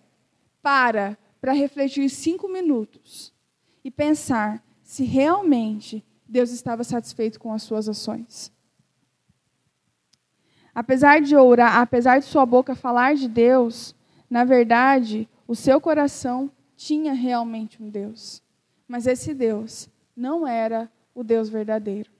para 0.62 1.16
para 1.40 1.52
refletir 1.52 2.08
cinco 2.08 2.48
minutos 2.48 3.32
e 3.84 3.90
pensar 3.90 4.64
se 4.82 5.04
realmente 5.04 6.04
Deus 6.26 6.50
estava 6.50 6.82
satisfeito 6.82 7.38
com 7.38 7.52
as 7.52 7.62
suas 7.62 7.88
ações. 7.88 8.52
Apesar 10.74 11.20
de 11.20 11.36
orar, 11.36 11.78
apesar 11.78 12.18
de 12.18 12.24
sua 12.24 12.44
boca 12.44 12.74
falar 12.74 13.14
de 13.14 13.28
Deus, 13.28 13.94
na 14.28 14.42
verdade, 14.44 15.28
o 15.46 15.54
seu 15.54 15.80
coração 15.80 16.50
tinha 16.76 17.12
realmente 17.12 17.82
um 17.82 17.88
Deus. 17.88 18.42
Mas 18.88 19.06
esse 19.06 19.32
Deus 19.32 19.88
não 20.16 20.46
era 20.46 20.90
o 21.14 21.22
Deus 21.22 21.48
verdadeiro. 21.48 22.10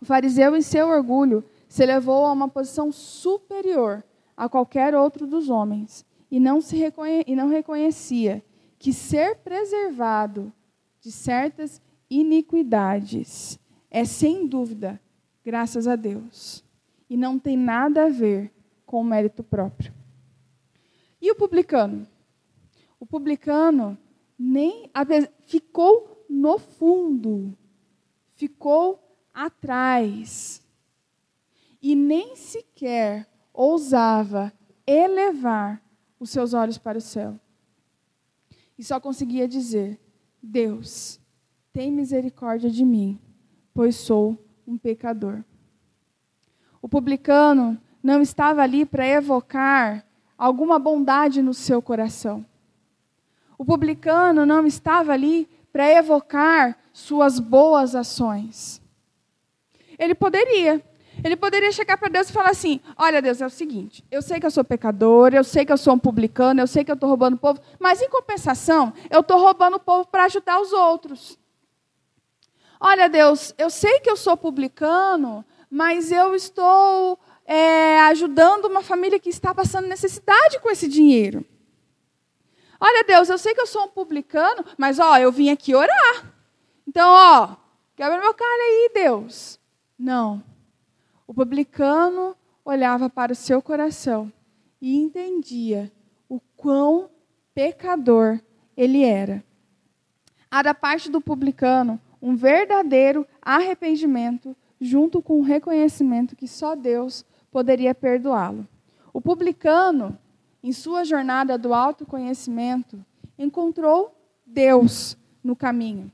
O 0.00 0.04
fariseu, 0.04 0.56
em 0.56 0.62
seu 0.62 0.88
orgulho, 0.88 1.44
se 1.68 1.82
elevou 1.82 2.26
a 2.26 2.32
uma 2.32 2.48
posição 2.48 2.92
superior 2.92 4.04
a 4.42 4.48
qualquer 4.48 4.92
outro 4.92 5.24
dos 5.24 5.48
homens 5.48 6.04
e 6.28 6.40
não, 6.40 6.60
se 6.60 6.76
reconhe 6.76 7.22
e 7.28 7.36
não 7.36 7.48
reconhecia 7.48 8.44
que 8.76 8.92
ser 8.92 9.36
preservado 9.36 10.52
de 11.00 11.12
certas 11.12 11.80
iniquidades 12.10 13.56
é, 13.88 14.04
sem 14.04 14.48
dúvida, 14.48 15.00
graças 15.44 15.86
a 15.86 15.94
Deus. 15.94 16.64
E 17.08 17.16
não 17.16 17.38
tem 17.38 17.56
nada 17.56 18.06
a 18.06 18.08
ver 18.08 18.52
com 18.84 19.00
o 19.00 19.04
mérito 19.04 19.44
próprio. 19.44 19.94
E 21.20 21.30
o 21.30 21.36
publicano? 21.36 22.04
O 22.98 23.06
publicano 23.06 23.96
nem 24.36 24.90
ficou 25.46 26.26
no 26.28 26.58
fundo, 26.58 27.56
ficou 28.34 28.98
atrás. 29.32 30.60
E 31.80 31.94
nem 31.94 32.34
sequer 32.34 33.28
ousava 33.52 34.52
elevar 34.86 35.82
os 36.18 36.30
seus 36.30 36.54
olhos 36.54 36.78
para 36.78 36.98
o 36.98 37.00
céu. 37.00 37.38
E 38.78 38.84
só 38.84 38.98
conseguia 38.98 39.46
dizer: 39.46 40.00
Deus, 40.42 41.20
tem 41.72 41.90
misericórdia 41.90 42.70
de 42.70 42.84
mim, 42.84 43.18
pois 43.74 43.96
sou 43.96 44.38
um 44.66 44.76
pecador. 44.76 45.44
O 46.80 46.88
publicano 46.88 47.80
não 48.02 48.20
estava 48.20 48.62
ali 48.62 48.84
para 48.84 49.06
evocar 49.06 50.04
alguma 50.36 50.78
bondade 50.78 51.40
no 51.40 51.54
seu 51.54 51.80
coração. 51.80 52.44
O 53.56 53.64
publicano 53.64 54.44
não 54.44 54.66
estava 54.66 55.12
ali 55.12 55.48
para 55.72 55.88
evocar 55.88 56.76
suas 56.92 57.38
boas 57.38 57.94
ações. 57.94 58.82
Ele 59.98 60.14
poderia, 60.14 60.84
ele 61.24 61.36
poderia 61.36 61.70
chegar 61.72 61.96
para 61.96 62.08
Deus 62.08 62.28
e 62.28 62.32
falar 62.32 62.50
assim: 62.50 62.80
Olha, 62.96 63.22
Deus, 63.22 63.40
é 63.40 63.46
o 63.46 63.50
seguinte, 63.50 64.04
eu 64.10 64.22
sei 64.22 64.40
que 64.40 64.46
eu 64.46 64.50
sou 64.50 64.64
pecador, 64.64 65.32
eu 65.34 65.44
sei 65.44 65.64
que 65.64 65.72
eu 65.72 65.76
sou 65.76 65.94
um 65.94 65.98
publicano, 65.98 66.60
eu 66.60 66.66
sei 66.66 66.84
que 66.84 66.90
eu 66.90 66.94
estou 66.94 67.08
roubando 67.08 67.34
o 67.34 67.38
povo, 67.38 67.60
mas 67.78 68.00
em 68.00 68.08
compensação, 68.08 68.92
eu 69.10 69.20
estou 69.20 69.38
roubando 69.38 69.76
o 69.76 69.80
povo 69.80 70.06
para 70.06 70.24
ajudar 70.24 70.60
os 70.60 70.72
outros. 70.72 71.38
Olha, 72.80 73.08
Deus, 73.08 73.54
eu 73.56 73.70
sei 73.70 74.00
que 74.00 74.10
eu 74.10 74.16
sou 74.16 74.36
publicano, 74.36 75.44
mas 75.70 76.10
eu 76.10 76.34
estou 76.34 77.18
é, 77.46 78.00
ajudando 78.02 78.64
uma 78.64 78.82
família 78.82 79.20
que 79.20 79.28
está 79.28 79.54
passando 79.54 79.86
necessidade 79.86 80.58
com 80.58 80.70
esse 80.70 80.88
dinheiro. 80.88 81.44
Olha, 82.80 83.04
Deus, 83.04 83.28
eu 83.28 83.38
sei 83.38 83.54
que 83.54 83.60
eu 83.60 83.66
sou 83.66 83.84
um 83.84 83.88
publicano, 83.88 84.64
mas 84.76 84.98
ó, 84.98 85.16
eu 85.16 85.30
vim 85.30 85.50
aqui 85.50 85.72
orar. 85.72 86.34
Então, 86.84 87.08
ó, 87.08 87.56
quebra 87.94 88.18
meu 88.18 88.34
cara 88.34 88.62
aí, 88.64 88.90
Deus. 88.92 89.60
Não. 89.96 90.42
O 91.32 91.34
publicano 91.34 92.36
olhava 92.62 93.08
para 93.08 93.32
o 93.32 93.34
seu 93.34 93.62
coração 93.62 94.30
e 94.82 94.98
entendia 94.98 95.90
o 96.28 96.38
quão 96.58 97.08
pecador 97.54 98.38
ele 98.76 99.02
era. 99.02 99.42
Há 100.50 100.60
da 100.60 100.74
parte 100.74 101.10
do 101.10 101.22
publicano 101.22 101.98
um 102.20 102.36
verdadeiro 102.36 103.26
arrependimento, 103.40 104.54
junto 104.78 105.22
com 105.22 105.38
o 105.40 105.42
reconhecimento 105.42 106.36
que 106.36 106.46
só 106.46 106.74
Deus 106.74 107.24
poderia 107.50 107.94
perdoá-lo. 107.94 108.68
O 109.10 109.18
publicano 109.18 110.18
em 110.62 110.70
sua 110.70 111.02
jornada 111.02 111.56
do 111.56 111.72
autoconhecimento, 111.72 113.02
encontrou 113.38 114.14
Deus 114.44 115.16
no 115.42 115.56
caminho. 115.56 116.12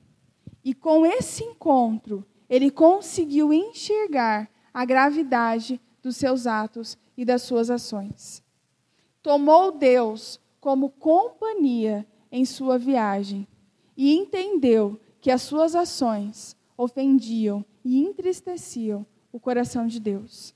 E 0.65 0.73
com 0.73 1.05
esse 1.05 1.43
encontro, 1.43 2.25
ele 2.49 2.71
conseguiu 2.71 3.53
enxergar 3.53 4.49
a 4.73 4.85
gravidade 4.85 5.81
dos 6.03 6.17
seus 6.17 6.47
atos 6.47 6.97
e 7.17 7.25
das 7.25 7.43
suas 7.43 7.71
ações. 7.71 8.43
Tomou 9.23 9.73
Deus 9.73 10.41
como 10.61 10.91
companhia 10.91 12.07
em 12.31 12.45
sua 12.45 12.79
viagem 12.79 13.47
e 13.97 14.15
entendeu 14.15 15.01
que 15.21 15.31
as 15.31 15.43
suas 15.43 15.75
ações 15.75 16.57
ofendiam 16.77 17.65
e 17.85 17.99
entristeciam 17.99 19.05
o 19.33 19.41
coração 19.41 19.87
de 19.87 19.99
Deus. 19.99 20.55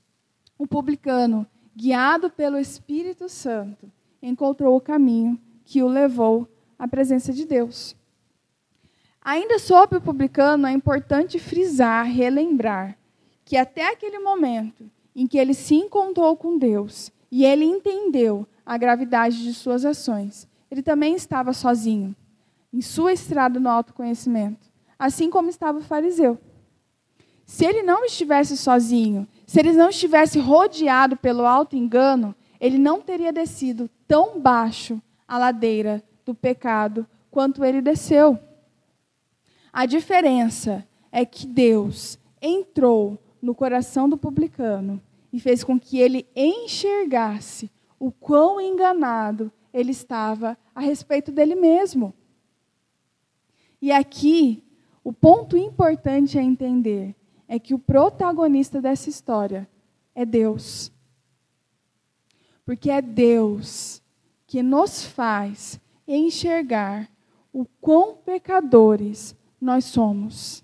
O 0.57 0.65
publicano 0.65 1.45
guiado 1.75 2.29
pelo 2.29 2.57
Espírito 2.57 3.27
Santo, 3.27 3.91
encontrou 4.21 4.75
o 4.75 4.81
caminho 4.81 5.39
que 5.65 5.81
o 5.81 5.87
levou 5.87 6.47
à 6.77 6.87
presença 6.87 7.33
de 7.33 7.45
Deus. 7.45 7.95
Ainda 9.21 9.57
sobre 9.57 9.97
o 9.97 10.01
publicano, 10.01 10.67
é 10.67 10.71
importante 10.71 11.39
frisar, 11.39 12.05
relembrar, 12.05 12.97
que 13.45 13.57
até 13.57 13.91
aquele 13.91 14.19
momento 14.19 14.89
em 15.15 15.27
que 15.27 15.37
ele 15.37 15.53
se 15.53 15.75
encontrou 15.75 16.35
com 16.35 16.57
Deus 16.57 17.11
e 17.31 17.45
ele 17.45 17.65
entendeu 17.65 18.47
a 18.65 18.77
gravidade 18.77 19.43
de 19.43 19.53
suas 19.53 19.85
ações, 19.85 20.47
ele 20.71 20.81
também 20.81 21.15
estava 21.15 21.53
sozinho, 21.53 22.15
em 22.71 22.81
sua 22.81 23.13
estrada 23.13 23.59
no 23.59 23.69
autoconhecimento, 23.69 24.71
assim 24.97 25.29
como 25.29 25.49
estava 25.49 25.79
o 25.79 25.83
fariseu. 25.83 26.39
Se 27.45 27.65
ele 27.65 27.83
não 27.83 28.05
estivesse 28.05 28.57
sozinho, 28.57 29.27
se 29.45 29.59
ele 29.59 29.73
não 29.73 29.89
estivesse 29.89 30.39
rodeado 30.39 31.17
pelo 31.17 31.45
alto 31.45 31.75
engano, 31.75 32.33
ele 32.59 32.77
não 32.77 33.01
teria 33.01 33.33
descido 33.33 33.89
tão 34.07 34.39
baixo 34.39 35.01
a 35.27 35.37
ladeira 35.37 36.01
do 36.25 36.33
pecado 36.33 37.05
quanto 37.29 37.63
ele 37.63 37.81
desceu. 37.81 38.39
A 39.71 39.85
diferença 39.85 40.87
é 41.11 41.25
que 41.25 41.45
Deus 41.45 42.17
entrou 42.41 43.19
no 43.43 43.53
coração 43.53 44.07
do 44.07 44.17
publicano 44.17 45.01
e 45.31 45.37
fez 45.37 45.65
com 45.65 45.77
que 45.77 45.99
ele 45.99 46.25
enxergasse 46.33 47.69
o 47.99 48.09
quão 48.09 48.61
enganado 48.61 49.51
ele 49.73 49.91
estava 49.91 50.57
a 50.73 50.79
respeito 50.79 51.29
dele 51.29 51.53
mesmo. 51.53 52.13
E 53.81 53.91
aqui, 53.91 54.63
o 55.03 55.11
ponto 55.11 55.57
importante 55.57 56.39
a 56.39 56.41
entender 56.41 57.13
é 57.45 57.59
que 57.59 57.73
o 57.73 57.79
protagonista 57.79 58.79
dessa 58.79 59.09
história 59.09 59.69
é 60.15 60.25
Deus. 60.25 60.89
Porque 62.63 62.89
é 62.89 63.01
Deus 63.01 64.01
que 64.47 64.63
nos 64.63 65.03
faz 65.03 65.81
enxergar 66.07 67.11
o 67.51 67.65
quão 67.81 68.15
pecadores 68.15 69.35
nós 69.59 69.83
somos. 69.83 70.62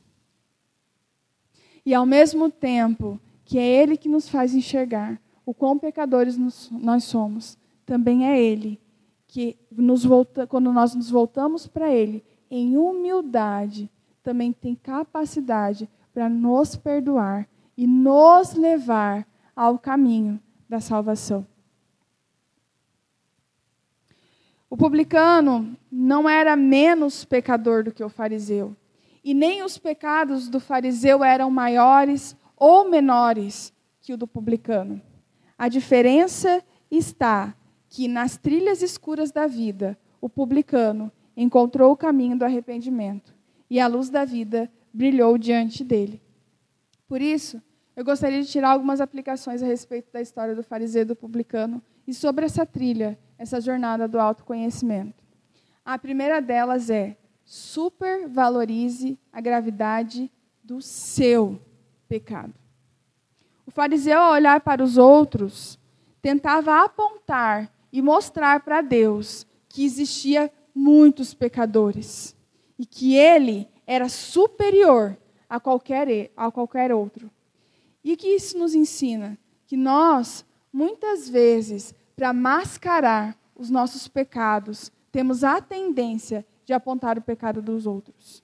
E 1.90 1.94
ao 1.96 2.06
mesmo 2.06 2.52
tempo 2.52 3.20
que 3.44 3.58
é 3.58 3.66
Ele 3.66 3.98
que 3.98 4.08
nos 4.08 4.30
faz 4.30 4.54
enxergar 4.54 5.20
o 5.44 5.56
quão 5.56 5.80
pecadores 5.80 6.38
nós 6.70 7.04
somos, 7.04 7.58
também 7.84 8.28
é 8.28 8.40
Ele 8.40 8.80
que, 9.28 9.58
nos 9.72 10.06
volta, 10.06 10.46
quando 10.46 10.72
nós 10.72 10.94
nos 10.94 11.10
voltamos 11.10 11.66
para 11.66 11.92
Ele, 11.92 12.24
em 12.48 12.78
humildade, 12.78 13.90
também 14.22 14.54
tem 14.54 14.76
capacidade 14.76 15.90
para 16.14 16.30
nos 16.30 16.76
perdoar 16.76 17.50
e 17.76 17.88
nos 17.88 18.54
levar 18.54 19.28
ao 19.56 19.80
caminho 19.80 20.40
da 20.70 20.80
salvação. 20.80 21.44
O 24.70 24.78
publicano 24.78 25.76
não 25.92 26.30
era 26.30 26.56
menos 26.56 27.26
pecador 27.26 27.84
do 27.84 27.92
que 27.92 28.04
o 28.04 28.10
fariseu, 28.10 28.76
e 29.24 29.34
nem 29.34 29.64
os 29.64 29.78
pecados 29.78 30.50
do 30.50 30.60
fariseu 30.60 31.24
eram 31.24 31.50
maiores 31.52 32.36
ou 32.56 32.90
menores 32.90 33.74
que 34.02 34.14
o 34.14 34.18
do 34.18 34.28
publicano. 34.28 35.02
A 35.58 35.68
diferença 35.68 36.64
está 36.90 37.56
que 37.90 38.08
nas 38.08 38.38
trilhas 38.38 38.82
escuras 38.82 39.32
da 39.32 39.48
vida, 39.48 39.98
o 40.22 40.30
publicano 40.30 41.12
encontrou 41.36 41.92
o 41.92 41.98
caminho 41.98 42.38
do 42.38 42.46
arrependimento 42.46 43.36
e 43.70 43.80
a 43.80 43.88
luz 43.88 44.10
da 44.10 44.26
vida 44.26 44.72
brilhou 44.94 45.38
diante 45.38 45.84
dele. 45.84 46.22
Por 47.08 47.22
isso, 47.22 47.62
eu 47.96 48.06
gostaria 48.06 48.42
de 48.42 48.48
tirar 48.50 48.72
algumas 48.72 49.02
aplicações 49.02 49.62
a 49.62 49.66
respeito 49.66 50.12
da 50.12 50.22
história 50.22 50.56
do 50.56 50.64
fariseu 50.64 51.02
e 51.02 51.06
do 51.06 51.16
publicano 51.16 51.82
e 52.08 52.14
sobre 52.14 52.46
essa 52.46 52.66
trilha, 52.66 53.20
essa 53.38 53.60
jornada 53.60 54.08
do 54.08 54.20
autoconhecimento. 54.20 55.24
A 55.84 55.98
primeira 55.98 56.42
delas 56.42 56.90
é: 56.90 57.18
supervalorize 57.50 59.18
a 59.34 59.42
gravidade 59.42 60.32
do 60.64 60.84
seu 60.84 61.60
pecado. 62.08 62.54
O 63.66 63.72
fariseu, 63.72 64.20
ao 64.20 64.34
olhar 64.34 64.62
para 64.62 64.84
os 64.84 65.00
outros, 65.00 65.80
tentava 66.22 66.84
apontar 66.84 67.74
e 67.92 68.04
mostrar 68.04 68.60
para 68.60 68.82
Deus 68.82 69.48
que 69.68 69.84
existia 69.84 70.54
muitos 70.76 71.34
pecadores 71.34 72.36
e 72.78 72.86
que 72.86 73.16
ele 73.16 73.68
era 73.88 74.08
superior 74.10 75.18
a 75.50 75.60
qualquer, 75.60 76.30
a 76.38 76.52
qualquer 76.52 76.94
outro. 76.94 77.32
E 78.04 78.16
que 78.16 78.28
isso 78.28 78.60
nos 78.60 78.76
ensina? 78.76 79.40
Que 79.66 79.76
nós, 79.76 80.46
muitas 80.72 81.28
vezes, 81.28 81.96
para 82.16 82.32
mascarar 82.32 83.36
os 83.56 83.72
nossos 83.72 84.08
pecados, 84.08 84.92
temos 85.12 85.44
a 85.44 85.60
tendência 85.60 86.46
de 86.70 86.74
apontar 86.74 87.18
o 87.18 87.22
pecado 87.24 87.64
dos 87.64 87.88
outros. 87.88 88.44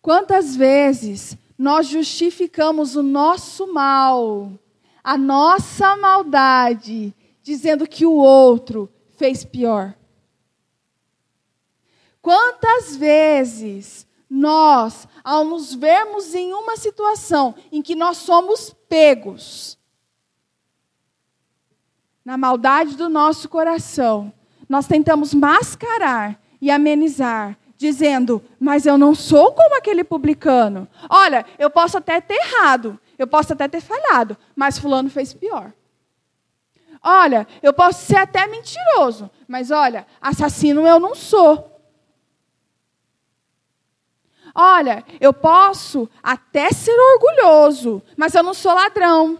Quantas 0.00 0.54
vezes 0.54 1.36
nós 1.58 1.88
justificamos 1.88 2.94
o 2.94 3.02
nosso 3.02 3.72
mal, 3.72 4.52
a 5.02 5.18
nossa 5.18 5.96
maldade, 5.96 7.12
dizendo 7.42 7.84
que 7.84 8.06
o 8.06 8.12
outro 8.12 8.88
fez 9.16 9.44
pior? 9.44 9.92
Quantas 12.22 12.94
vezes 12.94 14.06
nós, 14.30 15.08
ao 15.24 15.44
nos 15.44 15.74
vermos 15.74 16.32
em 16.32 16.52
uma 16.52 16.76
situação 16.76 17.56
em 17.72 17.82
que 17.82 17.96
nós 17.96 18.18
somos 18.18 18.72
pegos, 18.88 19.76
na 22.24 22.36
maldade 22.36 22.96
do 22.96 23.08
nosso 23.08 23.48
coração, 23.48 24.32
nós 24.70 24.86
tentamos 24.86 25.34
mascarar 25.34 26.40
e 26.60 26.70
amenizar, 26.70 27.58
dizendo: 27.76 28.40
Mas 28.60 28.86
eu 28.86 28.96
não 28.96 29.16
sou 29.16 29.52
como 29.52 29.76
aquele 29.76 30.04
publicano. 30.04 30.86
Olha, 31.08 31.44
eu 31.58 31.68
posso 31.68 31.98
até 31.98 32.20
ter 32.20 32.34
errado, 32.34 32.96
eu 33.18 33.26
posso 33.26 33.52
até 33.52 33.66
ter 33.66 33.80
falhado, 33.80 34.36
mas 34.54 34.78
Fulano 34.78 35.10
fez 35.10 35.34
pior. 35.34 35.72
Olha, 37.02 37.48
eu 37.60 37.72
posso 37.72 38.06
ser 38.06 38.14
até 38.14 38.46
mentiroso, 38.46 39.28
mas 39.48 39.72
olha, 39.72 40.06
assassino 40.20 40.86
eu 40.86 41.00
não 41.00 41.16
sou. 41.16 41.66
Olha, 44.54 45.04
eu 45.20 45.32
posso 45.32 46.08
até 46.22 46.70
ser 46.70 46.96
orgulhoso, 47.14 48.00
mas 48.16 48.36
eu 48.36 48.42
não 48.44 48.54
sou 48.54 48.72
ladrão. 48.72 49.36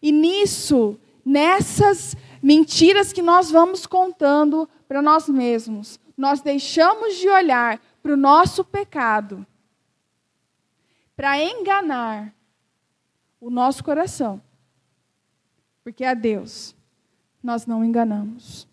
E 0.00 0.10
nisso, 0.10 0.98
nessas 1.22 2.16
mentiras 2.42 3.12
que 3.12 3.22
nós 3.22 3.50
vamos 3.50 3.86
contando 3.86 4.68
para 4.86 5.02
nós 5.02 5.28
mesmos, 5.28 6.00
nós 6.16 6.40
deixamos 6.40 7.16
de 7.16 7.28
olhar 7.28 7.80
para 8.02 8.12
o 8.12 8.16
nosso 8.16 8.64
pecado, 8.64 9.46
para 11.14 11.38
enganar 11.42 12.32
o 13.40 13.50
nosso 13.50 13.84
coração. 13.84 14.40
Porque 15.84 16.04
a 16.04 16.14
Deus 16.14 16.74
nós 17.42 17.66
não 17.66 17.84
enganamos. 17.84 18.66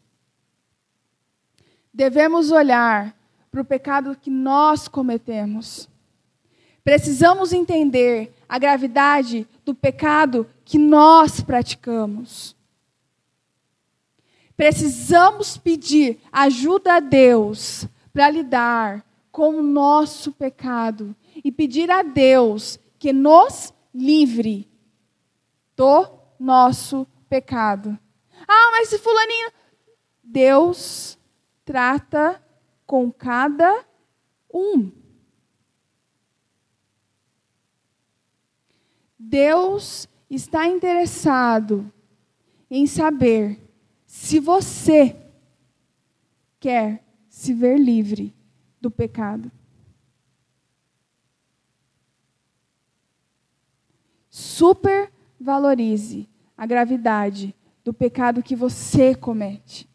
Devemos 1.93 2.51
olhar 2.51 3.15
para 3.51 3.61
o 3.61 3.65
pecado 3.65 4.17
que 4.19 4.29
nós 4.29 4.87
cometemos. 4.87 5.89
Precisamos 6.83 7.53
entender 7.53 8.33
a 8.47 8.59
gravidade 8.59 9.47
do 9.63 9.73
pecado 9.73 10.47
que 10.63 10.77
nós 10.77 11.41
praticamos. 11.41 12.54
Precisamos 14.55 15.57
pedir 15.57 16.19
ajuda 16.31 16.95
a 16.95 16.99
Deus 16.99 17.87
para 18.13 18.29
lidar 18.29 19.05
com 19.31 19.55
o 19.55 19.63
nosso 19.63 20.31
pecado 20.31 21.13
e 21.43 21.51
pedir 21.51 21.91
a 21.91 22.01
Deus 22.01 22.79
que 22.97 23.11
nos 23.11 23.73
livre 23.93 24.69
do 25.75 26.07
nosso 26.39 27.05
pecado. 27.27 27.99
Ah, 28.47 28.69
mas 28.71 28.89
se 28.89 28.97
fulaninho. 28.97 29.51
Deus 30.23 31.17
trata 31.65 32.41
com 32.85 33.11
cada 33.11 33.85
um. 34.53 34.91
Deus 39.19 40.07
está 40.29 40.67
interessado 40.67 41.91
em 42.69 42.87
saber 42.87 43.64
se 44.15 44.39
você 44.39 45.15
quer 46.59 47.03
se 47.27 47.53
ver 47.53 47.77
livre 47.77 48.33
do 48.79 48.89
pecado. 48.89 49.51
Supervalorize 54.29 56.29
a 56.57 56.65
gravidade 56.65 57.53
do 57.83 57.93
pecado 57.93 58.41
que 58.41 58.55
você 58.55 59.13
comete. 59.13 59.87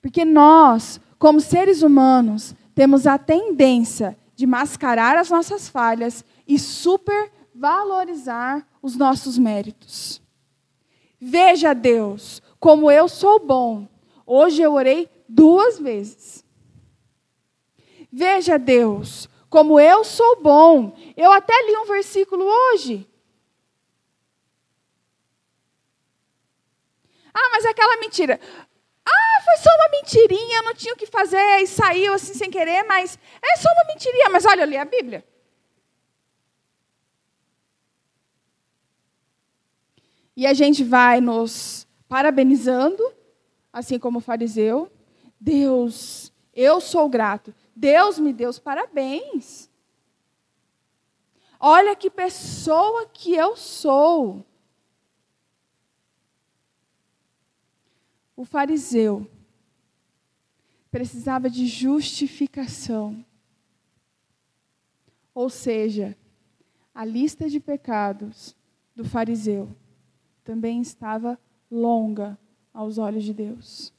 Porque 0.00 0.24
nós 0.24 1.00
como 1.22 1.40
seres 1.40 1.82
humanos, 1.82 2.54
temos 2.74 3.06
a 3.06 3.16
tendência 3.16 4.18
de 4.34 4.44
mascarar 4.44 5.16
as 5.16 5.30
nossas 5.30 5.68
falhas 5.68 6.24
e 6.48 6.58
supervalorizar 6.58 8.66
os 8.82 8.96
nossos 8.96 9.38
méritos. 9.38 10.20
Veja, 11.20 11.74
Deus, 11.74 12.42
como 12.62 12.88
eu 12.88 13.08
sou 13.08 13.40
bom. 13.40 13.88
Hoje 14.24 14.62
eu 14.62 14.72
orei 14.74 15.10
duas 15.28 15.80
vezes. 15.80 16.44
Veja, 18.10 18.56
Deus, 18.56 19.28
como 19.50 19.80
eu 19.80 20.04
sou 20.04 20.40
bom. 20.40 20.96
Eu 21.16 21.32
até 21.32 21.60
li 21.66 21.76
um 21.76 21.86
versículo 21.86 22.44
hoje. 22.44 23.04
Ah, 27.34 27.48
mas 27.50 27.64
é 27.64 27.70
aquela 27.70 27.96
mentira. 27.96 28.38
Ah, 29.04 29.42
foi 29.44 29.56
só 29.56 29.70
uma 29.74 29.88
mentirinha, 29.88 30.58
eu 30.58 30.62
não 30.62 30.74
tinha 30.74 30.94
o 30.94 30.96
que 30.96 31.06
fazer 31.06 31.58
e 31.62 31.66
saiu 31.66 32.14
assim 32.14 32.32
sem 32.32 32.48
querer, 32.48 32.84
mas 32.84 33.18
é 33.42 33.56
só 33.56 33.68
uma 33.72 33.92
mentirinha. 33.92 34.30
Mas 34.30 34.46
olha, 34.46 34.60
eu 34.60 34.68
li 34.68 34.76
a 34.76 34.84
Bíblia. 34.84 35.24
E 40.36 40.46
a 40.46 40.54
gente 40.54 40.84
vai 40.84 41.20
nos 41.20 41.88
parabenizando, 42.12 43.02
assim 43.72 43.98
como 43.98 44.18
o 44.18 44.20
fariseu. 44.20 44.92
Deus, 45.40 46.30
eu 46.52 46.78
sou 46.78 47.08
grato. 47.08 47.54
Deus 47.74 48.18
me 48.18 48.34
deu 48.34 48.50
os 48.50 48.58
parabéns. 48.58 49.70
Olha 51.58 51.96
que 51.96 52.10
pessoa 52.10 53.06
que 53.06 53.34
eu 53.34 53.56
sou. 53.56 54.44
O 58.36 58.44
fariseu 58.44 59.26
precisava 60.90 61.48
de 61.48 61.66
justificação. 61.66 63.24
Ou 65.34 65.48
seja, 65.48 66.14
a 66.94 67.06
lista 67.06 67.48
de 67.48 67.58
pecados 67.58 68.54
do 68.94 69.02
fariseu 69.02 69.74
também 70.44 70.82
estava 70.82 71.40
longa 71.72 72.38
aos 72.74 72.98
olhos 72.98 73.24
de 73.24 73.32
Deus. 73.32 73.92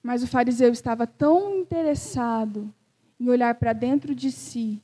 Mas 0.00 0.22
o 0.22 0.26
fariseu 0.28 0.70
estava 0.70 1.04
tão 1.04 1.56
interessado 1.56 2.72
em 3.18 3.28
olhar 3.28 3.56
para 3.56 3.72
dentro 3.72 4.14
de 4.14 4.30
si 4.30 4.80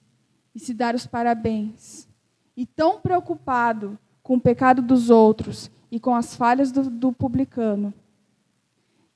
e 0.53 0.59
se 0.59 0.75
dar 0.75 0.95
os 0.97 1.07
parabéns, 1.07 2.09
e 2.57 2.67
tão 2.67 3.01
preocupado 3.01 3.97
com 4.23 4.35
o 4.35 4.41
pecado 4.41 4.83
dos 4.83 5.09
outros 5.11 5.71
e 5.91 6.01
com 6.01 6.15
as 6.15 6.35
falhas 6.35 6.73
do, 6.73 6.91
do 6.91 7.13
publicano, 7.13 7.95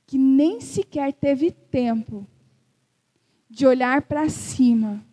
que 0.06 0.16
nem 0.16 0.60
sequer 0.60 1.12
teve 1.12 1.50
tempo 1.50 2.26
de 3.50 3.66
olhar 3.66 4.02
para 4.02 4.28
cima, 4.28 5.04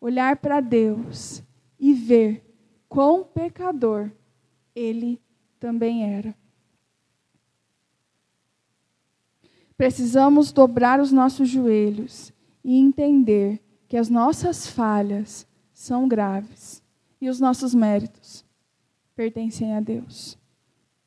olhar 0.00 0.36
para 0.36 0.60
Deus 0.60 1.42
e 1.78 1.92
ver 1.92 2.44
quão 2.88 3.22
pecador 3.22 4.10
ele 4.74 5.20
também 5.62 6.12
era. 6.12 6.34
Precisamos 9.76 10.50
dobrar 10.50 10.98
os 10.98 11.12
nossos 11.12 11.48
joelhos 11.48 12.32
e 12.64 12.76
entender 12.76 13.62
que 13.86 13.96
as 13.96 14.08
nossas 14.08 14.66
falhas 14.66 15.46
são 15.72 16.08
graves 16.08 16.82
e 17.20 17.28
os 17.28 17.38
nossos 17.38 17.72
méritos 17.72 18.44
pertencem 19.14 19.76
a 19.76 19.80
Deus. 19.80 20.36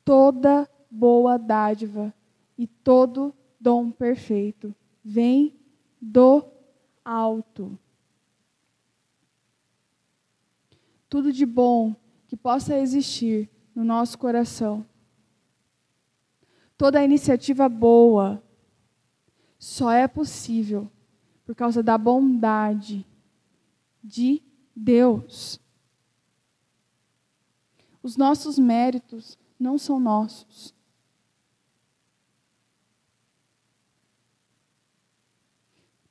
Toda 0.02 0.66
boa 0.90 1.36
dádiva 1.36 2.14
e 2.56 2.66
todo 2.66 3.34
dom 3.60 3.90
perfeito 3.90 4.74
vem 5.04 5.54
do 6.00 6.42
alto. 7.04 7.78
Tudo 11.10 11.30
de 11.30 11.44
bom 11.44 11.94
que 12.26 12.36
possa 12.38 12.78
existir 12.78 13.50
no 13.76 13.84
nosso 13.84 14.16
coração. 14.18 14.86
Toda 16.78 17.04
iniciativa 17.04 17.68
boa 17.68 18.42
só 19.58 19.92
é 19.92 20.08
possível 20.08 20.90
por 21.44 21.54
causa 21.54 21.82
da 21.82 21.98
bondade 21.98 23.06
de 24.02 24.42
Deus. 24.74 25.60
Os 28.02 28.16
nossos 28.16 28.58
méritos 28.58 29.38
não 29.60 29.76
são 29.76 30.00
nossos. 30.00 30.74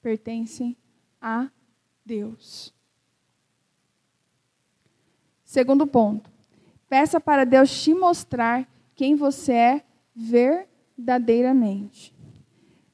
Pertencem 0.03 0.77
a 1.19 1.49
Deus. 2.05 2.71
Segundo 5.43 5.87
ponto. 5.87 6.34
Peça 6.87 7.19
para 7.19 7.45
Deus 7.45 7.83
te 7.83 7.93
mostrar 7.93 8.67
quem 8.95 9.15
você 9.15 9.53
é 9.53 9.81
verdadeiramente. 10.15 12.13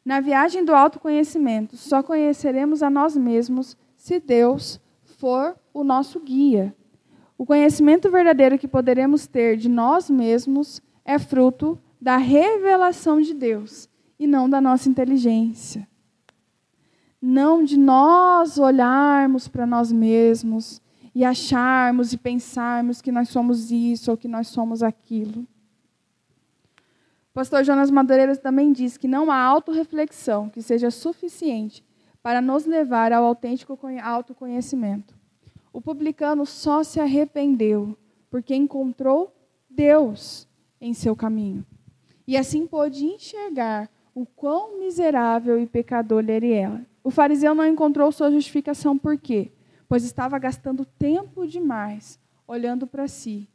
Na 0.04 0.20
viagem 0.20 0.66
do 0.66 0.74
autoconhecimento, 0.74 1.78
só 1.78 2.02
conheceremos 2.02 2.82
a 2.82 2.89
nós 2.89 3.16
mesmos 3.16 3.78
se 3.96 4.20
Deus 4.20 4.82
for 5.04 5.56
o 5.74 5.84
nosso 5.84 6.20
guia. 6.20 6.76
O 7.38 7.46
conhecimento 7.46 8.10
verdadeiro 8.10 8.58
que 8.58 8.68
poderemos 8.68 9.28
ter 9.28 9.58
de 9.58 9.70
nós 9.70 10.10
mesmos 10.10 10.82
é 11.06 11.20
fruto 11.20 11.78
da 12.00 12.18
revelação 12.18 13.22
de 13.22 13.34
Deus 13.34 13.88
e 14.18 14.26
não 14.26 14.50
da 14.50 14.60
nossa 14.60 14.89
inteligência. 14.89 15.88
Não 17.22 17.64
de 17.64 17.78
nós 17.78 18.58
olharmos 18.58 19.48
para 19.48 19.68
nós 19.68 19.92
mesmos 19.92 20.82
e 21.14 21.26
acharmos 21.26 22.14
e 22.14 22.18
pensarmos 22.18 23.01
que 23.01 23.12
nós 23.12 23.30
somos 23.30 23.72
isso 23.72 24.12
ou 24.12 24.18
que 24.18 24.28
nós 24.28 24.47
somos 24.47 24.82
aquilo. 24.82 25.45
O 27.32 27.34
pastor 27.34 27.64
Jonas 27.64 27.89
Madureira 27.89 28.36
também 28.36 28.72
diz 28.72 28.97
que 28.97 29.07
não 29.07 29.32
há 29.32 29.38
autorreflexão 29.38 30.49
que 30.49 30.62
seja 30.62 30.91
suficiente 30.91 31.84
para 32.22 32.41
nos 32.41 32.66
levar 32.66 33.12
ao 33.14 33.24
autêntico 33.24 33.80
autoconhecimento. 34.01 35.16
O 35.74 35.82
publicano 35.82 36.45
só 36.45 36.84
se 36.84 36.99
arrependeu 36.99 37.97
porque 38.30 38.53
encontrou 38.55 39.34
Deus 39.70 40.47
em 40.80 40.93
seu 40.93 41.16
caminho. 41.16 41.66
E 42.28 42.38
assim 42.38 42.68
pôde 42.68 43.05
enxergar 43.05 43.89
o 44.14 44.26
quão 44.26 44.80
miserável 44.80 45.59
e 45.59 45.66
pecador 45.66 46.24
ele 46.28 46.51
era. 46.51 46.86
O 47.03 47.09
fariseu 47.09 47.55
não 47.55 47.66
encontrou 47.66 48.12
sua 48.12 48.30
justificação 48.30 48.97
por 48.97 49.18
quê? 49.18 49.51
Pois 49.92 50.06
estava 50.06 50.39
gastando 50.39 50.86
tempo 50.86 51.46
demais 51.46 52.18
olhando 52.48 52.88
para 52.88 53.10
si 53.10 53.50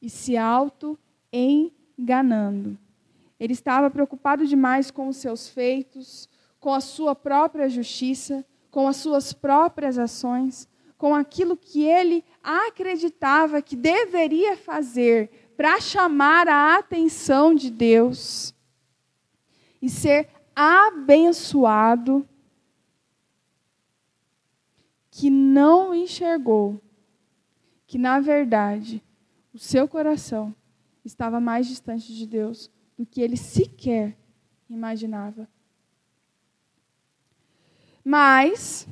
e 0.00 0.08
se 0.08 0.36
auto 0.36 0.96
enganando. 1.32 2.78
Ele 3.40 3.54
estava 3.54 3.90
preocupado 3.90 4.46
demais 4.46 4.88
com 4.88 5.08
os 5.08 5.16
seus 5.16 5.48
feitos, 5.48 6.28
com 6.60 6.72
a 6.72 6.78
sua 6.80 7.16
própria 7.16 7.68
justiça, 7.68 8.46
com 8.70 8.86
as 8.86 8.98
suas 8.98 9.32
próprias 9.32 9.98
ações, 9.98 10.68
com 10.96 11.12
aquilo 11.12 11.56
que 11.56 11.82
ele 11.82 12.24
acreditava 12.40 13.60
que 13.60 13.74
deveria 13.74 14.56
fazer 14.56 15.50
para 15.56 15.80
chamar 15.80 16.46
a 16.46 16.78
atenção 16.78 17.52
de 17.52 17.68
Deus 17.68 18.54
e 19.82 19.90
ser 19.90 20.28
abençoado, 20.54 22.24
que 25.16 25.30
não 25.30 25.94
enxergou 25.94 26.80
que, 27.86 27.96
na 27.96 28.18
verdade, 28.18 29.00
o 29.52 29.58
seu 29.60 29.86
coração 29.86 30.52
estava 31.04 31.38
mais 31.38 31.68
distante 31.68 32.12
de 32.12 32.26
Deus 32.26 32.68
do 32.98 33.06
que 33.06 33.20
ele 33.20 33.36
sequer 33.36 34.16
imaginava. 34.68 35.48
Mas 38.04 38.88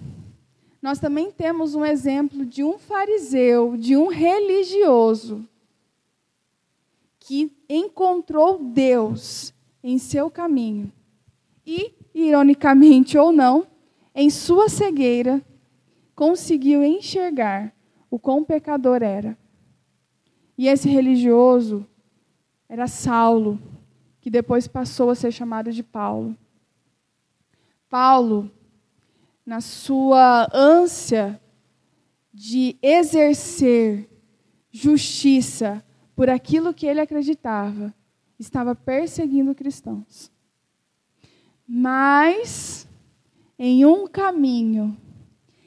nós 0.81 1.01
também 1.01 1.33
temos 1.33 1.75
um 1.75 1.85
exemplo 1.85 2.47
de 2.47 2.62
um 2.62 2.79
fariseu, 2.79 3.77
de 3.77 3.97
um 3.97 4.07
religioso, 4.07 5.45
que 7.18 7.53
encontrou 7.68 8.62
Deus 8.62 9.53
em 9.83 9.99
seu 9.99 10.31
caminho 10.31 10.93
e, 11.66 11.93
ironicamente 12.14 13.18
ou 13.18 13.33
não, 13.33 13.66
em 14.14 14.31
sua 14.31 14.68
cegueira, 14.68 15.45
conseguiu 16.15 16.85
enxergar 16.85 17.75
o 18.11 18.19
quão 18.19 18.45
pecador 18.45 19.03
era. 19.03 19.37
E 20.57 20.69
esse 20.69 20.89
religioso 20.89 21.87
era 22.69 22.87
Saulo, 22.87 23.61
que 24.21 24.31
depois 24.31 24.69
passou 24.69 25.11
a 25.11 25.15
ser 25.15 25.33
chamado 25.33 25.73
de 25.73 25.83
Paulo. 25.83 26.37
Paulo, 27.89 28.51
na 29.45 29.61
sua 29.61 30.49
ânsia 30.55 31.41
de 32.33 32.77
exercer 32.81 34.09
justiça 34.71 35.85
por 36.15 36.31
aquilo 36.31 36.73
que 36.73 36.87
ele 36.87 37.01
acreditava, 37.01 37.95
estava 38.39 38.75
perseguindo 38.75 39.55
cristãos. 39.55 40.31
Mas, 41.67 42.89
em 43.59 43.85
um 43.85 44.07
caminho, 44.07 44.97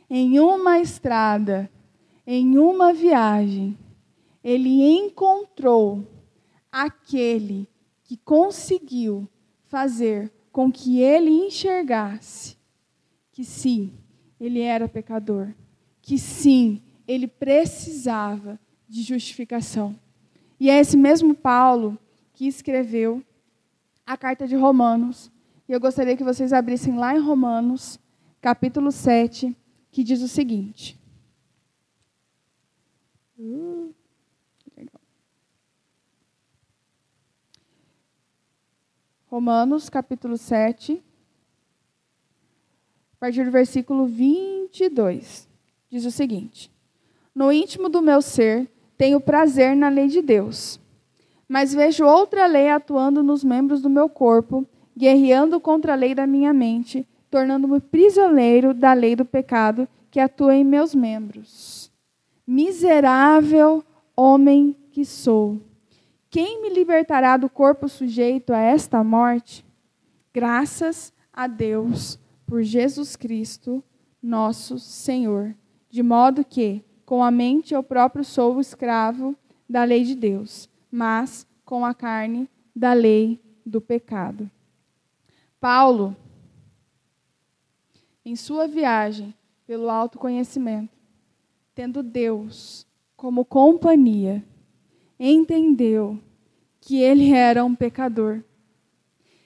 em 0.09 0.39
uma 0.39 0.79
estrada, 0.79 1.69
em 2.25 2.57
uma 2.57 2.93
viagem, 2.93 3.77
ele 4.43 4.81
encontrou 4.81 6.05
aquele 6.71 7.67
que 8.03 8.17
conseguiu 8.17 9.27
fazer 9.67 10.31
com 10.51 10.71
que 10.71 10.99
ele 11.01 11.31
enxergasse 11.31 12.55
que 13.35 13.43
sim, 13.43 13.91
ele 14.39 14.61
era 14.61 14.87
pecador, 14.87 15.53
que 16.01 16.17
sim, 16.17 16.81
ele 17.05 17.27
precisava 17.27 18.57
de 18.87 19.01
justificação. 19.01 19.93
E 20.57 20.69
é 20.69 20.79
esse 20.79 20.95
mesmo 20.95 21.35
Paulo 21.35 21.99
que 22.33 22.47
escreveu 22.47 23.21
a 24.05 24.15
carta 24.15 24.47
de 24.47 24.55
Romanos. 24.55 25.29
E 25.67 25.73
eu 25.73 25.81
gostaria 25.81 26.15
que 26.15 26.23
vocês 26.23 26.53
abrissem 26.53 26.95
lá 26.95 27.13
em 27.13 27.19
Romanos, 27.19 27.99
capítulo 28.39 28.89
7, 28.89 29.53
que 29.95 30.03
diz 30.03 30.21
o 30.21 30.27
seguinte. 30.27 30.99
Uh. 33.39 33.93
Romanos, 39.25 39.87
capítulo 39.87 40.35
7, 40.35 41.01
a 43.13 43.17
partir 43.17 43.45
do 43.45 43.51
versículo 43.51 44.05
22. 44.05 45.47
diz 45.89 46.03
o 46.03 46.11
seguinte: 46.11 46.69
No 47.33 47.49
íntimo 47.49 47.87
do 47.87 48.01
meu 48.01 48.21
ser, 48.21 48.69
tenho 48.97 49.21
prazer 49.21 49.77
na 49.77 49.87
lei 49.87 50.09
de 50.09 50.21
Deus, 50.21 50.77
mas 51.47 51.73
vejo 51.73 52.03
outra 52.03 52.45
lei 52.47 52.67
atuando 52.67 53.23
nos 53.23 53.45
membros 53.45 53.81
do 53.81 53.89
meu 53.89 54.09
corpo, 54.09 54.67
guerreando 54.93 55.57
contra 55.57 55.93
a 55.93 55.95
lei 55.95 56.13
da 56.13 56.27
minha 56.27 56.53
mente, 56.53 57.07
tornando-me 57.35 57.81
prisioneiro 57.81 58.73
da 58.73 58.93
lei 58.93 59.13
do 59.13 59.25
pecado 59.25 59.89
que 60.09 60.21
atua 60.21 60.55
em 60.55 60.63
meus 60.63 60.95
membros. 60.95 61.91
Miserável 62.47 63.83
homem 64.15 64.73
que 64.89 65.03
sou. 65.03 65.59
Quem 66.29 66.61
me 66.61 66.69
libertará 66.69 67.35
do 67.35 67.49
corpo 67.49 67.89
sujeito 67.89 68.53
a 68.53 68.59
esta 68.59 69.03
morte? 69.03 69.65
Graças 70.33 71.11
a 71.33 71.45
Deus 71.45 72.17
por 72.47 72.63
Jesus 72.63 73.17
Cristo, 73.17 73.83
nosso 74.23 74.79
Senhor. 74.79 75.53
De 75.89 76.01
modo 76.01 76.41
que, 76.41 76.85
com 77.05 77.21
a 77.21 77.29
mente, 77.29 77.73
eu 77.73 77.83
próprio 77.83 78.23
sou 78.23 78.55
o 78.55 78.61
escravo 78.61 79.35
da 79.69 79.83
lei 79.83 80.05
de 80.05 80.15
Deus, 80.15 80.69
mas 80.89 81.45
com 81.65 81.85
a 81.85 81.93
carne, 81.93 82.49
da 82.73 82.93
lei 82.93 83.41
do 83.65 83.81
pecado. 83.81 84.49
Paulo, 85.59 86.15
em 88.25 88.35
sua 88.35 88.67
viagem 88.67 89.33
pelo 89.67 89.89
autoconhecimento, 89.89 90.97
tendo 91.75 92.01
Deus 92.01 92.87
como 93.15 93.45
companhia, 93.45 94.43
entendeu 95.19 96.19
que 96.81 96.97
ele 96.97 97.31
era 97.31 97.63
um 97.63 97.75
pecador 97.75 98.43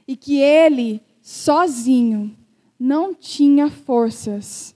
e 0.07 0.15
que 0.15 0.39
ele 0.39 1.01
sozinho 1.21 2.35
não 2.79 3.13
tinha 3.13 3.69
forças 3.69 4.73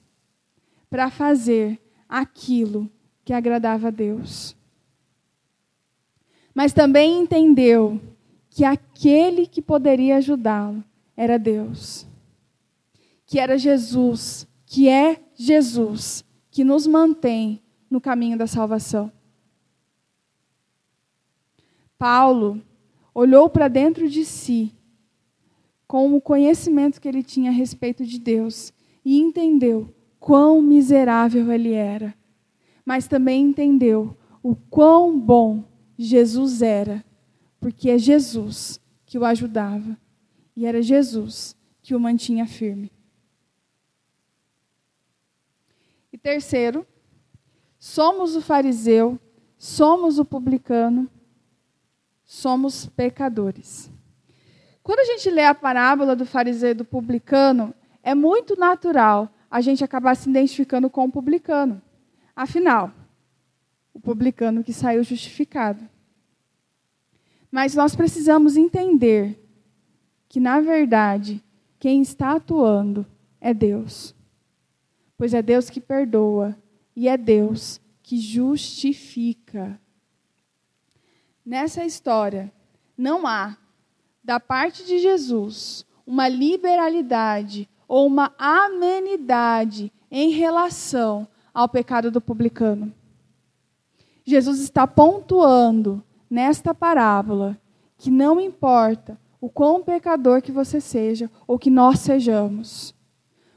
para 0.89 1.09
fazer 1.09 1.79
aquilo 2.07 2.91
que 3.23 3.33
agradava 3.33 3.87
a 3.87 3.91
Deus. 3.91 4.55
Mas 6.53 6.73
também 6.73 7.21
entendeu 7.21 7.99
que 8.49 8.63
aquele 8.63 9.47
que 9.47 9.61
poderia 9.61 10.17
ajudá-lo 10.17 10.83
era 11.17 11.39
Deus. 11.39 12.05
Que 13.33 13.39
era 13.39 13.57
Jesus, 13.57 14.47
que 14.63 14.87
é 14.87 15.19
Jesus, 15.33 16.23
que 16.51 16.63
nos 16.63 16.85
mantém 16.85 17.63
no 17.89 17.99
caminho 17.99 18.37
da 18.37 18.45
salvação. 18.45 19.11
Paulo 21.97 22.61
olhou 23.11 23.49
para 23.49 23.67
dentro 23.67 24.07
de 24.07 24.23
si 24.23 24.71
com 25.87 26.15
o 26.15 26.21
conhecimento 26.21 27.01
que 27.01 27.07
ele 27.07 27.23
tinha 27.23 27.49
a 27.49 27.53
respeito 27.53 28.05
de 28.05 28.19
Deus 28.19 28.71
e 29.03 29.19
entendeu 29.19 29.91
quão 30.19 30.61
miserável 30.61 31.51
ele 31.51 31.71
era, 31.71 32.13
mas 32.85 33.07
também 33.07 33.45
entendeu 33.45 34.15
o 34.43 34.55
quão 34.55 35.19
bom 35.19 35.63
Jesus 35.97 36.61
era, 36.61 37.03
porque 37.59 37.89
é 37.89 37.97
Jesus 37.97 38.79
que 39.07 39.17
o 39.17 39.25
ajudava 39.25 39.97
e 40.55 40.67
era 40.67 40.83
Jesus 40.83 41.55
que 41.81 41.95
o 41.95 41.99
mantinha 41.99 42.45
firme. 42.45 42.91
E 46.12 46.12
terceiro, 46.23 46.87
somos 47.77 48.35
o 48.35 48.41
fariseu, 48.41 49.19
somos 49.57 50.17
o 50.17 50.25
publicano 50.25 51.07
somos 52.33 52.87
pecadores. 52.87 53.91
Quando 54.81 54.99
a 54.99 55.05
gente 55.05 55.29
lê 55.29 55.45
a 55.45 55.53
parábola 55.53 56.15
do 56.15 56.25
fariseu 56.25 56.71
e 56.71 56.73
do 56.73 56.83
publicano, 56.83 57.73
é 58.01 58.15
muito 58.15 58.59
natural 58.59 59.33
a 59.49 59.61
gente 59.61 59.83
acabar 59.83 60.15
se 60.15 60.29
identificando 60.29 60.89
com 60.89 61.05
o 61.05 61.11
publicano. 61.11 61.81
Afinal, 62.35 62.91
o 63.93 63.99
publicano 63.99 64.63
que 64.63 64.73
saiu 64.73 65.03
justificado. 65.03 65.87
Mas 67.51 67.75
nós 67.75 67.95
precisamos 67.95 68.57
entender 68.57 69.39
que, 70.27 70.39
na 70.39 70.59
verdade, 70.59 71.41
quem 71.79 72.01
está 72.01 72.33
atuando 72.33 73.05
é 73.39 73.53
Deus. 73.53 74.15
Pois 75.17 75.33
é 75.33 75.41
Deus 75.41 75.69
que 75.69 75.79
perdoa 75.79 76.57
e 76.95 77.07
é 77.07 77.17
Deus 77.17 77.79
que 78.01 78.19
justifica. 78.19 79.79
Nessa 81.45 81.85
história, 81.85 82.51
não 82.97 83.27
há, 83.27 83.57
da 84.23 84.39
parte 84.39 84.85
de 84.85 84.99
Jesus, 84.99 85.85
uma 86.05 86.27
liberalidade 86.27 87.69
ou 87.87 88.07
uma 88.07 88.33
amenidade 88.37 89.91
em 90.09 90.29
relação 90.29 91.27
ao 91.53 91.67
pecado 91.67 92.09
do 92.09 92.21
publicano. 92.21 92.93
Jesus 94.25 94.59
está 94.59 94.87
pontuando 94.87 96.03
nesta 96.29 96.73
parábola 96.73 97.57
que 97.97 98.09
não 98.09 98.39
importa 98.39 99.19
o 99.39 99.49
quão 99.49 99.83
pecador 99.83 100.41
que 100.41 100.51
você 100.51 100.79
seja 100.79 101.29
ou 101.45 101.59
que 101.59 101.69
nós 101.69 101.99
sejamos, 101.99 102.92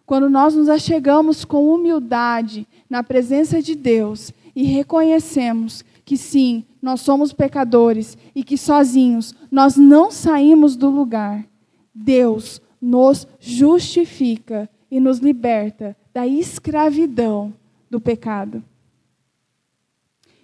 quando 0.06 0.30
nós 0.30 0.54
nos 0.54 0.68
achegamos 0.68 1.44
com 1.44 1.68
humildade 1.68 2.66
na 2.88 3.02
presença 3.02 3.60
de 3.60 3.74
Deus 3.74 4.32
e 4.54 4.62
reconhecemos 4.62 5.84
que 6.04 6.16
sim, 6.16 6.64
nós 6.80 7.00
somos 7.00 7.32
pecadores 7.32 8.16
e 8.32 8.44
que 8.44 8.56
sozinhos 8.56 9.34
nós 9.50 9.76
não 9.76 10.12
saímos 10.12 10.76
do 10.76 10.88
lugar. 10.88 11.44
Deus 11.92 12.62
nos 12.80 13.26
justifica 13.40 14.70
e 14.88 15.00
nos 15.00 15.18
liberta 15.18 15.96
da 16.14 16.24
escravidão 16.24 17.52
do 17.90 18.00
pecado. 18.00 18.62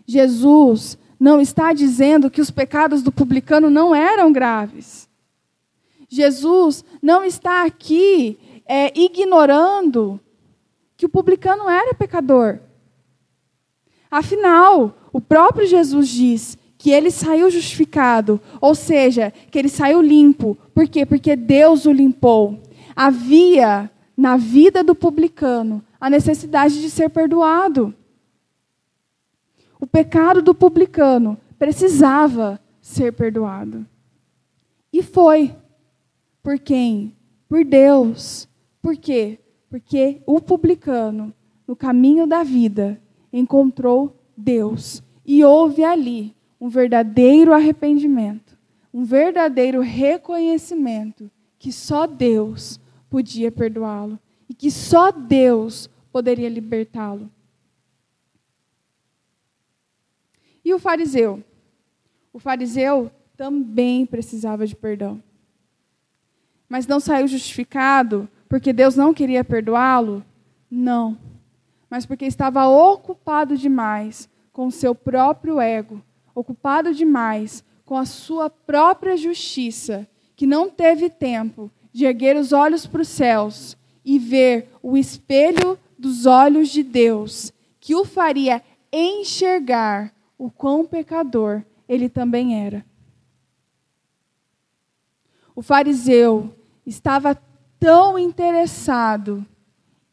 Jesus 0.05 0.99
não 1.21 1.41
está 1.41 1.73
dizendo 1.73 2.29
que 2.29 2.41
os 2.41 2.51
pecados 2.51 3.01
do 3.01 3.13
publicano 3.13 3.71
não 3.71 3.95
eram 3.95 4.33
graves. 4.33 5.09
Jesus 6.09 6.85
não 7.01 7.25
está 7.25 7.65
aqui 7.65 8.37
é, 8.67 8.93
ignorando 8.99 10.21
que 10.97 11.07
o 11.07 11.09
publicano 11.09 11.69
era 11.69 11.95
pecador. 11.95 12.61
Afinal, 14.11 14.95
o 15.13 15.21
próprio 15.21 15.67
Jesus 15.67 16.09
diz 16.09 16.59
que 16.79 16.91
ele 16.91 17.11
saiu 17.11 17.51
justificado, 17.51 18.41
ou 18.61 18.75
seja, 18.75 19.33
que 19.51 19.59
ele 19.59 19.69
saiu 19.69 20.03
limpo. 20.03 20.57
Por 20.75 20.89
quê? 20.89 21.07
Porque 21.07 21.37
Deus 21.37 21.87
o 21.87 21.93
limpou. 21.93 22.61
Havia 22.95 23.91
na 24.17 24.37
vida 24.37 24.85
do 24.85 24.95
publicano 24.95 25.83
a 26.01 26.11
necessidade 26.11 26.81
de 26.81 26.91
ser 26.91 27.09
perdoado. 27.09 27.95
O 29.81 29.87
pecado 29.87 30.43
do 30.43 30.55
publicano 30.55 31.39
precisava 31.59 32.61
ser 32.81 33.13
perdoado. 33.13 33.87
E 34.93 35.03
foi. 35.03 35.55
Por 36.43 36.59
quem? 36.59 37.17
Por 37.49 37.65
Deus. 37.65 38.49
Por 38.83 38.97
quê? 38.97 39.39
Porque 39.71 40.21
o 40.27 40.41
publicano, 40.41 41.33
no 41.67 41.77
caminho 41.77 42.27
da 42.27 42.43
vida, 42.43 43.01
encontrou 43.33 44.21
Deus. 44.37 45.03
E 45.25 45.45
houve 45.45 45.85
ali 45.85 46.35
um 46.61 46.69
verdadeiro 46.69 47.53
arrependimento, 47.53 48.59
um 48.93 49.05
verdadeiro 49.05 49.81
reconhecimento 49.81 51.31
que 51.59 51.73
só 51.73 52.07
Deus 52.07 52.81
podia 53.09 53.53
perdoá-lo 53.53 54.19
e 54.49 54.55
que 54.55 54.71
só 54.71 55.13
Deus 55.13 55.89
poderia 56.11 56.49
libertá-lo. 56.49 57.31
E 60.65 60.75
o 60.75 60.79
fariseu? 60.79 61.43
O 62.33 62.39
fariseu 62.39 63.11
também 63.37 64.05
precisava 64.07 64.67
de 64.67 64.75
perdão. 64.75 65.23
Mas 66.69 66.87
não 66.87 67.01
saiu 67.01 67.27
justificado 67.27 68.29
porque 68.53 68.71
Deus 68.71 68.95
não 68.95 69.15
queria 69.15 69.43
perdoá-lo? 69.43 70.23
Não. 70.71 71.17
Mas 71.89 72.05
porque 72.05 72.27
estava 72.27 72.69
ocupado 72.69 73.57
demais 73.57 74.29
com 74.53 74.67
o 74.67 74.71
seu 74.71 74.95
próprio 74.95 75.59
ego, 75.59 76.03
ocupado 76.35 76.93
demais 76.93 77.65
com 77.83 77.97
a 77.97 78.05
sua 78.05 78.51
própria 78.51 79.17
justiça, 79.17 80.07
que 80.37 80.47
não 80.47 80.69
teve 80.69 81.09
tempo 81.09 81.71
de 81.95 82.05
erguer 82.05 82.37
os 82.37 82.53
olhos 82.53 82.87
para 82.87 83.01
os 83.01 83.09
céus 83.09 83.75
e 84.05 84.19
ver 84.19 84.69
o 84.83 84.99
espelho 84.99 85.79
dos 85.99 86.27
olhos 86.27 86.69
de 86.69 86.83
Deus, 86.83 87.55
que 87.81 87.95
o 87.95 88.05
faria 88.05 88.63
enxergar 88.93 90.13
o 90.37 90.51
quão 90.51 90.85
pecador 90.85 91.63
ele 91.89 92.11
também 92.11 92.63
era. 92.67 92.85
O 95.57 95.63
fariseu 95.63 96.55
estava 96.85 97.35
tão 97.83 98.17
interessado 98.17 99.45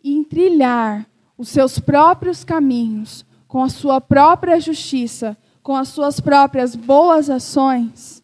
em 0.03 0.23
trilhar 0.23 1.07
os 1.37 1.49
seus 1.49 1.77
próprios 1.77 2.43
caminhos, 2.43 3.23
com 3.47 3.61
a 3.61 3.69
sua 3.69 4.01
própria 4.01 4.59
justiça, 4.59 5.37
com 5.61 5.75
as 5.75 5.89
suas 5.89 6.19
próprias 6.19 6.75
boas 6.75 7.29
ações, 7.29 8.23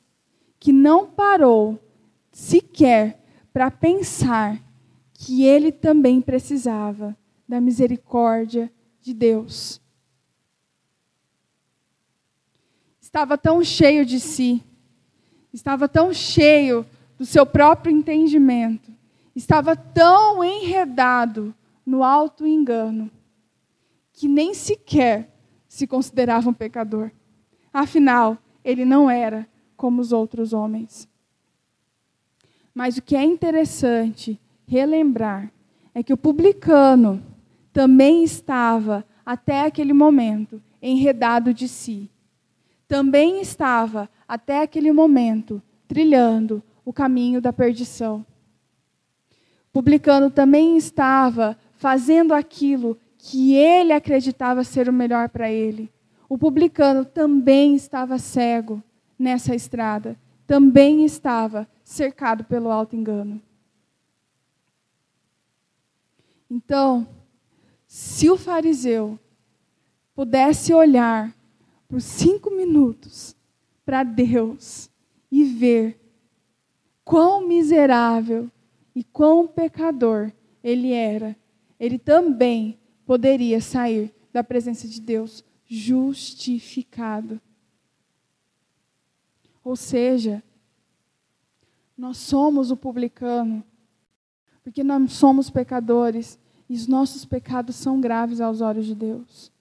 que 0.60 0.72
não 0.72 1.06
parou 1.06 1.80
sequer 2.32 3.24
para 3.54 3.70
pensar 3.70 4.60
que 5.14 5.44
ele 5.44 5.72
também 5.72 6.22
precisava 6.22 7.16
da 7.48 7.62
misericórdia 7.62 8.74
de 9.00 9.14
Deus. 9.14 9.80
Estava 13.00 13.38
tão 13.38 13.64
cheio 13.64 14.08
de 14.08 14.20
si, 14.20 14.64
estava 15.54 15.88
tão 15.88 16.12
cheio 16.12 16.84
do 17.16 17.28
seu 17.28 17.46
próprio 17.46 17.96
entendimento, 17.96 18.96
estava 19.36 19.76
tão 19.76 20.44
enredado 20.44 21.54
no 21.86 22.04
alto 22.04 22.48
engano, 22.48 23.12
que 24.14 24.28
nem 24.28 24.54
sequer 24.54 25.30
se 25.68 25.86
considerava 25.86 26.50
um 26.50 26.54
pecador. 26.54 27.12
Afinal, 27.74 28.38
ele 28.64 28.86
não 28.86 29.10
era 29.10 29.48
como 29.76 30.02
os 30.02 30.12
outros 30.12 30.54
homens. 30.54 31.08
Mas 32.74 32.98
o 32.98 33.02
que 33.02 33.16
é 33.16 33.24
interessante 33.24 34.40
relembrar 34.66 35.52
é 35.94 36.02
que 36.02 36.14
o 36.14 36.18
publicano 36.18 37.24
também 37.72 38.24
estava, 38.24 39.06
até 39.26 39.62
aquele 39.62 39.94
momento, 39.94 40.62
enredado 40.82 41.54
de 41.54 41.68
si. 41.68 42.10
Também 42.88 43.42
estava, 43.42 44.10
até 44.28 44.62
aquele 44.62 44.92
momento, 44.92 45.62
trilhando 45.88 46.64
o 46.84 46.94
caminho 46.94 47.42
da 47.42 47.52
perdição. 47.52 48.26
Publicano 49.76 50.32
também 50.32 50.78
estava 50.78 51.58
fazendo 51.76 52.34
aquilo 52.34 52.98
que 53.18 53.56
ele 53.56 53.92
acreditava 53.92 54.64
ser 54.64 54.88
o 54.88 54.94
melhor 54.94 55.28
para 55.28 55.52
ele. 55.52 55.92
O 56.30 56.38
publicano 56.38 57.04
também 57.04 57.76
estava 57.76 58.18
cego 58.18 58.82
nessa 59.20 59.54
estrada, 59.54 60.18
também 60.48 61.04
estava 61.04 61.68
cercado 61.84 62.46
pelo 62.46 62.72
alto 62.72 62.96
engano. 62.96 63.42
Então, 66.50 67.06
se 67.86 68.30
o 68.30 68.38
fariseu 68.38 69.20
pudesse 70.16 70.74
olhar 70.74 71.36
por 71.90 72.00
cinco 72.00 72.50
minutos 72.50 73.36
para 73.86 74.04
Deus 74.04 74.90
e 75.30 75.44
ver 75.44 76.00
quão 77.04 77.46
miserável 77.46 78.50
e 78.96 79.04
quão 79.04 79.46
pecador 79.46 80.32
ele 80.64 80.94
era, 80.94 81.36
ele 81.78 82.00
também 82.00 82.80
poderia 83.06 83.60
sair 83.60 84.16
da 84.32 84.44
presença 84.44 84.88
de 84.88 85.02
Deus 85.02 85.44
justificado. 85.68 87.42
Ou 89.64 89.76
seja, 89.76 90.42
nós 91.98 92.18
somos 92.18 92.72
o 92.72 92.78
publicano, 92.78 93.64
porque 94.64 94.84
nós 94.84 95.12
somos 95.14 95.50
pecadores 95.50 96.40
e 96.70 96.76
os 96.76 96.88
nossos 96.88 97.26
pecados 97.26 97.76
são 97.76 98.00
graves 98.00 98.40
aos 98.40 98.62
olhos 98.62 98.86
de 98.86 98.96
Deus. 98.96 99.52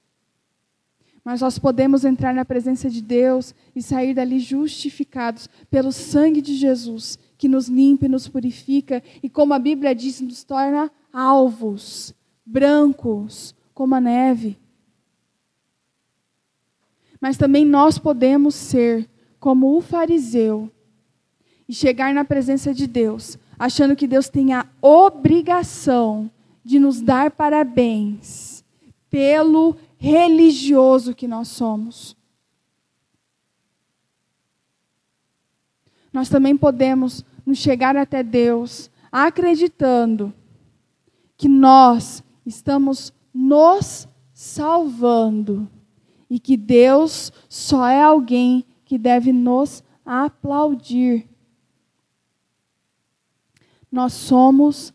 Mas 1.25 1.41
nós 1.41 1.59
podemos 1.59 2.05
entrar 2.05 2.35
na 2.35 2.45
presença 2.45 2.91
de 2.91 3.01
Deus 3.01 3.55
e 3.75 3.83
sair 3.83 4.15
dali 4.15 4.39
justificados 4.39 5.49
pelo 5.71 5.91
sangue 5.91 6.43
de 6.43 6.55
Jesus, 6.55 7.19
que 7.45 7.49
nos 7.49 7.69
limpa 7.69 8.07
e 8.07 8.09
nos 8.09 8.27
purifica 8.27 9.03
e, 9.23 9.29
como 9.29 9.53
a 9.53 9.59
Bíblia 9.59 9.95
diz, 9.95 10.19
nos 10.23 10.43
torna 10.43 10.91
alvos, 11.13 12.15
brancos, 12.43 13.55
como 13.75 13.95
a 13.95 14.01
neve. 14.01 14.59
Mas 17.21 17.37
também 17.37 17.63
nós 17.67 17.99
podemos 17.99 18.55
ser 18.55 19.07
como 19.39 19.77
o 19.77 19.83
fariseu 19.83 20.71
e 21.69 21.75
chegar 21.75 22.15
na 22.15 22.25
presença 22.25 22.73
de 22.73 22.87
Deus, 22.87 23.37
achando 23.59 23.95
que 23.95 24.07
Deus 24.07 24.31
tem 24.31 24.55
a 24.55 24.67
obrigação 24.81 26.31
de 26.65 26.79
nos 26.79 27.03
dar 27.03 27.31
parabéns 27.31 28.65
pelo 29.11 29.77
religioso 29.99 31.15
que 31.15 31.29
nós 31.29 31.49
somos. 31.49 32.17
Nós 36.11 36.31
também 36.31 36.57
podemos 36.57 37.23
nos 37.45 37.59
chegar 37.59 37.97
até 37.97 38.23
Deus 38.23 38.91
acreditando 39.11 40.35
que 41.37 41.49
nós 41.49 42.25
estamos 42.45 43.13
nos 43.33 44.09
salvando 44.33 45.71
e 46.29 46.41
que 46.41 46.57
Deus 46.57 47.33
só 47.49 47.87
é 47.87 48.03
alguém 48.03 48.65
que 48.85 48.99
deve 48.99 49.33
nos 49.33 49.85
aplaudir. 50.05 51.29
Nós 53.91 54.13
somos 54.13 54.93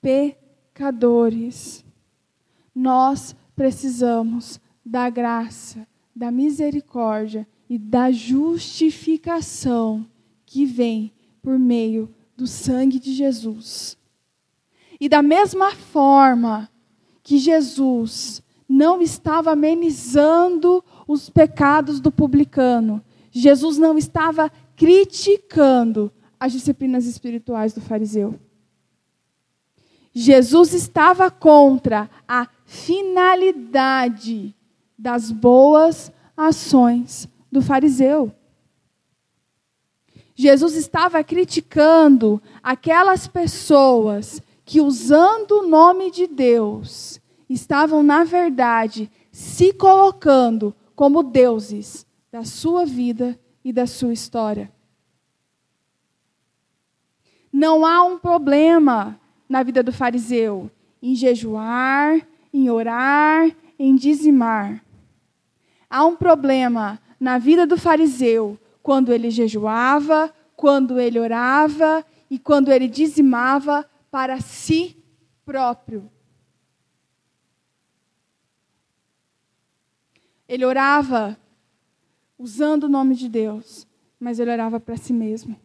pecadores. 0.00 1.84
Nós 2.74 3.36
precisamos 3.54 4.58
da 4.84 5.10
graça, 5.10 5.86
da 6.16 6.30
misericórdia 6.30 7.46
e 7.68 7.78
da 7.78 8.10
justificação 8.10 10.06
que 10.46 10.64
vem 10.64 11.12
por 11.48 11.58
meio 11.58 12.14
do 12.36 12.46
sangue 12.46 12.98
de 12.98 13.14
Jesus. 13.14 13.96
E 15.00 15.08
da 15.08 15.22
mesma 15.22 15.70
forma 15.70 16.68
que 17.22 17.38
Jesus 17.38 18.42
não 18.68 19.00
estava 19.00 19.52
amenizando 19.52 20.84
os 21.06 21.30
pecados 21.30 22.00
do 22.00 22.12
publicano, 22.12 23.02
Jesus 23.30 23.78
não 23.78 23.96
estava 23.96 24.52
criticando 24.76 26.12
as 26.38 26.52
disciplinas 26.52 27.06
espirituais 27.06 27.72
do 27.72 27.80
fariseu. 27.80 28.38
Jesus 30.12 30.74
estava 30.74 31.30
contra 31.30 32.10
a 32.28 32.46
finalidade 32.66 34.54
das 34.98 35.30
boas 35.30 36.12
ações 36.36 37.26
do 37.50 37.62
fariseu. 37.62 38.34
Jesus 40.40 40.76
estava 40.76 41.24
criticando 41.24 42.40
aquelas 42.62 43.26
pessoas 43.26 44.40
que, 44.64 44.80
usando 44.80 45.50
o 45.50 45.66
nome 45.66 46.12
de 46.12 46.28
Deus, 46.28 47.20
estavam, 47.50 48.04
na 48.04 48.22
verdade, 48.22 49.10
se 49.32 49.72
colocando 49.72 50.72
como 50.94 51.24
deuses 51.24 52.06
da 52.30 52.44
sua 52.44 52.86
vida 52.86 53.36
e 53.64 53.72
da 53.72 53.84
sua 53.84 54.12
história. 54.12 54.72
Não 57.52 57.84
há 57.84 58.04
um 58.04 58.16
problema 58.16 59.20
na 59.48 59.64
vida 59.64 59.82
do 59.82 59.92
fariseu 59.92 60.70
em 61.02 61.16
jejuar, 61.16 62.24
em 62.54 62.70
orar, 62.70 63.50
em 63.76 63.96
dizimar. 63.96 64.84
Há 65.90 66.06
um 66.06 66.14
problema 66.14 67.00
na 67.18 67.38
vida 67.38 67.66
do 67.66 67.76
fariseu 67.76 68.56
quando 68.88 69.12
ele 69.12 69.30
jejuava, 69.30 70.34
quando 70.56 70.98
ele 70.98 71.20
orava 71.20 72.02
e 72.30 72.38
quando 72.38 72.72
ele 72.72 72.88
dizimava 72.88 73.86
para 74.10 74.40
si 74.40 74.96
próprio. 75.44 76.10
Ele 80.48 80.64
orava 80.64 81.38
usando 82.38 82.84
o 82.84 82.88
nome 82.88 83.14
de 83.14 83.28
Deus, 83.28 83.86
mas 84.18 84.40
ele 84.40 84.52
orava 84.52 84.80
para 84.80 84.96
si 84.96 85.12
mesmo. 85.12 85.60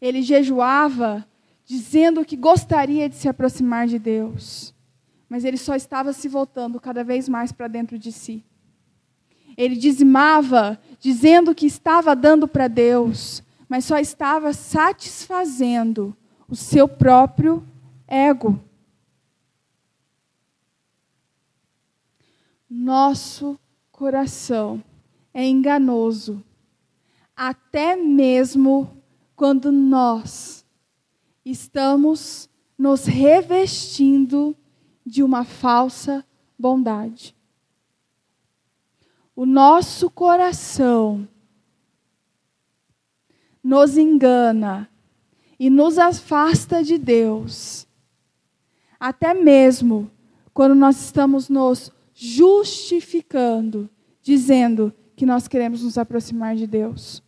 Ele 0.00 0.20
jejuava 0.20 1.24
dizendo 1.64 2.24
que 2.24 2.34
gostaria 2.34 3.08
de 3.08 3.14
se 3.14 3.28
aproximar 3.28 3.86
de 3.86 4.00
Deus, 4.00 4.74
mas 5.28 5.44
ele 5.44 5.56
só 5.56 5.76
estava 5.76 6.12
se 6.12 6.26
voltando 6.26 6.80
cada 6.80 7.04
vez 7.04 7.28
mais 7.28 7.52
para 7.52 7.68
dentro 7.68 7.96
de 7.96 8.10
si. 8.10 8.44
Ele 9.56 9.76
dizimava, 9.76 10.80
dizendo 10.98 11.54
que 11.54 11.66
estava 11.66 12.14
dando 12.14 12.48
para 12.48 12.68
Deus, 12.68 13.42
mas 13.68 13.84
só 13.84 13.98
estava 13.98 14.52
satisfazendo 14.52 16.16
o 16.48 16.56
seu 16.56 16.88
próprio 16.88 17.66
ego. 18.06 18.60
Nosso 22.68 23.58
coração 23.90 24.82
é 25.32 25.46
enganoso, 25.46 26.42
até 27.36 27.96
mesmo 27.96 29.02
quando 29.36 29.70
nós 29.70 30.64
estamos 31.44 32.48
nos 32.78 33.04
revestindo 33.04 34.56
de 35.04 35.22
uma 35.22 35.44
falsa 35.44 36.24
bondade. 36.58 37.34
O 39.36 39.44
nosso 39.44 40.08
coração 40.10 41.28
nos 43.62 43.96
engana 43.96 44.88
e 45.58 45.70
nos 45.70 45.98
afasta 45.98 46.84
de 46.84 46.98
Deus, 46.98 47.86
até 48.98 49.32
mesmo 49.34 50.10
quando 50.52 50.74
nós 50.74 51.00
estamos 51.00 51.48
nos 51.48 51.90
justificando, 52.14 53.90
dizendo 54.22 54.92
que 55.16 55.26
nós 55.26 55.48
queremos 55.48 55.82
nos 55.82 55.98
aproximar 55.98 56.54
de 56.54 56.66
Deus. 56.66 57.22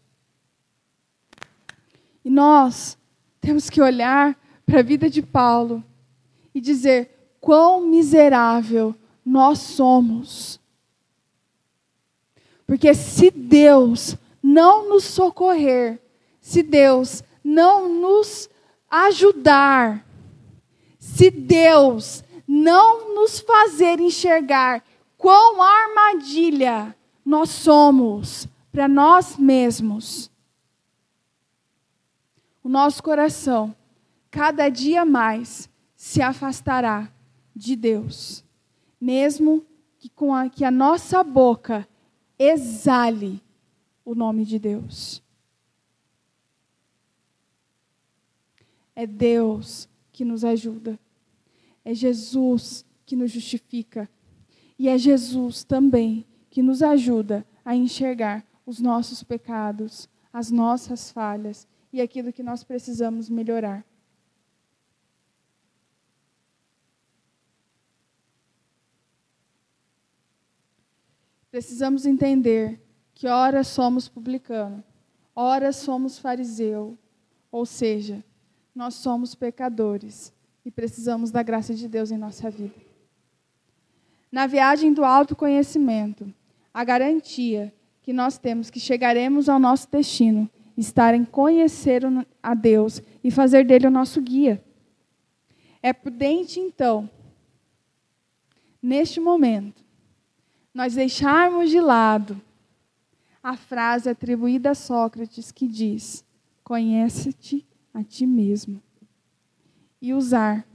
E 2.25 2.31
nós 2.31 2.97
temos 3.41 3.71
que 3.71 3.81
olhar 3.81 4.39
para 4.65 4.81
a 4.81 4.83
vida 4.83 5.09
de 5.09 5.23
Paulo 5.23 5.83
e 6.55 6.61
dizer 6.61 7.35
quão 7.41 7.87
miserável 7.87 8.95
nós 9.25 9.59
somos. 9.59 10.61
Porque 12.67 12.95
se 12.95 13.31
Deus 13.31 14.17
não 14.43 14.89
nos 14.89 15.05
socorrer, 15.05 16.01
se 16.41 16.63
Deus 16.63 17.23
não 17.43 17.89
nos 17.89 18.51
ajudar, 18.91 20.05
se 20.99 21.31
Deus 21.31 22.25
não 22.47 23.15
nos 23.15 23.41
fazer 23.41 24.01
enxergar 24.01 24.83
quão 25.17 25.63
armadilha 25.63 26.95
nós 27.25 27.51
somos 27.51 28.49
para 28.73 28.89
nós 28.89 29.37
mesmos, 29.37 30.31
o 32.63 32.69
nosso 32.69 33.03
coração 33.03 33.75
cada 34.31 34.69
dia 34.69 35.05
mais 35.05 35.71
se 35.95 36.21
afastará 36.21 37.09
de 37.55 37.75
Deus, 37.75 38.45
mesmo 39.01 39.65
que 39.99 40.09
com 40.11 40.35
a, 40.35 40.49
que 40.49 40.65
a 40.65 40.71
nossa 40.71 41.25
boca 41.25 41.89
exale 42.39 43.41
o 44.05 44.15
nome 44.15 44.45
de 44.45 44.59
Deus. 44.59 45.23
É 48.95 49.07
Deus 49.07 49.89
que 50.13 50.25
nos 50.25 50.45
ajuda. 50.45 50.99
É 51.85 51.93
Jesus 51.95 52.85
que 53.05 53.15
nos 53.15 53.31
justifica. 53.31 54.09
E 54.79 54.89
é 54.89 54.97
Jesus 54.97 55.65
também 55.65 56.25
que 56.51 56.63
nos 56.63 56.83
ajuda 56.83 57.47
a 57.65 57.75
enxergar 57.77 58.45
os 58.65 58.81
nossos 58.81 59.23
pecados, 59.23 60.09
as 60.33 60.51
nossas 60.51 61.11
falhas 61.11 61.67
e 61.93 62.01
aquilo 62.01 62.33
que 62.33 62.43
nós 62.43 62.65
precisamos 62.65 63.29
melhorar. 63.29 63.85
Precisamos 71.57 72.05
entender 72.05 72.79
que 73.15 73.27
ora 73.27 73.65
somos 73.65 74.11
publicano, 74.11 74.85
ora 75.35 75.73
somos 75.73 76.19
fariseu, 76.19 76.99
ou 77.51 77.65
seja, 77.65 78.23
nós 78.75 78.93
somos 78.93 79.35
pecadores 79.35 80.35
e 80.67 80.71
precisamos 80.71 81.31
da 81.31 81.43
graça 81.43 81.73
de 81.73 81.89
Deus 81.89 82.11
em 82.11 82.19
nossa 82.19 82.51
vida. 82.51 82.75
Na 84.31 84.47
viagem 84.47 84.93
do 84.93 85.03
autoconhecimento, 85.03 86.31
a 86.75 86.85
garantia 86.85 87.73
que 88.03 88.13
nós 88.13 88.37
temos 88.37 88.69
que 88.69 88.79
chegaremos 88.79 89.49
ao 89.49 89.59
nosso 89.59 89.91
destino 89.91 90.51
estar 90.77 91.15
em 91.15 91.25
conhecer 91.25 92.03
a 92.43 92.53
Deus 92.53 93.01
e 93.25 93.31
fazer 93.31 93.65
dele 93.65 93.87
o 93.87 93.91
nosso 93.91 94.21
guia. 94.21 94.63
É 95.83 95.95
prudente, 95.95 96.61
então, 96.61 97.09
neste 98.83 99.21
momento, 99.21 99.86
nós 100.77 100.95
deixarmos 100.95 101.71
de 101.71 101.81
lado 101.81 102.39
a 103.43 103.57
frase 103.57 104.11
atribuída 104.11 104.73
a 104.73 104.75
Sócrates 104.75 105.51
que 105.51 105.67
diz: 105.67 106.23
Conhece-te 106.63 107.67
a 107.95 108.05
ti 108.05 108.27
mesmo 108.27 108.83
e 110.03 110.13
usar 110.13 110.67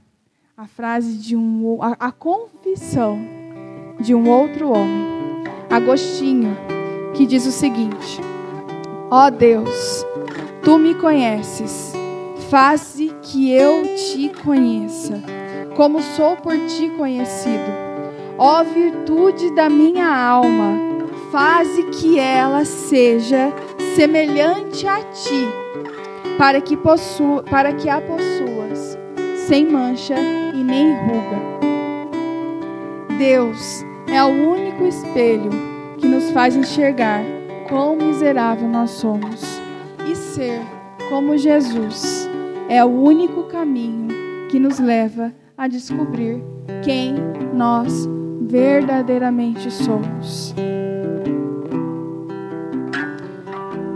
a 0.56 0.66
frase 0.66 1.16
de 1.18 1.36
um 1.36 1.80
a, 1.80 1.92
a 2.00 2.10
confissão 2.10 3.16
de 4.00 4.12
um 4.12 4.28
outro 4.28 4.70
homem, 4.70 5.44
Agostinho, 5.70 6.56
que 7.14 7.24
diz 7.24 7.46
o 7.46 7.52
seguinte: 7.52 8.20
Ó 9.08 9.26
oh 9.26 9.30
Deus, 9.30 10.04
tu 10.64 10.78
me 10.78 10.96
conheces, 10.96 11.92
faze 12.50 13.14
que 13.22 13.52
eu 13.52 13.84
te 13.94 14.30
conheça, 14.42 15.22
como 15.76 16.02
sou 16.02 16.36
por 16.38 16.56
ti 16.66 16.90
conhecido. 16.96 17.91
Ó 18.38 18.60
oh, 18.60 18.64
virtude 18.64 19.50
da 19.52 19.68
minha 19.68 20.06
alma, 20.06 20.74
faze 21.30 21.82
que 21.84 22.18
ela 22.18 22.64
seja 22.64 23.52
semelhante 23.94 24.86
a 24.86 25.02
ti, 25.02 25.46
para 26.38 26.60
que, 26.60 26.76
possua, 26.76 27.42
para 27.42 27.72
que 27.72 27.88
a 27.88 28.00
possuas 28.00 28.98
sem 29.46 29.66
mancha 29.66 30.14
e 30.54 30.64
nem 30.64 30.92
ruga. 30.92 31.52
Deus 33.18 33.84
é 34.08 34.22
o 34.24 34.28
único 34.28 34.84
espelho 34.84 35.50
que 35.98 36.06
nos 36.06 36.30
faz 36.30 36.56
enxergar 36.56 37.22
quão 37.68 37.96
miserável 37.96 38.68
nós 38.68 38.90
somos 38.90 39.42
e 40.10 40.16
ser 40.16 40.60
como 41.08 41.36
Jesus 41.36 42.28
é 42.68 42.84
o 42.84 42.88
único 42.88 43.44
caminho 43.44 44.08
que 44.50 44.58
nos 44.58 44.78
leva 44.78 45.32
a 45.56 45.68
descobrir 45.68 46.42
quem 46.82 47.14
nós 47.52 48.08
verdadeiramente 48.48 49.70
somos. 49.70 50.54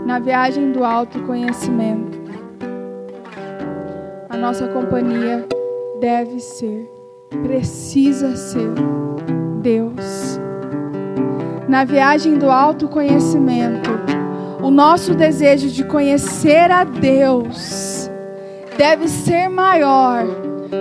Na 0.05 0.19
viagem 0.19 0.71
do 0.71 0.83
autoconhecimento, 0.83 2.17
a 4.29 4.37
nossa 4.37 4.67
companhia 4.67 5.45
deve 5.99 6.39
ser, 6.39 6.89
precisa 7.43 8.35
ser 8.35 8.71
Deus. 9.61 10.39
Na 11.67 11.83
viagem 11.83 12.37
do 12.37 12.49
autoconhecimento, 12.49 13.89
o 14.63 14.71
nosso 14.71 15.13
desejo 15.13 15.69
de 15.69 15.83
conhecer 15.83 16.71
a 16.71 16.83
Deus 16.83 18.09
deve 18.77 19.07
ser 19.07 19.49
maior 19.49 20.25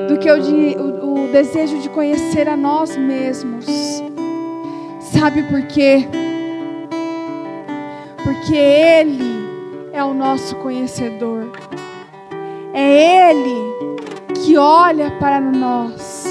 do 0.08 0.18
que 0.18 0.30
o, 0.30 0.38
de, 0.40 0.76
o, 0.78 0.95
o 1.16 1.32
desejo 1.32 1.78
de 1.78 1.88
conhecer 1.88 2.48
a 2.48 2.56
nós 2.56 2.96
mesmos. 2.96 3.64
Sabe 5.00 5.42
por 5.44 5.62
quê? 5.62 6.06
Porque 8.22 8.54
Ele 8.54 9.46
é 9.92 10.04
o 10.04 10.12
nosso 10.12 10.54
conhecedor. 10.56 11.50
É 12.74 13.30
Ele 13.30 13.96
que 14.34 14.58
olha 14.58 15.10
para 15.12 15.40
nós. 15.40 16.26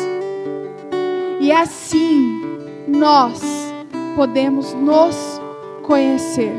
E 1.40 1.52
assim 1.52 2.42
nós 2.88 3.42
podemos 4.16 4.74
nos 4.74 5.42
conhecer. 5.82 6.54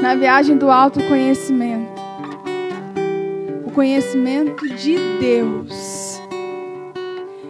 Na 0.00 0.14
viagem 0.14 0.56
do 0.56 0.70
autoconhecimento, 0.70 1.95
conhecimento 3.76 4.66
de 4.74 4.96
Deus. 5.20 6.18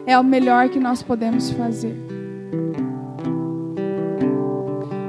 É 0.04 0.18
o 0.18 0.24
melhor 0.24 0.68
que 0.68 0.80
nós 0.80 1.00
podemos 1.00 1.52
fazer. 1.52 1.96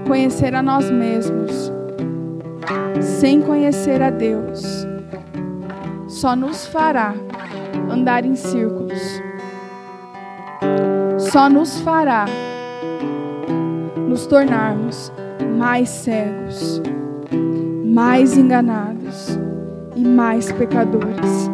Conhecer 0.08 0.54
a 0.54 0.62
nós 0.62 0.92
mesmos 0.92 1.72
sem 3.02 3.42
conhecer 3.42 4.02
a 4.02 4.12
Deus 4.12 4.86
só 6.08 6.36
nos 6.36 6.68
fará 6.68 7.16
andar 7.92 8.24
em 8.24 8.36
círculos, 8.36 9.02
só 11.18 11.50
nos 11.50 11.82
fará 11.82 12.26
nos 14.08 14.28
tornarmos 14.28 15.12
mais 15.58 15.90
cegos, 15.90 16.82
mais 17.84 18.38
enganados 18.38 19.38
e 19.98 20.08
mais 20.08 20.52
pecadores. 20.52 21.50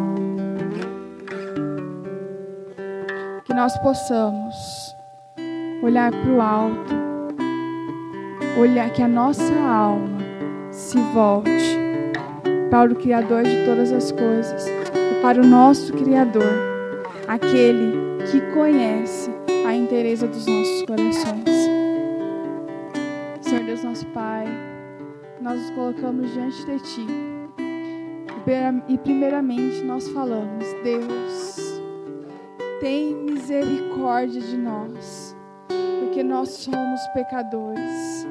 Que 3.44 3.54
nós 3.54 3.76
possamos 3.78 4.94
olhar 5.82 6.12
para 6.12 6.30
o 6.30 6.40
alto, 6.40 6.94
olhar 8.58 8.90
que 8.90 9.02
a 9.02 9.08
nossa 9.08 9.54
alma 9.54 10.18
se 10.70 10.98
volte 11.14 11.78
para 12.70 12.92
o 12.92 12.96
Criador 12.96 13.44
de 13.44 13.64
todas 13.64 13.90
as 13.92 14.12
coisas 14.12 14.66
e 14.66 15.22
para 15.22 15.40
o 15.40 15.46
nosso 15.46 15.92
Criador, 15.94 16.52
aquele 17.26 18.22
que 18.30 18.40
conhece 18.52 19.30
a 19.66 19.74
inteireza 19.74 20.26
dos 20.26 20.46
nossos 20.46 20.82
corações. 20.82 21.44
Senhor 23.40 23.64
Deus, 23.64 23.82
nosso 23.82 24.06
Pai, 24.08 24.46
nós 25.40 25.58
nos 25.60 25.70
colocamos 25.70 26.32
diante 26.32 26.66
de 26.66 26.78
Ti 26.80 27.33
e, 28.88 28.98
primeiramente, 28.98 29.82
nós 29.84 30.08
falamos: 30.08 30.64
Deus, 30.82 31.80
tem 32.80 33.14
misericórdia 33.14 34.40
de 34.40 34.56
nós, 34.56 35.36
porque 36.00 36.22
nós 36.22 36.50
somos 36.50 37.00
pecadores. 37.14 38.26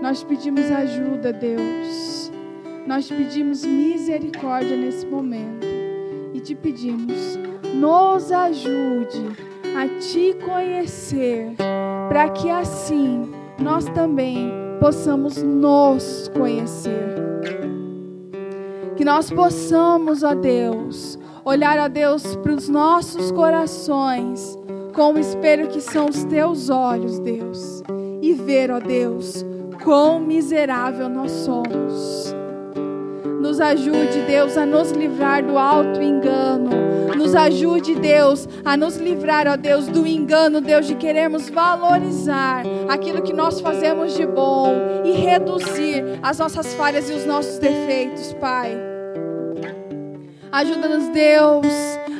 Nós 0.00 0.22
pedimos 0.22 0.70
ajuda, 0.70 1.32
Deus 1.32 2.14
nós 2.86 3.08
pedimos 3.08 3.64
misericórdia 3.64 4.76
nesse 4.76 5.06
momento 5.06 5.66
e 6.34 6.40
te 6.40 6.54
pedimos, 6.54 7.38
nos 7.74 8.30
ajude 8.30 9.24
a 9.74 9.88
te 9.98 10.34
conhecer, 10.44 11.54
para 12.08 12.28
que 12.28 12.50
assim 12.50 13.32
nós 13.58 13.86
também 13.86 14.52
possamos 14.80 15.42
nos 15.42 16.30
conhecer. 16.36 17.33
Que 18.96 19.04
nós 19.04 19.30
possamos, 19.30 20.22
ó 20.22 20.34
Deus, 20.34 21.18
olhar, 21.44 21.78
ó 21.78 21.88
Deus, 21.88 22.36
para 22.36 22.52
os 22.52 22.68
nossos 22.68 23.32
corações, 23.32 24.56
com 24.94 25.14
o 25.14 25.18
espelho 25.18 25.68
que 25.68 25.80
são 25.80 26.08
os 26.08 26.24
teus 26.24 26.70
olhos, 26.70 27.18
Deus, 27.18 27.82
e 28.22 28.32
ver, 28.32 28.70
ó 28.70 28.78
Deus, 28.78 29.44
quão 29.82 30.20
miserável 30.20 31.08
nós 31.08 31.32
somos. 31.32 32.34
Nos 33.40 33.60
ajude, 33.60 34.22
Deus, 34.26 34.56
a 34.56 34.64
nos 34.64 34.92
livrar 34.92 35.44
do 35.44 35.58
alto 35.58 36.00
engano. 36.00 36.93
Nos 37.16 37.34
ajude, 37.34 37.94
Deus, 37.94 38.48
a 38.64 38.76
nos 38.76 38.96
livrar, 38.96 39.46
ó 39.46 39.56
Deus, 39.56 39.86
do 39.86 40.06
engano, 40.06 40.60
Deus, 40.60 40.86
de 40.86 40.94
querermos 40.94 41.48
valorizar 41.48 42.64
aquilo 42.88 43.22
que 43.22 43.32
nós 43.32 43.60
fazemos 43.60 44.14
de 44.14 44.26
bom 44.26 45.02
e 45.04 45.12
reduzir 45.12 46.18
as 46.22 46.38
nossas 46.38 46.74
falhas 46.74 47.08
e 47.08 47.12
os 47.12 47.24
nossos 47.24 47.58
defeitos, 47.58 48.32
Pai. 48.34 48.76
Ajuda-nos, 50.50 51.08
Deus, 51.08 51.66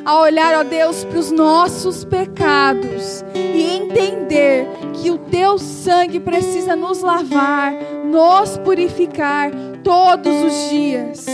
a 0.03 0.19
olhar, 0.19 0.59
ó 0.59 0.63
Deus, 0.63 1.03
para 1.05 1.19
os 1.19 1.31
nossos 1.31 2.03
pecados 2.03 3.23
e 3.33 3.77
entender 3.77 4.67
que 4.93 5.09
o 5.09 5.17
teu 5.17 5.57
sangue 5.57 6.19
precisa 6.19 6.75
nos 6.75 7.01
lavar, 7.01 7.73
nos 8.05 8.57
purificar 8.57 9.51
todos 9.83 10.43
os 10.43 10.69
dias. 10.69 11.25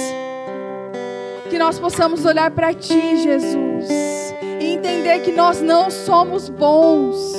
Que 1.51 1.59
nós 1.59 1.77
possamos 1.77 2.23
olhar 2.23 2.49
para 2.51 2.73
ti, 2.73 3.17
Jesus, 3.17 3.89
e 4.61 4.67
entender 4.67 5.19
que 5.19 5.33
nós 5.33 5.59
não 5.59 5.91
somos 5.91 6.47
bons. 6.47 7.35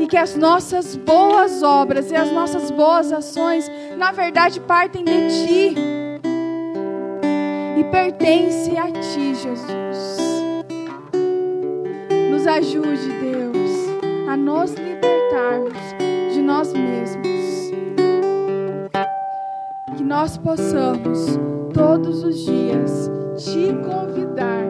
E 0.00 0.06
que 0.08 0.16
as 0.16 0.34
nossas 0.34 0.96
boas 0.96 1.62
obras 1.62 2.10
e 2.10 2.16
as 2.16 2.32
nossas 2.32 2.72
boas 2.72 3.12
ações, 3.12 3.70
na 3.96 4.10
verdade, 4.10 4.58
partem 4.58 5.04
de 5.04 5.12
ti 5.28 5.74
e 7.78 7.84
pertence 7.84 8.76
a 8.76 8.90
ti, 8.90 9.36
Jesus. 9.36 10.18
Nos 12.32 12.48
ajude, 12.48 13.12
Deus, 13.20 14.28
a 14.28 14.36
nos 14.36 14.72
libertarmos 14.72 15.78
de 16.34 16.42
nós 16.42 16.72
mesmos. 16.72 17.70
Que 19.96 20.02
nós 20.02 20.36
possamos 20.36 21.38
todos 21.76 22.24
os 22.24 22.38
dias 22.38 23.10
te 23.36 23.72
convidar 23.84 24.64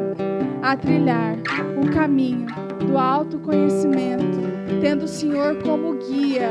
a 0.63 0.77
trilhar 0.77 1.37
o 1.81 1.91
caminho 1.93 2.47
do 2.87 2.99
autoconhecimento, 2.99 4.39
tendo 4.81 5.05
o 5.05 5.09
Senhor 5.09 5.57
como 5.63 5.95
guia, 5.95 6.51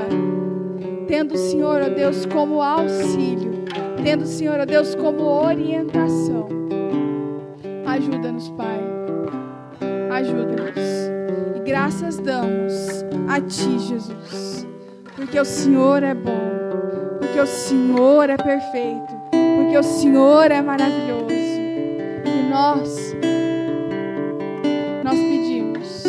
tendo 1.07 1.33
o 1.33 1.37
Senhor, 1.37 1.81
ó 1.81 1.89
Deus, 1.89 2.25
como 2.25 2.61
auxílio 2.61 3.55
tendo, 4.05 4.23
Senhor, 4.27 4.59
ó 4.59 4.65
Deus, 4.65 4.93
como 4.93 5.23
orientação. 5.23 6.47
Ajuda-nos, 7.87 8.49
Pai. 8.49 8.79
Ajuda-nos. 10.11 10.77
E 11.55 11.59
graças 11.65 12.19
damos 12.19 13.03
a 13.27 13.41
Ti, 13.41 13.79
Jesus. 13.79 14.67
Porque 15.15 15.39
o 15.39 15.43
Senhor 15.43 16.03
é 16.03 16.13
bom. 16.13 16.51
Porque 17.19 17.39
o 17.39 17.47
Senhor 17.47 18.29
é 18.29 18.37
perfeito. 18.37 19.24
Porque 19.75 19.87
o 19.89 19.91
Senhor 19.91 20.51
é 20.51 20.61
maravilhoso. 20.61 21.33
E 21.33 22.49
nós, 22.49 23.13
nós 25.03 25.19
pedimos, 25.19 26.03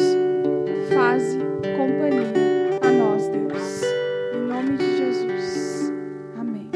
faze 0.88 1.40
companhia 1.76 2.78
a 2.80 2.92
nós, 2.92 3.26
Deus. 3.26 3.82
Em 4.32 4.46
nome 4.46 4.76
de 4.76 4.96
Jesus. 4.98 5.92
Amém. 6.38 6.70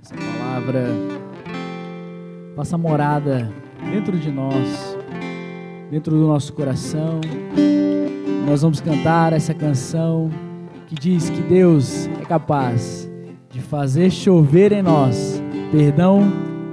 Essa 0.00 0.14
palavra 0.14 0.86
faça 2.56 2.78
morada 2.78 3.52
dentro 3.92 4.16
de 4.16 4.30
nós, 4.30 4.96
dentro 5.90 6.12
do 6.12 6.26
nosso 6.26 6.54
coração. 6.54 7.20
Nós 8.50 8.62
vamos 8.62 8.80
cantar 8.80 9.32
essa 9.32 9.54
canção 9.54 10.28
que 10.88 10.96
diz 10.96 11.30
que 11.30 11.40
Deus 11.40 12.08
é 12.20 12.24
capaz 12.24 13.08
de 13.48 13.60
fazer 13.60 14.10
chover 14.10 14.72
em 14.72 14.82
nós 14.82 15.40
perdão 15.70 16.24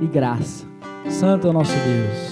e 0.01 0.07
graça. 0.07 0.65
Santo 1.07 1.45
é 1.45 1.49
o 1.51 1.53
nosso 1.53 1.73
Deus. 1.73 2.26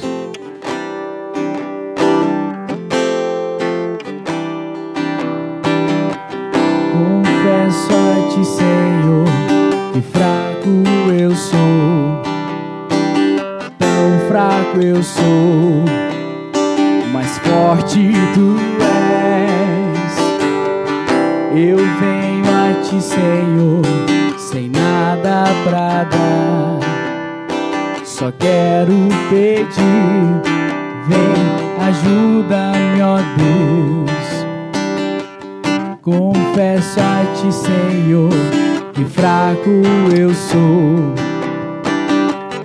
Fraco 39.65 40.15
eu 40.15 40.33
sou. 40.33 41.15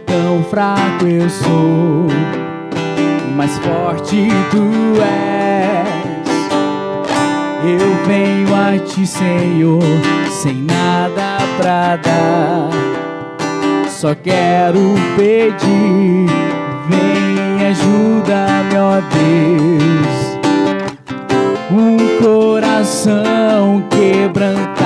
Tão 0.04 0.44
fraco 0.44 1.06
eu 1.06 1.28
sou, 1.30 2.06
mas 3.34 3.56
forte 3.58 4.28
tu 4.50 4.70
és. 5.02 5.88
Eu 7.62 8.06
venho 8.06 8.54
a 8.54 8.78
ti, 8.78 9.06
Senhor, 9.06 9.82
sem 10.30 10.62
nada 10.62 11.38
pra 11.56 11.96
dar. 11.96 12.68
Só 13.88 14.14
quero 14.14 14.94
pedir, 15.16 16.26
vem, 16.88 17.66
ajuda-me, 17.68 18.76
ó 18.76 19.00
Deus 19.00 20.30
um 21.72 22.18
coração 22.20 23.84
quebrantado 23.90 24.79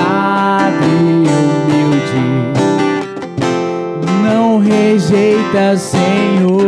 Senhor. 5.77 6.65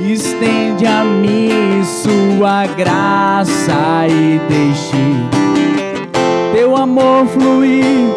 Estende 0.00 0.84
a 0.84 1.04
mim 1.04 1.84
sua 1.84 2.66
graça 2.66 4.08
e 4.08 4.40
deixe 4.48 4.96
teu 6.52 6.76
amor 6.76 7.24
fluir. 7.28 8.08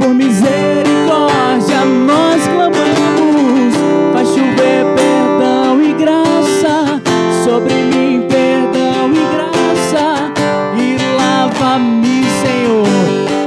Por 0.00 0.12
misericórdia 0.12 1.84
nós 1.84 2.48
clamamos, 2.48 3.74
faz 4.12 4.28
chover 4.28 4.84
perdão 4.96 5.80
e 5.80 5.92
graça 5.92 7.00
sobre 7.44 7.74
mim, 7.74 8.26
perdão 8.28 9.12
e 9.14 9.24
graça, 9.36 10.32
e 10.76 10.96
lava-me, 11.16 12.24
Senhor, 12.42 12.88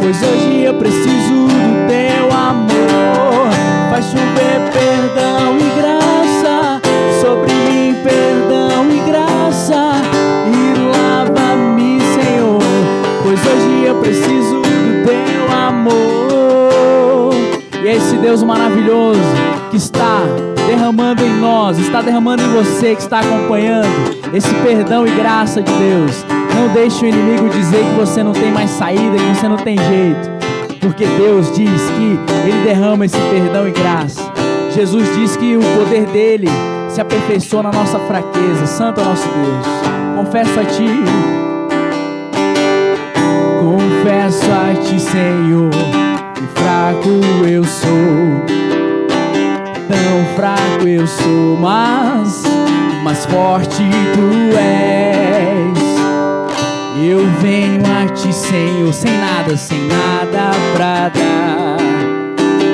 pois 0.01 0.21
hoje 0.23 0.63
eu 0.63 0.73
preciso. 0.75 1.24
Faz 4.05 4.11
chover 4.11 4.59
perdão 4.71 5.57
e 5.57 5.69
graça 5.79 6.81
sobre 7.21 7.53
mim, 7.53 7.95
perdão 8.03 8.91
e 8.91 8.99
graça, 9.09 9.93
e 10.47 10.53
lava-me, 10.97 11.99
Senhor, 12.01 12.61
pois 13.23 13.39
hoje 13.39 13.85
eu 13.85 13.95
preciso 13.95 14.61
do 14.61 15.05
teu 15.05 15.57
amor. 15.57 17.33
E 17.83 17.87
é 17.87 17.95
esse 17.95 18.15
Deus 18.17 18.43
maravilhoso 18.43 19.19
que 19.71 19.77
está 19.77 20.21
derramando 20.67 21.23
em 21.23 21.39
nós, 21.39 21.79
está 21.79 22.01
derramando 22.01 22.43
em 22.43 22.49
você 22.49 22.95
que 22.95 23.01
está 23.01 23.21
acompanhando 23.21 23.87
esse 24.33 24.53
perdão 24.55 25.07
e 25.07 25.11
graça 25.11 25.61
de 25.61 25.71
Deus. 25.71 26.25
Não 26.53 26.73
deixe 26.73 27.05
o 27.05 27.07
inimigo 27.07 27.49
dizer 27.49 27.83
que 27.83 27.95
você 27.99 28.23
não 28.23 28.33
tem 28.33 28.51
mais 28.51 28.69
saída, 28.69 29.17
que 29.17 29.35
você 29.35 29.47
não 29.47 29.57
tem 29.57 29.77
jeito, 29.77 30.29
porque 30.85 31.05
Deus 31.05 31.51
diz 31.51 31.81
que 31.81 32.19
Ele 32.47 32.63
derrama 32.63 33.05
esse 33.05 33.17
perdão 33.17 33.67
e 33.67 33.71
graça. 33.71 34.21
Jesus 34.71 35.15
diz 35.15 35.35
que 35.35 35.57
o 35.57 35.61
poder 35.61 36.05
dele 36.05 36.47
se 36.89 37.01
aperfeiçoa 37.01 37.63
na 37.63 37.71
nossa 37.71 37.97
fraqueza. 37.99 38.67
Santo 38.67 39.01
é 39.01 39.03
nosso 39.03 39.27
Deus. 39.27 39.65
Confesso 40.15 40.59
a 40.59 40.65
Ti. 40.65 40.89
Confesso 43.59 44.45
a 44.51 44.75
Ti, 44.83 44.99
Senhor, 44.99 45.71
que 46.35 46.61
fraco 46.61 47.09
eu 47.47 47.63
sou 47.63 48.55
tão 49.87 50.35
fraco 50.35 50.87
eu 50.87 51.07
sou, 51.07 51.57
mas 51.59 52.43
mais 53.03 53.25
forte 53.25 53.83
tu 54.13 54.57
és. 54.57 55.84
Nada, 59.45 59.57
sem 59.57 59.79
nada 59.87 60.51
pra 60.73 61.09
dar. 61.09 61.77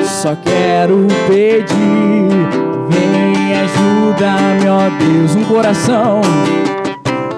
Só 0.05 0.35
quero 0.35 1.07
pedir, 1.27 2.29
vem 2.89 3.53
ajuda-me, 3.55 4.67
ó 4.69 4.89
Deus, 4.99 5.35
um 5.35 5.43
coração, 5.43 6.21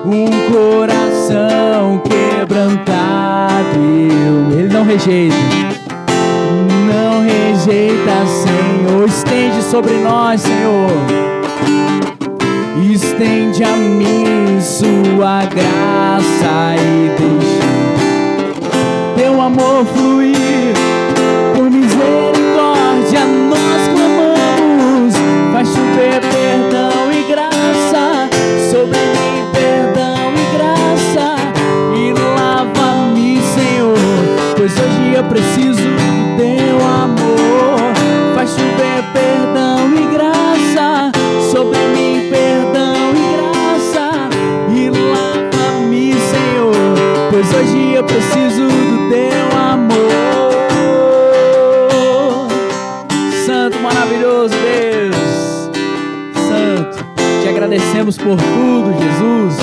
um 0.06 0.28
coração 0.52 2.02
quebrantado. 2.04 3.80
Ele 4.52 4.74
não 4.74 4.84
rejeita, 4.84 5.36
não 6.88 7.22
rejeita, 7.24 8.26
Senhor, 8.26 9.08
estende 9.08 9.62
sobre 9.64 9.94
nós, 10.00 10.42
Senhor 10.42 11.24
estende 12.82 13.64
a 13.64 13.76
mim 13.76 14.60
sua 14.60 15.46
graça 15.46 16.76
e 16.76 17.10
deixa 17.20 17.74
teu 19.16 19.40
amor 19.42 19.86
fluir 19.86 20.74
agradecemos 58.04 58.18
por 58.18 58.38
tudo, 58.38 58.94
Jesus, 59.02 59.58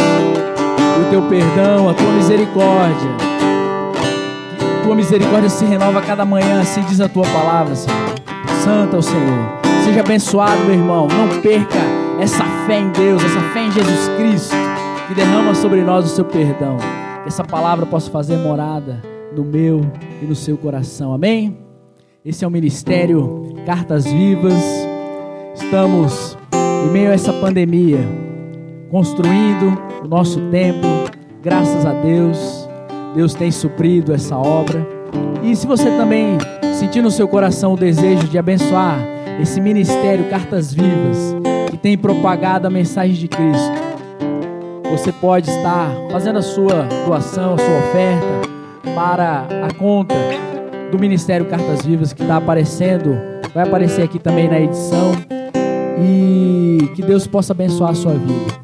o 1.01 1.11
teu 1.11 1.23
perdão, 1.23 1.89
a 1.89 1.95
tua 1.95 2.13
misericórdia. 2.13 3.11
Tua 4.83 4.95
misericórdia 4.95 5.51
se 5.51 5.65
renova 5.65 6.01
cada 6.01 6.25
manhã, 6.25 6.61
assim 6.61 6.83
diz 6.83 7.01
a 7.01 7.09
tua 7.09 7.25
palavra, 7.25 7.75
Senhor. 7.75 7.99
Santo 8.65 8.97
é 8.97 8.99
o 8.99 9.03
Senhor. 9.03 9.61
Seja 9.85 10.01
abençoado, 10.01 10.65
meu 10.65 10.75
irmão. 10.75 11.07
Não 11.07 11.41
perca 11.41 11.79
essa 12.19 12.45
fé 12.67 12.81
em 12.81 12.91
Deus, 12.91 13.23
essa 13.23 13.41
fé 13.53 13.67
em 13.67 13.71
Jesus 13.71 14.09
Cristo, 14.17 14.57
que 15.07 15.15
derrama 15.15 15.55
sobre 15.55 15.83
nós 15.83 16.07
o 16.07 16.09
seu 16.09 16.25
perdão. 16.25 16.79
Que 17.23 17.29
essa 17.29 17.45
palavra 17.45 17.85
possa 17.87 18.11
fazer 18.11 18.37
morada 18.37 19.03
no 19.37 19.45
meu 19.45 19.83
e 20.23 20.25
no 20.25 20.35
seu 20.35 20.57
coração. 20.57 21.13
Amém? 21.13 21.59
Esse 22.25 22.45
é 22.45 22.49
o 22.49 22.51
ministério 22.51 23.55
Cartas 23.67 24.05
Vivas. 24.07 24.63
Estamos 25.55 26.37
em 26.85 26.91
meio 26.91 27.11
a 27.11 27.15
essa 27.15 27.33
pandemia, 27.33 27.99
construindo 28.91 29.81
o 30.03 30.09
nosso 30.09 30.41
templo. 30.51 30.91
Graças 31.43 31.87
a 31.87 31.93
Deus, 31.93 32.69
Deus 33.15 33.35
tem 33.35 33.51
suprido 33.51 34.13
essa 34.13 34.37
obra. 34.37 34.87
E 35.43 35.55
se 35.57 35.67
você 35.67 35.91
também 35.97 36.37
sentir 36.75 37.01
no 37.01 37.11
seu 37.11 37.27
coração 37.27 37.75
o 37.75 37.77
desejo 37.77 38.27
de 38.29 38.39
abençoar 38.39 38.99
esse 39.41 39.61
ministério 39.61 40.29
Cartas 40.29 40.75
Vivas, 40.75 41.35
que 41.71 41.77
tem 41.77 41.97
propagado 41.97 42.67
a 42.67 42.71
mensagem 42.71 43.15
de 43.15 43.29
Cristo, 43.29 43.73
você 44.91 45.13
pode 45.13 45.49
estar 45.49 45.89
fazendo 46.11 46.41
a 46.41 46.43
sua 46.43 46.87
doação, 47.07 47.55
a 47.55 47.59
sua 47.59 47.79
oferta 47.79 48.51
para 48.95 49.47
a 49.67 49.73
conta 49.73 50.15
do 50.91 50.99
Ministério 50.99 51.47
Cartas 51.47 51.87
Vivas 51.87 52.13
que 52.13 52.23
está 52.23 52.37
aparecendo, 52.37 53.17
vai 53.55 53.67
aparecer 53.67 54.03
aqui 54.03 54.19
também 54.19 54.49
na 54.49 54.61
edição. 54.61 55.13
E 56.03 56.89
que 56.95 57.03
Deus 57.03 57.27
possa 57.27 57.53
abençoar 57.53 57.91
a 57.91 57.95
sua 57.95 58.15
vida, 58.15 58.60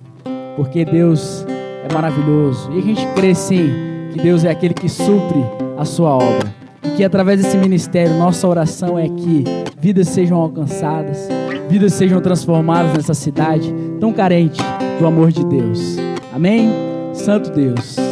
porque 0.56 0.84
Deus 0.84 1.46
é 1.88 1.92
maravilhoso. 1.92 2.72
E 2.72 2.78
a 2.78 2.82
gente 2.82 3.06
crê 3.14 3.34
sim 3.34 3.70
que 4.12 4.18
Deus 4.18 4.44
é 4.44 4.50
aquele 4.50 4.74
que 4.74 4.88
supre 4.88 5.44
a 5.76 5.84
sua 5.84 6.14
obra. 6.14 6.54
E 6.82 6.90
que 6.96 7.04
através 7.04 7.42
desse 7.42 7.56
ministério, 7.58 8.14
nossa 8.14 8.48
oração 8.48 8.98
é 8.98 9.08
que 9.08 9.44
vidas 9.78 10.08
sejam 10.08 10.38
alcançadas, 10.38 11.28
vidas 11.68 11.92
sejam 11.92 12.20
transformadas 12.20 12.94
nessa 12.94 13.14
cidade 13.14 13.72
tão 14.00 14.12
carente 14.12 14.60
do 14.98 15.06
amor 15.06 15.30
de 15.30 15.44
Deus. 15.44 15.98
Amém? 16.32 16.70
Santo 17.12 17.50
Deus. 17.50 18.05